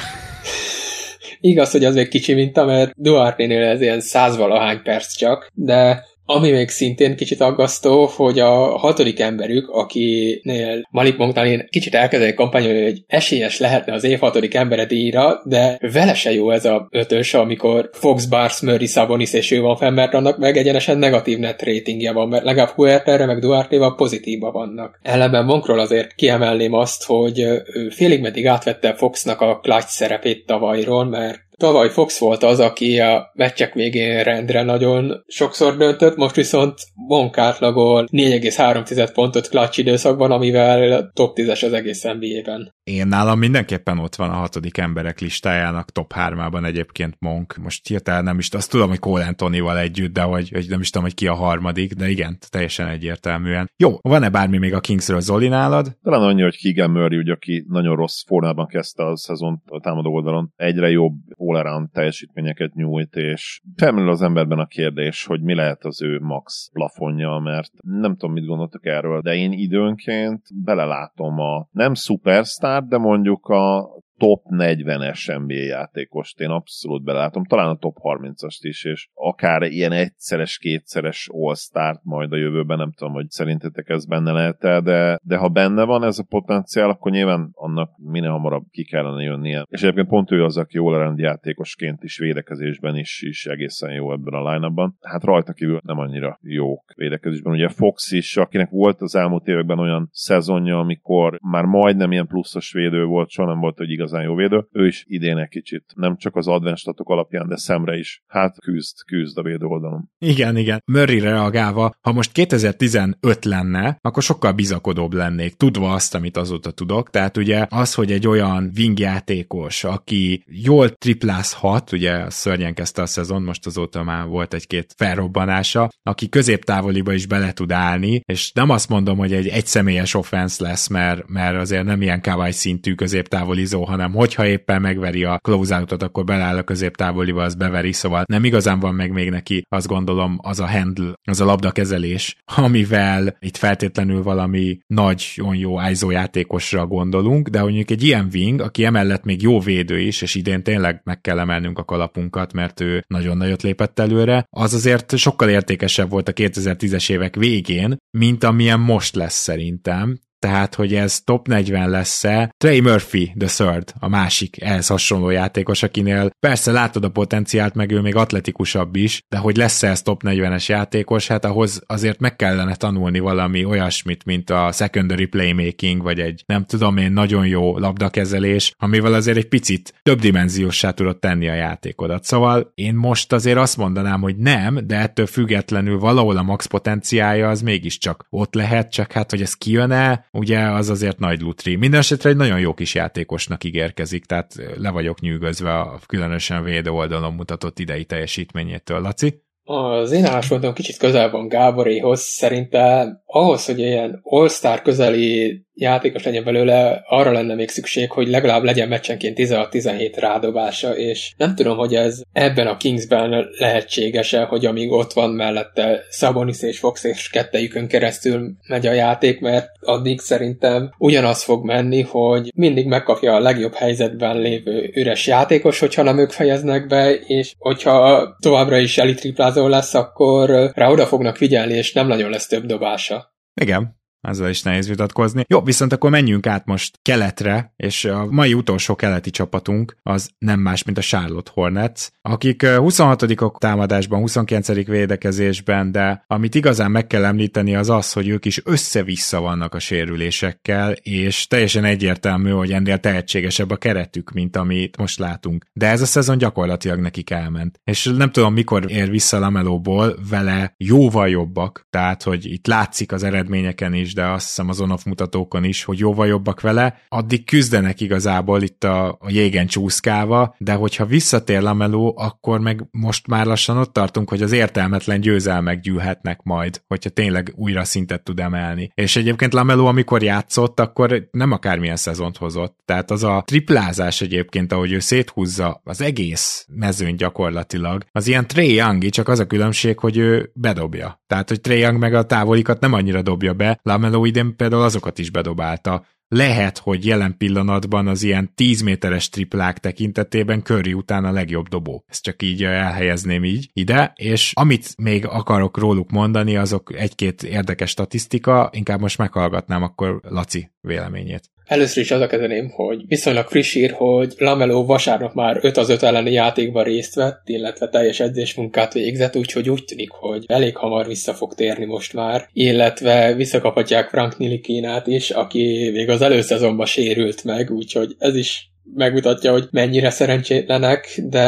Igaz, 1.40 1.70
hogy 1.70 1.84
az 1.84 1.94
még 1.94 2.08
kicsi 2.08 2.34
minta, 2.34 2.64
mert 2.64 2.92
Duarte-nél 2.96 3.62
ez 3.62 3.80
ilyen 3.80 4.00
százvalahány 4.00 4.82
perc 4.82 5.16
csak, 5.16 5.50
de 5.54 6.04
ami 6.26 6.50
még 6.50 6.68
szintén 6.68 7.16
kicsit 7.16 7.40
aggasztó, 7.40 8.06
hogy 8.06 8.38
a 8.38 8.78
hatodik 8.78 9.20
emberük, 9.20 9.68
akinél 9.68 10.88
Malik 10.90 11.16
Monknál 11.16 11.64
kicsit 11.68 11.94
elkezdett 11.94 12.34
kampányolni, 12.34 12.82
hogy 12.82 13.02
esélyes 13.06 13.58
lehetne 13.58 13.92
az 13.92 14.04
év 14.04 14.18
hatodik 14.18 14.54
embere 14.54 14.84
díjra, 14.86 15.42
de 15.44 15.78
vele 15.92 16.14
se 16.14 16.32
jó 16.32 16.50
ez 16.50 16.64
a 16.64 16.88
ötös, 16.90 17.34
amikor 17.34 17.90
Fox, 17.92 18.24
Bars, 18.24 18.60
Murray, 18.60 18.86
Sabonis 18.86 19.32
és 19.32 19.50
ő 19.50 19.60
van 19.60 19.76
fenn, 19.76 19.94
mert 19.94 20.14
annak 20.14 20.38
meg 20.38 20.56
egyenesen 20.56 20.98
negatív 20.98 21.38
net 21.38 21.62
ratingje 21.62 22.12
van, 22.12 22.28
mert 22.28 22.44
legalább 22.44 22.68
Huerterre 22.74 23.26
meg 23.26 23.38
Duarte-val 23.38 23.94
vannak. 24.38 25.00
Ellenben 25.02 25.44
Monkról 25.44 25.78
azért 25.78 26.14
kiemelném 26.14 26.72
azt, 26.72 27.04
hogy 27.04 27.38
ő 27.66 27.88
félig 27.88 28.20
meddig 28.20 28.46
átvette 28.46 28.94
Foxnak 28.94 29.40
a 29.40 29.58
clutch 29.62 29.88
szerepét 29.88 30.46
tavalyról, 30.46 31.04
mert 31.04 31.43
Tavaly 31.56 31.90
Fox 31.90 32.18
volt 32.18 32.42
az, 32.42 32.60
aki 32.60 32.98
a 32.98 33.30
meccsek 33.34 33.74
végén 33.74 34.22
rendre 34.22 34.62
nagyon 34.62 35.24
sokszor 35.26 35.76
döntött, 35.76 36.16
most 36.16 36.34
viszont 36.34 36.74
Monk 36.94 37.38
átlagol 37.38 38.06
4,3 38.12 39.10
pontot 39.14 39.48
clutch 39.48 39.78
időszakban, 39.78 40.30
amivel 40.30 41.10
top 41.12 41.36
10-es 41.38 41.64
az 41.64 41.72
egész 41.72 42.02
NBA-ben. 42.02 42.74
Én 42.84 43.06
nálam 43.06 43.38
mindenképpen 43.38 43.98
ott 43.98 44.14
van 44.14 44.30
a 44.30 44.34
hatodik 44.34 44.78
emberek 44.78 45.20
listájának 45.20 45.90
top 45.90 46.12
3-ában 46.16 46.66
egyébként 46.66 47.16
Monk. 47.18 47.56
Most 47.62 47.88
hirtelen 47.88 48.24
nem 48.24 48.38
is, 48.38 48.48
azt 48.50 48.70
tudom, 48.70 48.88
hogy 48.88 48.98
Cole 48.98 49.26
Anthony-val 49.26 49.78
együtt, 49.78 50.12
de 50.12 50.22
hogy, 50.22 50.48
hogy 50.48 50.66
nem 50.68 50.80
is 50.80 50.90
tudom, 50.90 51.06
hogy 51.06 51.14
ki 51.14 51.26
a 51.26 51.34
harmadik, 51.34 51.92
de 51.92 52.08
igen, 52.08 52.38
teljesen 52.50 52.88
egyértelműen. 52.88 53.70
Jó, 53.76 53.90
van-e 54.00 54.30
bármi 54.30 54.58
még 54.58 54.74
a 54.74 54.80
Kingsről 54.80 55.20
Zoli 55.20 55.48
nálad? 55.48 55.96
Talán 56.02 56.22
annyi, 56.22 56.42
hogy 56.42 56.58
Keegan 56.60 56.90
Murray, 56.90 57.18
ugye, 57.18 57.32
aki 57.32 57.64
nagyon 57.68 57.96
rossz 57.96 58.24
formában 58.26 58.66
kezdte 58.66 59.06
a 59.06 59.16
szezont 59.16 59.62
a 59.66 59.80
támadó 59.80 60.12
oldalon, 60.12 60.52
egyre 60.56 60.90
jobb 60.90 61.14
all 61.46 61.88
teljesítményeket 61.92 62.74
nyújt, 62.74 63.14
és 63.14 63.60
felmerül 63.76 64.10
az 64.10 64.22
emberben 64.22 64.58
a 64.58 64.66
kérdés, 64.66 65.24
hogy 65.24 65.42
mi 65.42 65.54
lehet 65.54 65.84
az 65.84 66.02
ő 66.02 66.18
max 66.20 66.70
plafonja, 66.72 67.38
mert 67.38 67.70
nem 67.82 68.16
tudom, 68.16 68.32
mit 68.34 68.46
gondoltak 68.46 68.86
erről, 68.86 69.20
de 69.20 69.34
én 69.34 69.52
időnként 69.52 70.40
belelátom 70.64 71.38
a 71.38 71.68
nem 71.70 71.94
superstar, 71.94 72.84
de 72.84 72.98
mondjuk 72.98 73.46
a 73.46 73.88
top 74.16 74.42
40-es 74.48 75.38
NBA 75.38 75.54
játékost 75.54 76.40
én 76.40 76.50
abszolút 76.50 77.04
belátom, 77.04 77.44
talán 77.44 77.68
a 77.68 77.76
top 77.76 77.96
30-ast 78.02 78.58
is, 78.60 78.84
és 78.84 79.08
akár 79.14 79.62
ilyen 79.62 79.92
egyszeres, 79.92 80.58
kétszeres 80.58 81.28
all 81.32 81.98
majd 82.02 82.32
a 82.32 82.36
jövőben, 82.36 82.78
nem 82.78 82.92
tudom, 82.92 83.12
hogy 83.12 83.30
szerintetek 83.30 83.88
ez 83.88 84.06
benne 84.06 84.32
lehet 84.32 84.64
-e, 84.64 84.80
de, 84.80 85.18
de 85.22 85.36
ha 85.36 85.48
benne 85.48 85.84
van 85.84 86.04
ez 86.04 86.18
a 86.18 86.26
potenciál, 86.28 86.90
akkor 86.90 87.12
nyilván 87.12 87.50
annak 87.52 87.90
minél 87.96 88.30
hamarabb 88.30 88.64
ki 88.70 88.84
kellene 88.84 89.22
jönnie. 89.22 89.66
És 89.68 89.82
egyébként 89.82 90.08
pont 90.08 90.30
ő 90.30 90.44
az, 90.44 90.56
aki 90.56 90.76
jól 90.76 90.98
rendi 90.98 91.22
játékosként 91.22 92.02
is, 92.02 92.18
védekezésben 92.18 92.96
is, 92.96 93.22
is 93.22 93.46
egészen 93.46 93.92
jó 93.92 94.12
ebben 94.12 94.34
a 94.34 94.52
line 94.52 94.92
Hát 95.00 95.24
rajta 95.24 95.52
kívül 95.52 95.80
nem 95.84 95.98
annyira 95.98 96.38
jók 96.42 96.92
védekezésben. 96.96 97.52
Ugye 97.52 97.68
Fox 97.68 98.12
is, 98.12 98.36
akinek 98.36 98.70
volt 98.70 99.00
az 99.00 99.14
elmúlt 99.14 99.46
években 99.46 99.78
olyan 99.78 100.08
szezonja, 100.12 100.78
amikor 100.78 101.38
már 101.42 101.64
majdnem 101.64 102.12
ilyen 102.12 102.26
pluszos 102.26 102.72
védő 102.72 103.04
volt, 103.04 103.30
soha 103.30 103.48
nem 103.48 103.60
volt, 103.60 103.76
hogy 103.76 103.90
igaz 103.90 104.03
igazán 104.04 104.22
jó 104.22 104.34
védő. 104.34 104.66
Ő 104.72 104.86
is 104.86 105.04
idén 105.08 105.36
egy 105.38 105.48
kicsit, 105.48 105.84
nem 105.94 106.16
csak 106.16 106.36
az 106.36 106.46
advanced 106.46 106.78
statok 106.78 107.08
alapján, 107.08 107.48
de 107.48 107.56
szemre 107.56 107.96
is. 107.96 108.22
Hát 108.26 108.60
küzd, 108.60 108.96
küzd 109.06 109.38
a 109.38 109.42
védő 109.42 109.66
oldalon. 109.66 110.10
Igen, 110.18 110.56
igen. 110.56 110.82
Murray 110.84 111.18
reagálva, 111.18 111.94
ha 112.00 112.12
most 112.12 112.32
2015 112.32 113.44
lenne, 113.44 113.98
akkor 114.00 114.22
sokkal 114.22 114.52
bizakodóbb 114.52 115.12
lennék, 115.12 115.54
tudva 115.54 115.92
azt, 115.92 116.14
amit 116.14 116.36
azóta 116.36 116.70
tudok. 116.70 117.10
Tehát 117.10 117.36
ugye 117.36 117.66
az, 117.68 117.94
hogy 117.94 118.12
egy 118.12 118.26
olyan 118.26 118.70
wing 118.76 118.98
játékos, 118.98 119.84
aki 119.84 120.44
jól 120.46 120.90
triplázhat, 120.90 121.92
ugye 121.92 122.30
szörnyen 122.30 122.74
kezdte 122.74 123.02
a 123.02 123.06
szezon, 123.06 123.42
most 123.42 123.66
azóta 123.66 124.02
már 124.02 124.26
volt 124.26 124.54
egy-két 124.54 124.94
felrobbanása, 124.96 125.90
aki 126.02 126.28
középtávoliba 126.28 127.12
is 127.12 127.26
bele 127.26 127.52
tud 127.52 127.72
állni, 127.72 128.20
és 128.24 128.52
nem 128.52 128.70
azt 128.70 128.88
mondom, 128.88 129.18
hogy 129.18 129.32
egy 129.32 129.48
egyszemélyes 129.48 130.14
offense 130.14 130.64
lesz, 130.64 130.88
mert, 130.88 131.28
mert 131.28 131.56
azért 131.56 131.84
nem 131.84 132.02
ilyen 132.02 132.20
kavály 132.20 132.50
szintű 132.50 132.94
középtávolizó, 132.94 133.84
hanem 133.94 134.12
hogyha 134.12 134.46
éppen 134.46 134.80
megveri 134.80 135.24
a 135.24 135.38
closeoutot, 135.42 136.02
akkor 136.02 136.24
beleáll 136.24 136.56
a 136.56 136.62
középtávoliba, 136.62 137.42
az 137.42 137.54
beveri, 137.54 137.92
szóval 137.92 138.24
nem 138.26 138.44
igazán 138.44 138.80
van 138.80 138.94
meg 138.94 139.12
még 139.12 139.30
neki, 139.30 139.66
azt 139.68 139.86
gondolom, 139.86 140.38
az 140.42 140.60
a 140.60 140.68
handle, 140.68 141.12
az 141.22 141.40
a 141.40 141.44
labdakezelés, 141.44 142.36
amivel 142.56 143.36
itt 143.38 143.56
feltétlenül 143.56 144.22
valami 144.22 144.78
nagy, 144.86 145.32
jó 145.56 145.80
ISO 145.90 146.10
játékosra 146.10 146.86
gondolunk, 146.86 147.48
de 147.48 147.62
mondjuk 147.62 147.90
egy 147.90 148.02
ilyen 148.02 148.28
wing, 148.32 148.60
aki 148.60 148.84
emellett 148.84 149.24
még 149.24 149.42
jó 149.42 149.60
védő 149.60 149.98
is, 149.98 150.22
és 150.22 150.34
idén 150.34 150.62
tényleg 150.62 151.00
meg 151.04 151.20
kell 151.20 151.38
emelnünk 151.38 151.78
a 151.78 151.84
kalapunkat, 151.84 152.52
mert 152.52 152.80
ő 152.80 153.04
nagyon 153.06 153.36
nagyot 153.36 153.62
lépett 153.62 153.98
előre, 153.98 154.46
az 154.50 154.74
azért 154.74 155.16
sokkal 155.16 155.48
értékesebb 155.48 156.10
volt 156.10 156.28
a 156.28 156.32
2010-es 156.32 157.10
évek 157.10 157.36
végén, 157.36 157.96
mint 158.10 158.44
amilyen 158.44 158.80
most 158.80 159.14
lesz 159.14 159.42
szerintem 159.42 160.18
tehát 160.44 160.74
hogy 160.74 160.94
ez 160.94 161.20
top 161.20 161.48
40 161.48 161.90
lesz-e. 161.90 162.54
Trey 162.58 162.80
Murphy, 162.80 163.32
the 163.38 163.48
third, 163.48 163.92
a 163.98 164.08
másik 164.08 164.62
ehhez 164.62 164.86
hasonló 164.86 165.30
játékos, 165.30 165.82
akinél 165.82 166.30
persze 166.40 166.72
látod 166.72 167.04
a 167.04 167.10
potenciált, 167.10 167.74
meg 167.74 167.90
ő 167.90 168.00
még 168.00 168.16
atletikusabb 168.16 168.96
is, 168.96 169.22
de 169.28 169.36
hogy 169.36 169.56
lesz-e 169.56 169.88
ez 169.88 170.02
top 170.02 170.22
40-es 170.24 170.66
játékos, 170.66 171.26
hát 171.26 171.44
ahhoz 171.44 171.82
azért 171.86 172.20
meg 172.20 172.36
kellene 172.36 172.74
tanulni 172.74 173.18
valami 173.18 173.64
olyasmit, 173.64 174.24
mint 174.24 174.50
a 174.50 174.72
secondary 174.72 175.26
playmaking, 175.26 176.02
vagy 176.02 176.20
egy 176.20 176.42
nem 176.46 176.64
tudom 176.64 176.96
én 176.96 177.12
nagyon 177.12 177.46
jó 177.46 177.78
labdakezelés, 177.78 178.72
amivel 178.78 179.14
azért 179.14 179.36
egy 179.36 179.48
picit 179.48 179.94
több 180.02 180.20
dimenziósá 180.20 180.90
tudod 180.90 181.18
tenni 181.18 181.48
a 181.48 181.54
játékodat. 181.54 182.24
Szóval 182.24 182.72
én 182.74 182.94
most 182.94 183.32
azért 183.32 183.58
azt 183.58 183.76
mondanám, 183.76 184.20
hogy 184.20 184.36
nem, 184.36 184.78
de 184.86 184.96
ettől 184.96 185.26
függetlenül 185.26 185.98
valahol 185.98 186.36
a 186.36 186.42
max 186.42 186.66
potenciája 186.66 187.48
az 187.48 187.62
mégiscsak 187.62 188.26
ott 188.30 188.54
lehet, 188.54 188.90
csak 188.90 189.12
hát, 189.12 189.30
hogy 189.30 189.40
ez 189.42 189.54
kijön-e, 189.54 190.26
ugye 190.34 190.58
az 190.58 190.90
azért 190.90 191.18
nagy 191.18 191.40
lutri. 191.40 191.76
Mindenesetre 191.76 192.30
egy 192.30 192.36
nagyon 192.36 192.60
jó 192.60 192.74
kis 192.74 192.94
játékosnak 192.94 193.64
ígérkezik, 193.64 194.24
tehát 194.24 194.54
le 194.76 194.90
vagyok 194.90 195.20
nyűgözve 195.20 195.78
a 195.78 196.00
különösen 196.06 196.62
védő 196.62 196.90
oldalon 196.90 197.32
mutatott 197.32 197.78
idei 197.78 198.04
teljesítményétől. 198.04 199.00
Laci? 199.00 199.42
Az 199.66 200.12
én 200.12 200.24
álláspontom 200.24 200.74
kicsit 200.74 200.96
közel 200.96 201.30
van 201.30 201.48
Gáboréhoz. 201.48 202.20
Szerintem 202.20 203.22
ahhoz, 203.34 203.64
hogy 203.64 203.78
ilyen 203.78 204.20
all-star 204.22 204.82
közeli 204.82 205.62
játékos 205.74 206.22
legyen 206.22 206.44
belőle, 206.44 207.02
arra 207.06 207.32
lenne 207.32 207.54
még 207.54 207.68
szükség, 207.68 208.10
hogy 208.10 208.28
legalább 208.28 208.62
legyen 208.62 208.88
meccsenként 208.88 209.38
16-17 209.40 210.12
rádobása, 210.16 210.96
és 210.96 211.32
nem 211.36 211.54
tudom, 211.54 211.76
hogy 211.76 211.94
ez 211.94 212.20
ebben 212.32 212.66
a 212.66 212.76
Kingsben 212.76 213.46
lehetséges-e, 213.58 214.42
hogy 214.42 214.66
amíg 214.66 214.92
ott 214.92 215.12
van 215.12 215.30
mellette 215.30 216.02
Sabonis 216.10 216.62
és 216.62 216.78
Fox 216.78 217.04
és 217.04 217.30
kettejükön 217.30 217.88
keresztül 217.88 218.52
megy 218.68 218.86
a 218.86 218.92
játék, 218.92 219.40
mert 219.40 219.68
addig 219.80 220.20
szerintem 220.20 220.94
ugyanaz 220.98 221.42
fog 221.42 221.64
menni, 221.64 222.00
hogy 222.00 222.52
mindig 222.54 222.86
megkapja 222.86 223.34
a 223.34 223.40
legjobb 223.40 223.74
helyzetben 223.74 224.38
lévő 224.38 224.90
üres 224.94 225.26
játékos, 225.26 225.78
hogyha 225.78 226.02
nem 226.02 226.18
ők 226.18 226.30
fejeznek 226.30 226.86
be, 226.86 227.14
és 227.14 227.54
hogyha 227.58 228.28
továbbra 228.40 228.78
is 228.78 228.98
elitriplázó 228.98 229.68
lesz, 229.68 229.94
akkor 229.94 230.72
rá 230.74 230.90
oda 230.90 231.06
fognak 231.06 231.36
figyelni, 231.36 231.74
és 231.74 231.92
nem 231.92 232.06
nagyon 232.06 232.30
lesz 232.30 232.46
több 232.46 232.66
dobása. 232.66 233.23
Igen, 233.54 233.96
ezzel 234.24 234.48
is 234.48 234.62
nehéz 234.62 234.88
vitatkozni. 234.88 235.44
Jó, 235.48 235.62
viszont 235.62 235.92
akkor 235.92 236.10
menjünk 236.10 236.46
át 236.46 236.66
most 236.66 236.98
keletre, 237.02 237.72
és 237.76 238.04
a 238.04 238.26
mai 238.30 238.54
utolsó 238.54 238.96
keleti 238.96 239.30
csapatunk 239.30 239.96
az 240.02 240.30
nem 240.38 240.60
más, 240.60 240.84
mint 240.84 240.98
a 240.98 241.02
Charlotte 241.02 241.50
Hornets, 241.54 242.08
akik 242.22 242.66
26 242.66 243.58
támadásban, 243.58 244.20
29 244.20 244.72
védekezésben, 244.74 245.92
de 245.92 246.24
amit 246.26 246.54
igazán 246.54 246.90
meg 246.90 247.06
kell 247.06 247.24
említeni 247.24 247.74
az 247.74 247.90
az, 247.90 248.12
hogy 248.12 248.28
ők 248.28 248.44
is 248.44 248.60
össze-vissza 248.64 249.40
vannak 249.40 249.74
a 249.74 249.78
sérülésekkel, 249.78 250.92
és 250.92 251.46
teljesen 251.46 251.84
egyértelmű, 251.84 252.50
hogy 252.50 252.72
ennél 252.72 252.98
tehetségesebb 252.98 253.70
a 253.70 253.76
keretük, 253.76 254.30
mint 254.32 254.56
amit 254.56 254.96
most 254.96 255.18
látunk. 255.18 255.64
De 255.72 255.88
ez 255.88 256.00
a 256.00 256.06
szezon 256.06 256.38
gyakorlatilag 256.38 256.98
nekik 256.98 257.30
elment. 257.30 257.80
És 257.84 258.04
nem 258.16 258.30
tudom, 258.30 258.52
mikor 258.52 258.90
ér 258.90 259.10
vissza 259.10 259.38
Lamelóból, 259.38 260.16
vele 260.28 260.74
jóval 260.76 261.28
jobbak, 261.28 261.86
tehát, 261.90 262.22
hogy 262.22 262.46
itt 262.46 262.66
látszik 262.66 263.12
az 263.12 263.22
eredményeken 263.22 263.94
is, 263.94 264.13
de 264.14 264.24
azt 264.24 264.46
hiszem 264.46 264.68
az 264.68 264.80
on 264.80 264.98
mutatókon 265.04 265.64
is, 265.64 265.84
hogy 265.84 265.98
jóval 265.98 266.26
jobbak 266.26 266.60
vele, 266.60 267.00
addig 267.08 267.44
küzdenek 267.44 268.00
igazából 268.00 268.62
itt 268.62 268.84
a, 268.84 269.08
a 269.08 269.30
jégen 269.30 269.66
csúszkálva, 269.66 270.54
de 270.58 270.72
hogyha 270.74 271.06
visszatér 271.06 271.62
Lameló, 271.62 272.14
akkor 272.18 272.60
meg 272.60 272.86
most 272.90 273.26
már 273.26 273.46
lassan 273.46 273.76
ott 273.76 273.92
tartunk, 273.92 274.28
hogy 274.28 274.42
az 274.42 274.52
értelmetlen 274.52 275.20
győzelmek 275.20 275.80
gyűlhetnek 275.80 276.42
majd, 276.42 276.82
hogyha 276.86 277.10
tényleg 277.10 277.52
újra 277.56 277.84
szintet 277.84 278.22
tud 278.22 278.40
emelni. 278.40 278.90
És 278.94 279.16
egyébként 279.16 279.52
Lameló, 279.52 279.86
amikor 279.86 280.22
játszott, 280.22 280.80
akkor 280.80 281.28
nem 281.30 281.52
akármilyen 281.52 281.96
szezont 281.96 282.36
hozott. 282.36 282.78
Tehát 282.84 283.10
az 283.10 283.24
a 283.24 283.42
triplázás 283.46 284.20
egyébként, 284.20 284.72
ahogy 284.72 284.92
ő 284.92 284.98
széthúzza 284.98 285.80
az 285.84 286.00
egész 286.00 286.66
mezőn 286.68 287.16
gyakorlatilag, 287.16 288.04
az 288.12 288.26
ilyen 288.26 288.46
Trey 288.46 288.74
Youngi, 288.74 289.08
csak 289.08 289.28
az 289.28 289.38
a 289.38 289.46
különbség, 289.46 289.98
hogy 289.98 290.16
ő 290.16 290.50
bedobja. 290.54 291.22
Tehát, 291.26 291.48
hogy 291.48 291.60
Trey 291.60 291.78
Young 291.78 291.98
meg 291.98 292.14
a 292.14 292.26
távolikat 292.26 292.80
nem 292.80 292.92
annyira 292.92 293.22
dobja 293.22 293.52
be, 293.52 293.78
Lamelo 293.82 294.03
idén 294.24 294.56
például 294.56 294.82
azokat 294.82 295.18
is 295.18 295.30
bedobálta. 295.30 296.04
Lehet, 296.28 296.78
hogy 296.78 297.06
jelen 297.06 297.36
pillanatban 297.36 298.06
az 298.06 298.22
ilyen 298.22 298.54
10 298.54 298.80
méteres 298.80 299.28
triplák 299.28 299.78
tekintetében 299.78 300.62
Curry 300.62 300.92
után 300.92 301.24
a 301.24 301.32
legjobb 301.32 301.68
dobó. 301.68 302.04
Ezt 302.06 302.22
csak 302.22 302.42
így 302.42 302.64
elhelyezném 302.64 303.44
így 303.44 303.70
ide, 303.72 304.12
és 304.16 304.52
amit 304.54 304.96
még 304.96 305.26
akarok 305.26 305.78
róluk 305.78 306.10
mondani, 306.10 306.56
azok 306.56 306.94
egy-két 306.94 307.42
érdekes 307.42 307.90
statisztika, 307.90 308.70
inkább 308.72 309.00
most 309.00 309.18
meghallgatnám 309.18 309.82
akkor 309.82 310.20
Laci 310.28 310.70
véleményét. 310.80 311.53
Először 311.66 312.02
is 312.02 312.10
az 312.10 312.20
a 312.20 312.26
kezdeném, 312.26 312.70
hogy 312.70 313.04
viszonylag 313.08 313.46
friss 313.46 313.74
ír, 313.74 313.90
hogy 313.90 314.34
Lamelo 314.38 314.84
vasárnap 314.84 315.34
már 315.34 315.58
5 315.60 315.76
az 315.76 315.88
5 315.88 316.02
elleni 316.02 316.32
játékban 316.32 316.84
részt 316.84 317.14
vett, 317.14 317.42
illetve 317.44 317.88
teljes 317.88 318.20
edzésmunkát 318.20 318.92
végzett, 318.92 319.36
úgyhogy 319.36 319.70
úgy 319.70 319.84
tűnik, 319.84 320.10
hogy 320.10 320.44
elég 320.46 320.76
hamar 320.76 321.06
vissza 321.06 321.34
fog 321.34 321.54
térni 321.54 321.84
most 321.84 322.12
már, 322.12 322.48
illetve 322.52 323.34
visszakaphatják 323.34 324.08
Frank 324.08 324.38
Nilikinát 324.38 325.06
is, 325.06 325.30
aki 325.30 325.90
még 325.92 326.08
az 326.08 326.22
előszezonban 326.22 326.86
sérült 326.86 327.44
meg, 327.44 327.70
úgyhogy 327.70 328.14
ez 328.18 328.36
is 328.36 328.68
megmutatja, 328.94 329.52
hogy 329.52 329.68
mennyire 329.70 330.10
szerencsétlenek, 330.10 331.20
de 331.22 331.44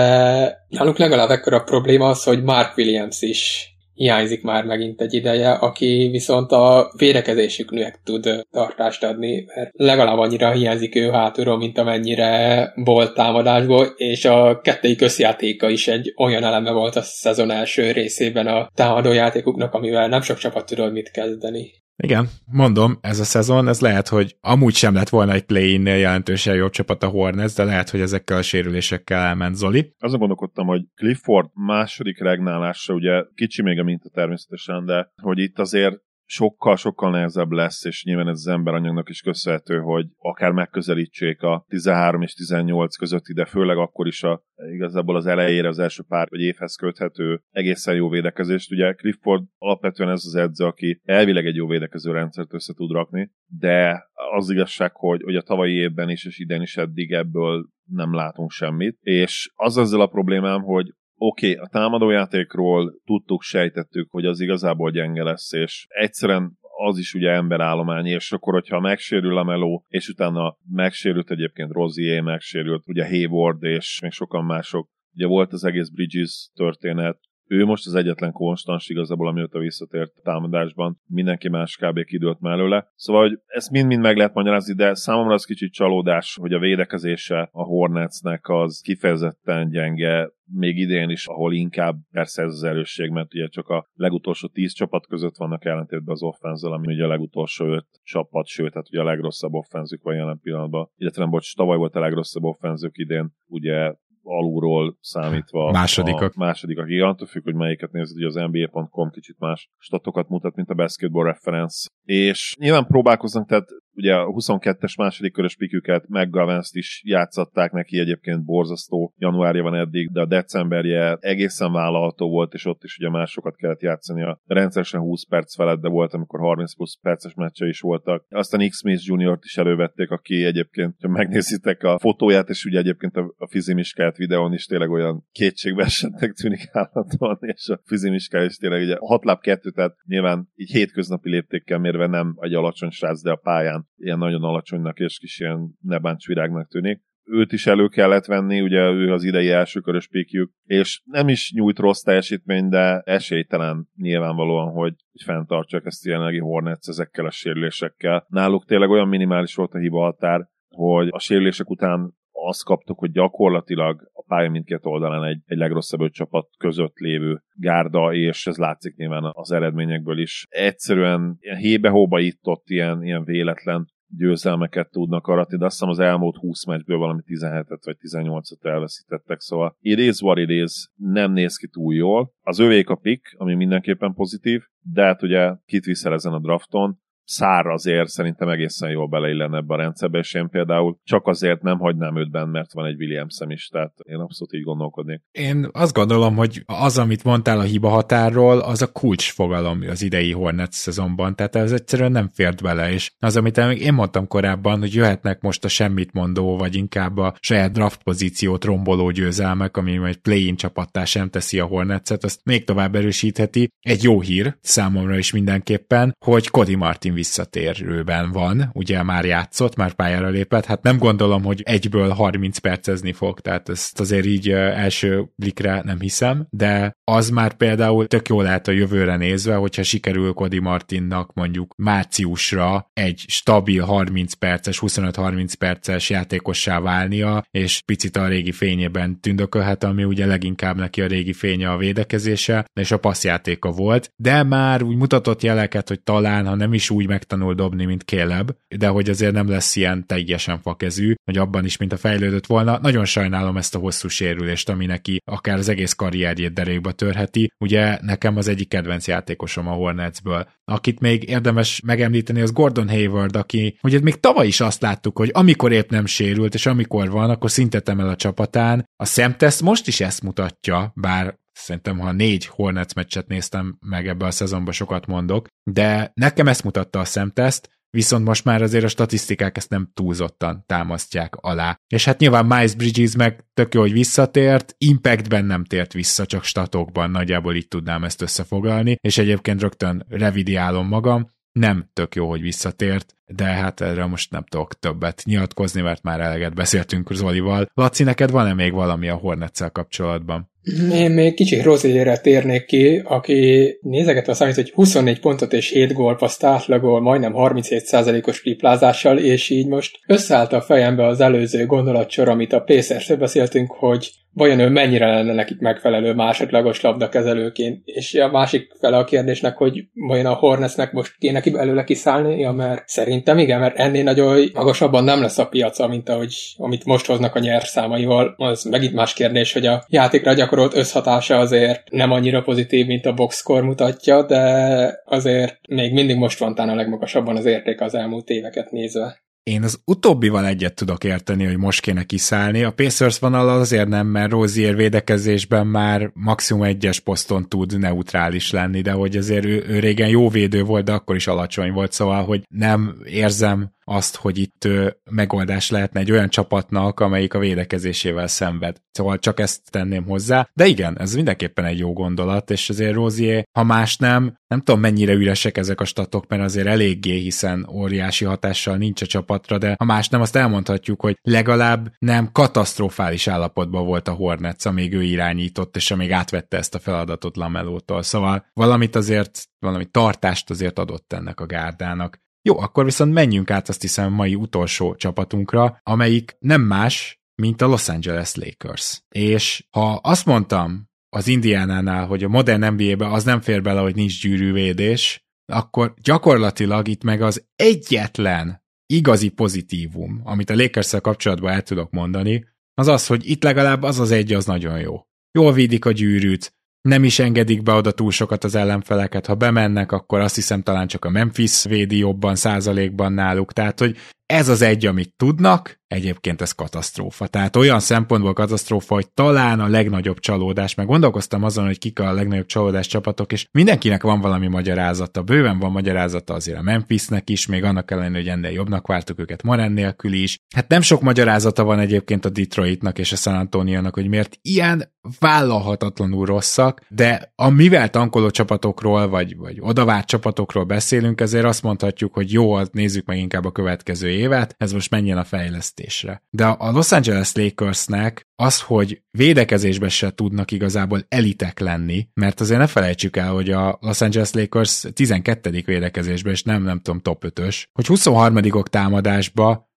náluk 0.69 0.99
legalább 0.99 1.31
ekkora 1.31 1.61
probléma 1.61 2.09
az, 2.09 2.23
hogy 2.23 2.43
Mark 2.43 2.77
Williams 2.77 3.23
is 3.23 3.71
hiányzik 3.97 4.43
már 4.43 4.65
megint 4.65 5.01
egy 5.01 5.15
ideje, 5.15 5.51
aki 5.51 6.09
viszont 6.11 6.53
a 6.53 6.93
védekezésüknek 6.99 8.01
tud 8.05 8.47
tartást 8.51 9.05
adni, 9.05 9.45
mert 9.55 9.71
legalább 9.73 10.19
annyira 10.19 10.53
hiányzik 10.53 10.97
ő 10.97 11.11
hátulról, 11.11 11.57
mint 11.57 11.79
amennyire 11.79 12.73
volt 12.75 13.15
támadásból, 13.15 13.87
és 13.97 14.25
a 14.25 14.61
kettői 14.61 14.97
közjátéka 14.97 15.69
is 15.69 15.89
egy 15.89 16.15
olyan 16.17 16.45
eleme 16.45 16.71
volt 16.71 16.97
a 16.97 17.03
szezon 17.03 17.51
első 17.51 17.91
részében 17.91 18.47
a 18.47 18.71
támadójátékuknak, 18.75 19.75
amivel 19.75 20.09
nem 20.09 20.21
sok 20.21 20.39
csapat 20.39 20.67
tudod 20.67 20.93
mit 20.93 21.11
kezdeni. 21.11 21.85
Igen, 22.03 22.29
mondom, 22.45 22.99
ez 23.01 23.21
a 23.21 23.25
szezon, 23.25 23.69
ez 23.69 23.81
lehet, 23.81 24.09
hogy 24.09 24.37
amúgy 24.41 24.75
sem 24.75 24.95
lett 24.95 25.09
volna 25.09 25.33
egy 25.33 25.45
play-innél 25.45 25.97
jelentősen 25.97 26.55
jobb 26.55 26.71
csapat 26.71 27.03
a 27.03 27.09
Hornets, 27.09 27.55
de 27.55 27.65
lehet, 27.65 27.91
hogy 27.91 28.01
ezekkel 28.01 28.37
a 28.37 28.43
sérülésekkel 28.43 29.19
elment 29.19 29.57
Zoli. 29.57 29.95
Azon 29.99 30.19
gondolkodtam, 30.19 30.67
hogy 30.67 30.83
Clifford 30.95 31.49
második 31.55 32.21
regnálása, 32.21 32.95
ugye 32.95 33.25
kicsi 33.35 33.63
még 33.63 33.79
a 33.79 33.83
minta 33.83 34.09
természetesen, 34.09 34.85
de 34.85 35.13
hogy 35.23 35.39
itt 35.39 35.59
azért 35.59 36.01
sokkal-sokkal 36.27 37.11
nehezebb 37.11 37.51
lesz, 37.51 37.85
és 37.85 38.05
nyilván 38.05 38.29
ez 38.29 38.39
az 38.39 38.47
emberanyagnak 38.47 39.09
is 39.09 39.21
köszönhető, 39.21 39.79
hogy 39.79 40.07
akár 40.19 40.53
megközelítsék 40.53 41.43
a 41.43 41.65
13 41.69 42.23
és 42.23 42.35
18 42.35 42.97
közötti, 42.97 43.33
de 43.33 43.45
főleg 43.45 43.77
akkor 43.77 44.07
is 44.07 44.23
a, 44.23 44.43
igazából 44.73 45.17
az 45.17 45.27
elejére, 45.27 45.69
az 45.69 45.79
első 45.79 46.03
pár 46.09 46.27
vagy 46.31 46.41
évhez 46.41 46.75
köthető 46.75 47.43
egészen 47.51 47.95
jó 47.95 48.09
védekezést. 48.09 48.73
Ugye 48.73 48.93
Clifford 48.93 49.45
alapvetően 49.59 50.11
ez 50.11 50.23
az 50.25 50.35
edző, 50.35 50.65
aki 50.65 51.01
elvileg 51.05 51.47
egy 51.47 51.57
jó 51.57 51.67
védekező 51.67 52.13
rendszert 52.13 52.55
össze 52.55 52.75
tud 52.75 52.91
rakni, 52.91 53.31
de 53.47 54.09
az 54.37 54.51
igazság, 54.51 54.91
hogy, 54.95 55.23
hogy 55.23 55.37
a 55.37 55.43
tavalyi 55.43 55.75
évben 55.75 56.09
is 56.09 56.25
és 56.25 56.39
idén 56.39 56.63
is 56.63 56.77
eddig 56.77 57.13
ebből 57.13 57.67
nem 57.91 58.15
látunk 58.15 58.51
semmit, 58.51 58.97
és 59.01 59.53
az 59.55 59.77
ezzel 59.77 60.01
a 60.01 60.07
problémám, 60.07 60.63
hogy 60.63 60.95
oké, 61.17 61.51
okay, 61.51 61.65
a 61.65 61.69
támadójátékról 61.69 63.01
tudtuk, 63.05 63.43
sejtettük, 63.43 64.11
hogy 64.11 64.25
az 64.25 64.41
igazából 64.41 64.91
gyenge 64.91 65.23
lesz, 65.23 65.53
és 65.53 65.87
egyszerűen 65.89 66.59
az 66.79 66.99
is 66.99 67.15
ugye 67.15 67.31
emberállomány, 67.31 68.07
és 68.07 68.33
akkor, 68.33 68.53
hogyha 68.53 68.81
megsérül 68.81 69.39
a 69.39 69.43
meló, 69.43 69.85
és 69.89 70.09
utána 70.09 70.57
megsérült 70.71 71.31
egyébként 71.31 71.73
Rozier, 71.73 72.23
megsérült 72.23 72.83
ugye 72.87 73.09
Hayward, 73.09 73.63
és 73.63 73.99
még 74.03 74.11
sokan 74.11 74.45
mások, 74.45 74.89
ugye 75.15 75.27
volt 75.27 75.53
az 75.53 75.65
egész 75.65 75.89
Bridges 75.89 76.51
történet, 76.55 77.19
ő 77.49 77.65
most 77.65 77.87
az 77.87 77.95
egyetlen 77.95 78.33
konstans 78.33 78.89
igazából, 78.89 79.29
amióta 79.29 79.59
visszatért 79.59 80.13
támadásban, 80.23 81.01
mindenki 81.07 81.49
más 81.49 81.77
kb. 81.77 82.05
kidőlt 82.05 82.41
mellőle. 82.41 82.93
Szóval, 82.95 83.29
hogy 83.29 83.39
ezt 83.47 83.71
mind-mind 83.71 84.03
meg 84.03 84.17
lehet 84.17 84.35
magyarázni, 84.35 84.75
de 84.75 84.95
számomra 84.95 85.35
az 85.35 85.45
kicsit 85.45 85.73
csalódás, 85.73 86.39
hogy 86.41 86.53
a 86.53 86.59
védekezése 86.59 87.49
a 87.53 87.63
Hornetsnek 87.63 88.49
az 88.49 88.81
kifejezetten 88.81 89.71
gyenge, 89.71 90.35
még 90.53 90.79
idén 90.79 91.11
is, 91.11 91.27
ahol 91.27 91.55
inkább 91.55 91.97
persze 92.11 92.43
ez 92.43 92.53
az 92.53 92.63
erősség, 92.63 93.11
mert 93.11 93.35
ugye 93.35 93.49
csak 93.49 93.69
a 93.69 93.87
legutolsó 93.95 94.49
tíz 94.49 94.73
csapat 94.73 95.07
között 95.07 95.37
vannak 95.37 95.65
ellentétben 95.65 96.15
az 96.15 96.23
offenzel, 96.23 96.73
ami 96.73 96.95
ugye 96.95 97.05
a 97.05 97.09
legutolsó 97.09 97.65
öt 97.65 97.87
csapat, 98.03 98.47
sőt, 98.47 98.73
tehát 98.73 98.89
ugye 98.89 99.01
a 99.01 99.05
legrosszabb 99.05 99.55
offenzük 99.55 100.03
van 100.03 100.15
jelen 100.15 100.39
pillanatban. 100.43 100.91
Illetve 100.97 101.23
nem, 101.23 101.31
bocs, 101.31 101.57
tavaly 101.57 101.77
volt 101.77 101.95
a 101.95 102.01
legrosszabb 102.01 102.45
offenzük 102.45 102.99
idén, 102.99 103.33
ugye 103.47 103.95
alulról 104.27 104.97
számítva 105.01 105.71
másodikak. 105.71 106.33
a 106.35 106.39
másodikak. 106.45 106.91
Igen, 106.91 107.09
attól 107.09 107.27
függ, 107.27 107.45
hogy 107.45 107.55
melyiket 107.55 107.93
nézed, 107.93 108.17
ugye 108.17 108.27
az 108.27 108.35
NBA.com 108.35 109.11
kicsit 109.11 109.39
más 109.39 109.71
statokat 109.79 110.29
mutat, 110.29 110.57
mint 110.57 110.71
a 110.71 110.75
Basketball 110.75 111.25
Reference. 111.25 111.89
És 112.05 112.57
nyilván 112.59 112.87
próbálkoznak, 112.87 113.49
tehát 113.49 113.69
ugye 113.97 114.15
a 114.15 114.27
22-es 114.27 114.99
második 114.99 115.33
körös 115.33 115.57
piküket, 115.57 116.05
McGovens 116.09 116.71
is 116.73 117.03
játszatták 117.05 117.73
neki 117.73 117.99
egyébként 117.99 118.45
borzasztó 118.45 119.15
januárja 119.19 119.63
van 119.63 119.75
eddig, 119.75 120.11
de 120.13 120.21
a 120.21 120.27
decemberje 120.27 121.17
egészen 121.21 121.73
vállalható 121.73 122.29
volt, 122.29 122.55
és 122.55 122.65
ott 122.65 122.85
is 122.85 122.99
ugye 122.99 123.11
másokat 123.11 123.57
kellett 123.57 123.81
játszani. 123.81 124.23
A 124.23 124.41
rendszeresen 124.45 125.01
20 125.01 125.27
perc 125.29 125.55
felett, 125.55 125.81
de 125.81 125.89
volt, 125.89 126.15
amikor 126.15 126.41
30 126.41 126.75
plusz 126.75 126.99
perces 127.01 127.35
meccse 127.35 127.67
is 127.67 127.81
voltak. 127.81 128.25
Aztán 128.29 128.69
X 128.69 128.79
Smith 128.79 129.03
Jr. 129.05 129.39
t 129.39 129.45
is 129.45 129.57
elővették, 129.57 130.11
aki 130.11 130.45
egyébként, 130.45 130.95
ha 131.03 131.09
megnézitek 131.09 131.83
a 131.83 131.99
fotóját, 131.99 132.49
és 132.49 132.65
ugye 132.65 132.79
egyébként 132.79 133.17
a, 133.17 133.35
fizimiskát 133.51 134.17
videón 134.17 134.53
is 134.53 134.65
tényleg 134.65 134.91
olyan 134.91 135.27
kétségbe 135.33 135.85
esettek 135.85 136.33
tűnik 136.33 136.69
állatban, 136.73 137.39
és 137.55 137.69
a 137.69 137.81
fizimiská 137.85 138.45
is 138.45 138.57
tényleg 138.57 138.83
ugye 138.83 138.97
6 138.99 139.25
láb 139.25 139.41
2, 139.41 139.71
tehát 139.71 139.97
nyilván 140.05 140.49
így 140.55 140.71
hétköznapi 140.71 141.31
léptékkel 141.31 141.79
mérve 141.79 142.07
nem 142.07 142.37
egy 142.41 142.55
alacsony 142.55 142.91
srác, 142.91 143.23
de 143.23 143.31
a 143.31 143.37
pályán 143.37 143.86
ilyen 143.97 144.19
nagyon 144.19 144.43
alacsonynak 144.43 144.99
és 144.99 145.19
kis 145.19 145.41
ilyen 145.41 145.71
nebáncs 145.81 146.27
virágnak 146.27 146.69
tűnik. 146.69 147.05
Őt 147.29 147.53
is 147.53 147.67
elő 147.67 147.89
kellett 147.89 148.25
venni, 148.25 148.61
ugye 148.61 148.81
ő 148.81 149.13
az 149.13 149.25
idei 149.25 149.51
elsőkörös 149.51 150.09
pikjük, 150.09 150.53
és 150.65 151.03
nem 151.05 151.29
is 151.29 151.53
nyújt 151.55 151.79
rossz 151.79 152.01
teljesítmény, 152.01 152.69
de 152.69 153.03
esélytelen 153.05 153.89
nyilvánvalóan, 153.97 154.73
hogy, 154.73 154.95
fenntartsak 155.25 155.87
ezt 155.87 156.07
a 156.07 156.09
jelenlegi 156.09 156.39
Hornets 156.39 156.89
ezekkel 156.89 157.27
a 157.27 157.31
sérülésekkel. 157.31 158.27
Náluk 158.29 158.65
tényleg 158.65 158.91
olyan 158.91 159.09
minimális 159.09 159.55
volt 159.55 159.75
a 159.75 159.79
hiba 159.79 160.01
határ, 160.01 160.49
hogy 160.69 161.09
a 161.11 161.19
sérülések 161.19 161.71
után 161.71 162.13
azt 162.45 162.65
kaptuk, 162.65 162.99
hogy 162.99 163.11
gyakorlatilag 163.11 164.11
a 164.13 164.23
pálya 164.27 164.51
mindkét 164.51 164.87
oldalán 164.87 165.25
egy, 165.25 165.41
egy 165.45 165.59
legrosszabb 165.59 166.01
öt 166.01 166.13
csapat 166.13 166.49
között 166.59 166.97
lévő 166.97 167.43
gárda, 167.55 168.15
és 168.15 168.47
ez 168.47 168.57
látszik 168.57 168.97
nyilván 168.97 169.31
az 169.33 169.53
eredményekből 169.53 170.19
is. 170.19 170.47
Egyszerűen 170.49 171.39
hébe-hóba 171.59 172.19
itt-ott 172.19 172.69
ilyen, 172.69 173.05
ilyen 173.05 173.25
véletlen 173.25 173.95
győzelmeket 174.09 174.91
tudnak 174.91 175.27
aratni, 175.27 175.57
de 175.57 175.65
azt 175.65 175.75
hiszem 175.75 175.89
az 175.89 175.99
elmúlt 175.99 176.37
20 176.37 176.67
meccsből 176.67 176.99
valami 176.99 177.21
17-et 177.27 177.81
vagy 177.85 177.97
18-at 178.01 178.65
elveszítettek, 178.65 179.41
szóval 179.41 179.77
it 179.81 179.99
is 179.99 180.21
what 180.21 180.39
it 180.39 180.51
is, 180.51 180.89
nem 180.95 181.33
néz 181.33 181.57
ki 181.57 181.69
túl 181.69 181.95
jól. 181.95 182.33
Az 182.43 182.59
övék 182.59 182.89
a 182.89 182.95
pick, 182.95 183.35
ami 183.37 183.55
mindenképpen 183.55 184.15
pozitív, 184.15 184.63
de 184.81 185.03
hát 185.03 185.23
ugye 185.23 185.55
kit 185.65 185.85
viszel 185.85 186.13
ezen 186.13 186.33
a 186.33 186.41
drafton, 186.41 186.99
szár 187.27 187.67
azért 187.67 188.09
szerintem 188.09 188.49
egészen 188.49 188.91
jól 188.91 189.09
beleillene 189.09 189.57
ebbe 189.57 189.75
a 189.75 189.77
rendszerbe, 189.77 190.19
és 190.19 190.35
én 190.35 190.49
például 190.49 190.99
csak 191.05 191.27
azért 191.27 191.63
nem 191.63 191.79
hagynám 191.79 192.17
őt 192.17 192.31
benne, 192.31 192.51
mert 192.51 192.73
van 192.73 192.87
egy 192.87 192.97
Williamsem 193.01 193.51
is, 193.51 193.69
tehát 193.69 193.93
én 194.03 194.19
abszolút 194.19 194.53
így 194.53 194.63
gondolkodnék. 194.63 195.23
Én 195.31 195.69
azt 195.73 195.95
gondolom, 195.95 196.37
hogy 196.37 196.63
az, 196.67 196.99
amit 196.99 197.25
mondtál 197.25 197.59
a 197.59 197.63
hiba 197.63 197.89
határról, 197.89 198.59
az 198.59 198.83
a 198.83 198.93
kulcs 198.93 199.33
fogalom 199.33 199.81
az 199.89 200.03
idei 200.03 200.33
Hornets 200.33 200.75
szezonban, 200.75 201.37
tehát 201.37 201.57
ez 201.57 201.73
egyszerűen 201.73 202.13
nem 202.13 202.29
fért 202.29 202.63
bele, 202.63 202.93
és 202.93 203.13
az, 203.19 203.37
amit 203.37 203.57
én 203.59 203.93
mondtam 203.93 204.27
korábban, 204.27 204.79
hogy 204.79 204.95
jöhetnek 204.95 205.41
most 205.41 205.65
a 205.65 205.69
semmit 205.69 206.13
mondó, 206.13 206.57
vagy 206.57 206.75
inkább 206.75 207.17
a 207.17 207.35
saját 207.41 207.73
draft 207.73 208.03
pozíciót 208.03 208.65
romboló 208.65 209.11
győzelmek, 209.11 209.77
ami 209.77 210.07
egy 210.07 210.17
play-in 210.17 210.57
csapattá 210.57 211.05
sem 211.05 211.31
teszi 211.31 211.59
a 211.59 211.65
Hornetset, 211.65 212.25
azt 212.25 212.41
még 212.45 212.65
tovább 212.65 212.95
erősítheti. 212.95 213.69
Egy 213.81 214.03
jó 214.03 214.21
hír 214.21 214.57
számomra 214.61 215.19
is 215.19 215.33
mindenképpen, 215.33 216.17
hogy 216.25 216.49
Cody 216.49 216.75
Martin 216.75 217.15
visszatérőben 217.17 218.33
van, 218.33 218.71
ugye 218.73 219.03
már 219.03 219.25
játszott, 219.25 219.77
már 219.77 219.93
pályára 219.93 220.29
lépett, 220.29 220.65
hát 220.65 220.83
nem 220.83 220.99
gondolom, 220.99 221.45
hogy 221.45 221.63
egyből 221.65 222.09
30 222.09 222.59
percezni 222.59 223.13
fog, 223.13 223.41
tehát 223.41 223.69
ezt 223.69 224.01
azért 224.01 224.27
így 224.27 224.51
első 224.51 225.29
blikre 225.37 225.83
nem 225.85 226.01
hiszem, 226.01 226.47
de 226.51 226.97
az 227.05 227.31
már 227.31 227.55
például 227.55 228.07
tök 228.07 228.29
jó 228.29 228.41
lehet 228.41 228.69
a 228.69 228.73
jövőre 228.73 229.17
nézve, 229.17 229.55
hogyha 229.55 229.83
sikerül 229.83 230.33
Cody 230.33 230.59
Martinnak 230.59 231.33
mondjuk 231.35 231.75
márciusra 231.77 232.91
egy 232.93 233.25
stabil 233.27 233.83
30 233.83 234.33
perces, 234.33 234.79
25-30 234.83 235.53
perces 235.59 236.11
játékossá 236.11 236.81
válnia, 236.81 237.45
és 237.51 237.83
picit 237.85 238.17
a 238.17 238.29
régi 238.29 238.53
fényében 238.53 239.21
tündökölhet, 239.21 239.85
ami 239.85 240.05
ugye 240.05 240.27
leginkább 240.27 240.77
neki 240.77 241.03
a 241.03 241.07
régi 241.07 241.33
fénye 241.33 241.71
a 241.71 241.77
védekezése, 241.77 242.67
és 242.81 242.91
a 242.91 242.99
passzjátéka 242.99 243.71
volt, 243.71 244.13
de 244.17 244.43
már 244.43 244.83
úgy 244.83 244.97
mutatott 244.97 245.43
jeleket, 245.43 245.89
hogy 245.89 246.01
talán, 246.01 246.47
ha 246.47 246.55
nem 246.55 246.73
is 246.73 246.91
úgy 246.91 247.06
megtanul 247.07 247.55
dobni, 247.55 247.85
mint 247.85 248.03
Caleb, 248.03 248.51
de 248.77 248.89
hogy 248.89 249.09
azért 249.09 249.33
nem 249.33 249.49
lesz 249.49 249.77
ilyen 249.77 250.07
teljesen 250.07 250.61
fakezű, 250.61 251.15
hogy 251.25 251.39
abban 251.39 251.65
is, 251.65 251.77
mint 251.77 251.93
a 251.93 251.97
fejlődött 251.97 252.47
volna. 252.47 252.79
Nagyon 252.83 253.05
sajnálom 253.05 253.57
ezt 253.57 253.75
a 253.75 253.79
hosszú 253.79 254.09
sérülést, 254.09 254.69
ami 254.69 254.87
neki 254.87 255.23
akár 255.25 255.59
az 255.59 255.69
egész 255.69 255.93
karrierjét 255.93 256.53
derékba 256.53 256.93
törheti. 256.93 257.51
Ugye 257.59 257.99
nekem 258.03 258.37
az 258.37 258.49
egyik 258.49 258.69
kedvenc 258.69 259.07
játékosom 259.07 259.69
a 259.69 259.73
Hornetsből. 259.73 260.49
Akit 260.65 261.01
még 261.01 261.29
érdemes 261.29 261.81
megemlíteni, 261.85 262.41
az 262.41 262.53
Gordon 262.53 262.89
Hayward, 262.89 263.37
aki 263.37 263.79
ugye 263.83 264.01
még 264.01 264.21
tavaly 264.21 264.47
is 264.47 264.61
azt 264.61 264.83
láttuk, 264.83 265.19
hogy 265.19 265.31
amikor 265.33 265.73
épp 265.73 265.91
nem 265.91 266.07
sérült, 266.07 266.55
és 266.55 266.67
amikor 266.67 267.11
van, 267.11 267.31
akkor 267.31 267.51
szintet 267.51 267.89
emel 267.89 268.09
a 268.09 268.17
csapatán. 268.17 268.89
A 268.97 269.05
szemteszt 269.05 269.63
most 269.63 269.87
is 269.87 270.01
ezt 270.01 270.23
mutatja, 270.23 270.93
bár 270.95 271.37
szerintem 271.57 271.99
ha 271.99 272.13
négy 272.13 272.47
Hornets 272.47 272.95
meccset 272.95 273.27
néztem 273.27 273.79
meg 273.81 274.09
ebbe 274.09 274.27
a 274.27 274.31
szezonban, 274.31 274.73
sokat 274.73 275.07
mondok, 275.07 275.47
de 275.63 276.11
nekem 276.15 276.49
ezt 276.49 276.65
mutatta 276.65 277.01
a 277.01 277.05
szemteszt, 277.05 277.71
viszont 277.91 278.25
most 278.25 278.45
már 278.45 278.63
azért 278.63 278.85
a 278.85 278.89
statisztikák 278.89 279.57
ezt 279.57 279.71
nem 279.71 279.91
túlzottan 279.95 280.65
támasztják 280.67 281.37
alá. 281.37 281.79
És 281.87 282.05
hát 282.05 282.19
nyilván 282.19 282.47
Miles 282.47 282.75
Bridges 282.75 283.17
meg 283.17 283.45
tök 283.55 283.75
jó, 283.75 283.81
hogy 283.81 283.93
visszatért, 283.93 284.75
Impactben 284.79 285.45
nem 285.45 285.65
tért 285.65 285.93
vissza, 285.93 286.27
csak 286.27 286.45
statokban 286.45 287.11
nagyjából 287.11 287.55
így 287.55 287.69
tudnám 287.69 288.05
ezt 288.05 288.23
összefoglalni, 288.23 288.97
és 289.01 289.19
egyébként 289.19 289.61
rögtön 289.61 290.07
revidiálom 290.09 290.87
magam, 290.87 291.35
nem 291.53 291.91
tök 291.93 292.15
jó, 292.15 292.29
hogy 292.29 292.41
visszatért, 292.41 293.15
de 293.27 293.45
hát 293.45 293.81
erre 293.81 294.07
most 294.07 294.31
nem 294.31 294.45
tudok 294.45 294.79
többet 294.79 295.23
nyilatkozni, 295.25 295.81
mert 295.81 296.03
már 296.03 296.21
eleget 296.21 296.55
beszéltünk 296.55 297.13
Zolival. 297.13 297.71
Laci, 297.75 298.03
neked 298.03 298.31
van-e 298.31 298.55
még 298.55 298.73
valami 298.73 299.09
a 299.09 299.15
Hornetszel 299.15 299.71
kapcsolatban? 299.71 300.51
Én 300.93 301.11
még 301.11 301.35
kicsit 301.35 301.63
Rozierre 301.63 302.19
térnék 302.19 302.65
ki, 302.65 303.03
aki 303.05 303.79
nézegetve 303.81 304.35
számít, 304.35 304.55
hogy 304.55 304.73
24 304.75 305.21
pontot 305.21 305.53
és 305.53 305.71
7 305.71 305.93
gólpaszt 305.93 306.45
átlagol, 306.45 307.01
majdnem 307.01 307.33
37%-os 307.37 308.41
triplázással, 308.41 309.19
és 309.19 309.51
így 309.51 309.67
most 309.67 309.99
összeállt 310.07 310.53
a 310.53 310.61
fejembe 310.61 311.07
az 311.07 311.21
előző 311.21 311.67
gondolatsor, 311.67 312.29
amit 312.29 312.53
a 312.53 312.61
pacers 312.61 313.17
beszéltünk, 313.17 313.73
hogy 313.73 314.11
vajon 314.37 314.59
ő 314.59 314.69
mennyire 314.69 315.07
lenne 315.07 315.35
nekik 315.35 315.59
megfelelő 315.59 316.15
másodlagos 316.15 316.81
labdakezelőként. 316.81 317.83
És 317.85 318.15
a 318.15 318.31
másik 318.31 318.73
fele 318.81 318.97
a 318.97 319.05
kérdésnek, 319.05 319.57
hogy 319.57 319.85
vajon 319.95 320.27
a 320.27 320.35
Hornetsnek 320.35 320.93
most 320.93 321.15
kéne 321.19 321.41
ki 321.41 321.51
belőle 321.51 321.85
kiszállnia, 321.85 322.53
mert 322.53 322.89
szerintem 322.89 323.39
igen, 323.39 323.61
mert 323.61 323.77
ennél 323.77 324.03
nagyon 324.03 324.51
magasabban 324.55 325.05
nem 325.05 325.21
lesz 325.21 325.39
a 325.39 325.47
piaca, 325.47 325.87
mint 325.87 326.09
ahogy, 326.09 326.35
amit 326.57 326.85
most 326.85 327.07
hoznak 327.07 327.35
a 327.35 327.39
nyerszámaival. 327.39 328.35
Az 328.37 328.65
megint 328.65 328.95
más 328.95 329.13
kérdés, 329.13 329.53
hogy 329.53 329.67
a 329.67 329.85
játékra 329.89 330.33
gyakorolt 330.33 330.77
összhatása 330.77 331.39
azért 331.39 331.91
nem 331.91 332.11
annyira 332.11 332.43
pozitív, 332.43 332.87
mint 332.87 333.07
a 333.07 333.15
boxscore 333.15 333.63
mutatja, 333.63 334.23
de 334.23 335.03
azért 335.05 335.59
még 335.69 335.93
mindig 335.93 336.17
most 336.17 336.39
van 336.39 336.55
talán 336.55 336.73
a 336.73 336.77
legmagasabban 336.77 337.37
az 337.37 337.45
érték 337.45 337.81
az 337.81 337.95
elmúlt 337.95 338.29
éveket 338.29 338.71
nézve. 338.71 339.25
Én 339.51 339.63
az 339.63 339.81
utóbbival 339.85 340.47
egyet 340.47 340.75
tudok 340.75 341.05
érteni, 341.05 341.45
hogy 341.45 341.57
most 341.57 341.81
kéne 341.81 342.05
kiszállni. 342.05 342.63
A 342.63 342.71
Pacers 342.71 343.19
vonal 343.19 343.49
azért 343.49 343.89
nem, 343.89 344.07
mert 344.07 344.31
Rozier 344.31 344.77
védekezésben 344.77 345.67
már 345.67 346.11
maximum 346.15 346.63
egyes 346.63 347.01
poszton 347.01 347.49
tud 347.49 347.79
neutrális 347.79 348.51
lenni, 348.51 348.81
de 348.81 348.93
hogy 348.93 349.17
azért 349.17 349.45
ő, 349.45 349.65
ő 349.69 349.79
régen 349.79 350.09
jó 350.09 350.29
védő 350.29 350.63
volt, 350.63 350.85
de 350.85 350.93
akkor 350.93 351.17
is 351.17 351.27
alacsony 351.27 351.73
volt, 351.73 351.93
szóval 351.93 352.25
hogy 352.25 352.43
nem 352.49 352.97
érzem 353.05 353.76
azt, 353.91 354.17
hogy 354.17 354.39
itt 354.39 354.69
megoldás 355.11 355.71
lehetne 355.71 356.01
egy 356.01 356.11
olyan 356.11 356.29
csapatnak, 356.29 357.01
amelyik 357.01 357.35
a 357.35 357.39
védekezésével 357.39 358.27
szenved. 358.27 358.77
Szóval 358.91 359.19
csak 359.19 359.41
ezt 359.41 359.71
tenném 359.71 360.05
hozzá. 360.05 360.49
De 360.55 360.67
igen, 360.67 360.99
ez 360.99 361.15
mindenképpen 361.15 361.65
egy 361.65 361.79
jó 361.79 361.93
gondolat, 361.93 362.51
és 362.51 362.71
azért 362.71 362.95
Rozier, 362.95 363.45
ha 363.59 363.65
más 363.65 363.97
nem, 363.97 364.37
nem 364.47 364.59
tudom 364.59 364.81
mennyire 364.81 365.13
üresek 365.13 365.59
ezek 365.59 365.81
a 365.81 365.85
statok, 365.85 366.29
mert 366.29 366.43
azért 366.43 366.67
eléggé, 366.67 367.19
hiszen 367.19 367.69
óriási 367.73 368.25
hatással 368.25 368.77
nincs 368.77 369.03
a 369.03 369.07
csapatra, 369.07 369.59
de 369.59 369.75
ha 369.79 369.85
más 369.85 370.09
nem, 370.09 370.21
azt 370.21 370.37
elmondhatjuk, 370.37 371.01
hogy 371.01 371.19
legalább 371.23 371.93
nem 371.99 372.33
katasztrofális 372.33 373.27
állapotban 373.27 373.87
volt 373.87 374.09
a 374.09 374.13
Hornets, 374.13 374.65
amíg 374.65 374.95
ő 374.95 375.03
irányított, 375.03 375.77
és 375.77 375.91
amíg 375.91 376.13
átvette 376.13 376.57
ezt 376.57 376.75
a 376.75 376.79
feladatot 376.79 377.37
Lamelótól. 377.37 378.03
Szóval 378.03 378.47
valamit 378.53 378.97
azért, 378.97 379.45
valami 379.59 379.85
tartást 379.85 380.51
azért 380.51 380.79
adott 380.79 381.13
ennek 381.13 381.41
a 381.41 381.47
gárdának. 381.47 382.25
Jó, 382.47 382.59
akkor 382.59 382.85
viszont 382.85 383.13
menjünk 383.13 383.51
át 383.51 383.69
azt 383.69 383.81
hiszem 383.81 384.13
mai 384.13 384.35
utolsó 384.35 384.95
csapatunkra, 384.95 385.81
amelyik 385.83 386.37
nem 386.39 386.61
más, 386.61 387.21
mint 387.43 387.63
a 387.63 387.67
Los 387.67 387.89
Angeles 387.89 388.35
Lakers. 388.35 389.03
És 389.09 389.67
ha 389.71 389.93
azt 389.93 390.27
mondtam 390.27 390.89
az 391.09 391.29
Indiánánál, 391.29 392.07
hogy 392.07 392.25
a 392.25 392.29
modern 392.29 392.73
NBA-be 392.73 393.13
az 393.13 393.25
nem 393.25 393.41
fér 393.41 393.63
bele, 393.63 393.81
hogy 393.81 393.95
nincs 393.95 394.21
gyűrűvédés, 394.23 395.27
akkor 395.53 395.95
gyakorlatilag 396.03 396.89
itt 396.89 397.03
meg 397.03 397.23
az 397.23 397.47
egyetlen 397.57 398.63
igazi 398.87 399.29
pozitívum, 399.29 400.21
amit 400.25 400.51
a 400.51 400.57
lakers 400.57 400.95
kapcsolatban 401.01 401.53
el 401.53 401.63
tudok 401.63 401.91
mondani, 401.91 402.47
az 402.75 402.89
az, 402.89 403.07
hogy 403.07 403.31
itt 403.31 403.43
legalább 403.43 403.83
az 403.83 403.99
az 403.99 404.11
egy, 404.11 404.33
az 404.33 404.45
nagyon 404.45 404.81
jó. 404.81 405.03
Jól 405.39 405.53
védik 405.53 405.85
a 405.85 405.93
gyűrűt, 405.93 406.56
nem 406.87 407.05
is 407.05 407.19
engedik 407.19 407.63
be 407.63 407.73
oda 407.73 407.91
túl 407.91 408.11
sokat 408.11 408.45
az 408.45 408.55
ellenfeleket, 408.55 409.27
ha 409.27 409.35
bemennek, 409.35 409.93
akkor 409.93 410.21
azt 410.21 410.35
hiszem 410.35 410.63
talán 410.63 410.87
csak 410.87 411.05
a 411.05 411.11
Memphis 411.11 411.65
védi 411.65 411.99
jobban 411.99 412.35
százalékban 412.35 413.13
náluk, 413.13 413.53
tehát 413.53 413.79
hogy 413.79 413.97
ez 414.27 414.49
az 414.49 414.63
egy, 414.63 414.87
amit 414.87 415.15
tudnak, 415.17 415.81
egyébként 415.89 416.41
ez 416.41 416.53
katasztrófa. 416.53 417.27
Tehát 417.27 417.57
olyan 417.57 417.81
szempontból 417.81 418.33
katasztrófa, 418.33 418.95
hogy 418.95 419.11
talán 419.11 419.61
a 419.61 419.69
legnagyobb 419.69 420.19
csalódás, 420.19 420.75
meg 420.75 420.87
gondolkoztam 420.87 421.43
azon, 421.43 421.67
hogy 421.67 421.79
kik 421.79 422.01
a 422.01 422.13
legnagyobb 422.13 422.47
csalódás 422.47 422.87
csapatok, 422.87 423.33
és 423.33 423.49
mindenkinek 423.53 424.03
van 424.03 424.21
valami 424.21 424.49
magyarázata, 424.49 425.23
bőven 425.23 425.59
van 425.59 425.71
magyarázata 425.71 426.35
azért 426.35 426.59
a 426.59 426.63
Memphisnek 426.63 427.31
is, 427.31 427.47
még 427.47 427.65
annak 427.65 427.91
ellenére, 427.91 428.19
hogy 428.19 428.29
ennél 428.29 428.51
jobbnak 428.51 428.87
vártuk 428.87 429.21
őket 429.21 429.43
Maren 429.43 429.73
nélkül 429.73 430.13
is. 430.13 430.39
Hát 430.55 430.69
nem 430.69 430.81
sok 430.81 431.01
magyarázata 431.01 431.65
van 431.65 431.79
egyébként 431.79 432.25
a 432.25 432.29
Detroitnak 432.29 432.99
és 432.99 433.13
a 433.13 433.17
San 433.17 433.35
Antonio-nak, 433.35 433.95
hogy 433.95 434.09
miért 434.09 434.39
ilyen 434.43 434.95
vállalhatatlanul 435.19 436.27
rosszak, 436.27 436.81
de 436.89 437.33
a 437.35 437.49
mivel 437.49 437.91
tankoló 437.91 438.31
csapatokról, 438.31 439.09
vagy, 439.09 439.37
vagy 439.37 439.59
odavárt 439.61 440.07
csapatokról 440.07 440.65
beszélünk, 440.65 441.21
ezért 441.21 441.45
azt 441.45 441.63
mondhatjuk, 441.63 442.15
hogy 442.15 442.33
jó, 442.33 442.59
nézzük 442.73 443.07
meg 443.07 443.19
inkább 443.19 443.45
a 443.45 443.53
következő 443.53 444.09
évet, 444.17 444.55
ez 444.59 444.73
most 444.73 444.91
menjen 444.91 445.19
a 445.19 445.25
fejlesztésre. 445.25 446.23
De 446.31 446.47
a 446.47 446.71
Los 446.71 446.93
Angeles 446.93 447.35
Lakersnek 447.35 448.27
az, 448.37 448.61
hogy 448.61 449.03
védekezésben 449.11 449.89
se 449.89 450.11
tudnak 450.11 450.51
igazából 450.51 451.05
elitek 451.09 451.59
lenni, 451.59 452.09
mert 452.15 452.41
azért 452.41 452.59
ne 452.59 452.67
felejtsük 452.67 453.17
el, 453.17 453.33
hogy 453.33 453.51
a 453.51 453.79
Los 453.81 454.01
Angeles 454.01 454.33
Lakers 454.33 454.85
12. 454.93 455.63
védekezésben, 455.67 456.33
és 456.33 456.43
nem, 456.43 456.63
nem 456.63 456.81
tudom, 456.81 457.01
top 457.01 457.25
5-ös, 457.27 457.65
hogy 457.73 457.87
23. 457.87 458.63
támadásba 458.63 459.71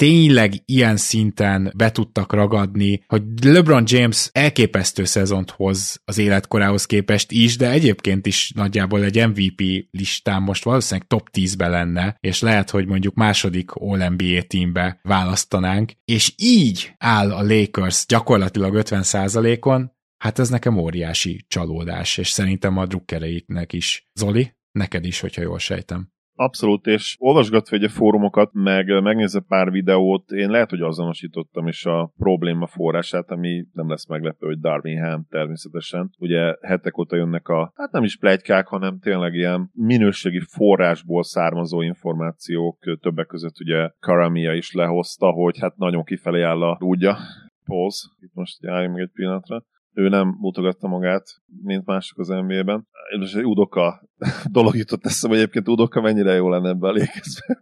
tényleg 0.00 0.52
ilyen 0.64 0.96
szinten 0.96 1.72
be 1.76 1.90
tudtak 1.90 2.32
ragadni, 2.32 3.04
hogy 3.06 3.22
LeBron 3.42 3.84
James 3.86 4.28
elképesztő 4.32 5.04
szezont 5.04 5.50
hoz 5.50 6.00
az 6.04 6.18
életkorához 6.18 6.86
képest 6.86 7.32
is, 7.32 7.56
de 7.56 7.70
egyébként 7.70 8.26
is 8.26 8.52
nagyjából 8.54 9.04
egy 9.04 9.28
MVP 9.28 9.62
listán 9.90 10.42
most 10.42 10.64
valószínűleg 10.64 11.08
top 11.08 11.28
10-be 11.32 11.68
lenne, 11.68 12.16
és 12.20 12.40
lehet, 12.40 12.70
hogy 12.70 12.86
mondjuk 12.86 13.14
második 13.14 13.70
All-NBA 13.72 14.42
teambe 14.46 14.98
választanánk, 15.02 15.92
és 16.04 16.32
így 16.36 16.92
áll 16.98 17.32
a 17.32 17.42
Lakers 17.42 18.06
gyakorlatilag 18.06 18.74
50%-on, 18.76 19.92
hát 20.16 20.38
ez 20.38 20.48
nekem 20.48 20.76
óriási 20.76 21.44
csalódás, 21.48 22.18
és 22.18 22.28
szerintem 22.28 22.76
a 22.76 22.86
drukkereiknek 22.86 23.72
is. 23.72 24.10
Zoli, 24.14 24.52
neked 24.72 25.04
is, 25.04 25.20
hogyha 25.20 25.42
jól 25.42 25.58
sejtem. 25.58 26.12
Abszolút, 26.40 26.86
és 26.86 27.16
olvasgatva 27.18 27.76
egy 27.76 27.84
a 27.84 27.88
fórumokat, 27.88 28.50
meg 28.52 29.02
megnézve 29.02 29.40
pár 29.48 29.70
videót, 29.70 30.30
én 30.30 30.50
lehet, 30.50 30.70
hogy 30.70 30.80
azonosítottam 30.80 31.66
is 31.66 31.84
a 31.84 32.12
probléma 32.16 32.66
forrását, 32.66 33.30
ami 33.30 33.66
nem 33.72 33.88
lesz 33.88 34.06
meglepő, 34.08 34.46
hogy 34.46 34.58
Darwin 34.58 35.02
Ham 35.02 35.26
természetesen. 35.28 36.10
Ugye 36.18 36.54
hetek 36.60 36.98
óta 36.98 37.16
jönnek 37.16 37.48
a, 37.48 37.72
hát 37.76 37.92
nem 37.92 38.02
is 38.02 38.16
plegykák, 38.16 38.66
hanem 38.66 38.98
tényleg 38.98 39.34
ilyen 39.34 39.70
minőségi 39.72 40.40
forrásból 40.40 41.22
származó 41.22 41.82
információk, 41.82 42.78
többek 43.00 43.26
között 43.26 43.60
ugye 43.60 43.90
Karamia 43.98 44.52
is 44.54 44.72
lehozta, 44.72 45.30
hogy 45.30 45.58
hát 45.58 45.76
nagyon 45.76 46.04
kifelé 46.04 46.42
áll 46.42 46.62
a 46.62 46.76
rúdja, 46.80 47.16
Pause, 47.64 48.08
itt 48.20 48.34
most 48.34 48.66
álljunk 48.66 48.94
meg 48.94 49.02
egy 49.02 49.12
pillanatra 49.12 49.64
ő 50.00 50.08
nem 50.08 50.36
mutogatta 50.38 50.88
magát, 50.88 51.24
mint 51.62 51.86
mások 51.86 52.18
az 52.18 52.28
NBA-ben. 52.28 52.86
És 53.20 53.32
egy 53.34 53.44
Udoka 53.44 54.08
dolog 54.52 54.76
jutott 54.76 55.04
eszembe, 55.04 55.36
hogy 55.36 55.44
egyébként 55.44 55.68
Udoka 55.68 56.00
mennyire 56.00 56.32
jó 56.32 56.48
lenne 56.48 56.68
ebbe 56.68 56.88
elékezve. 56.88 57.60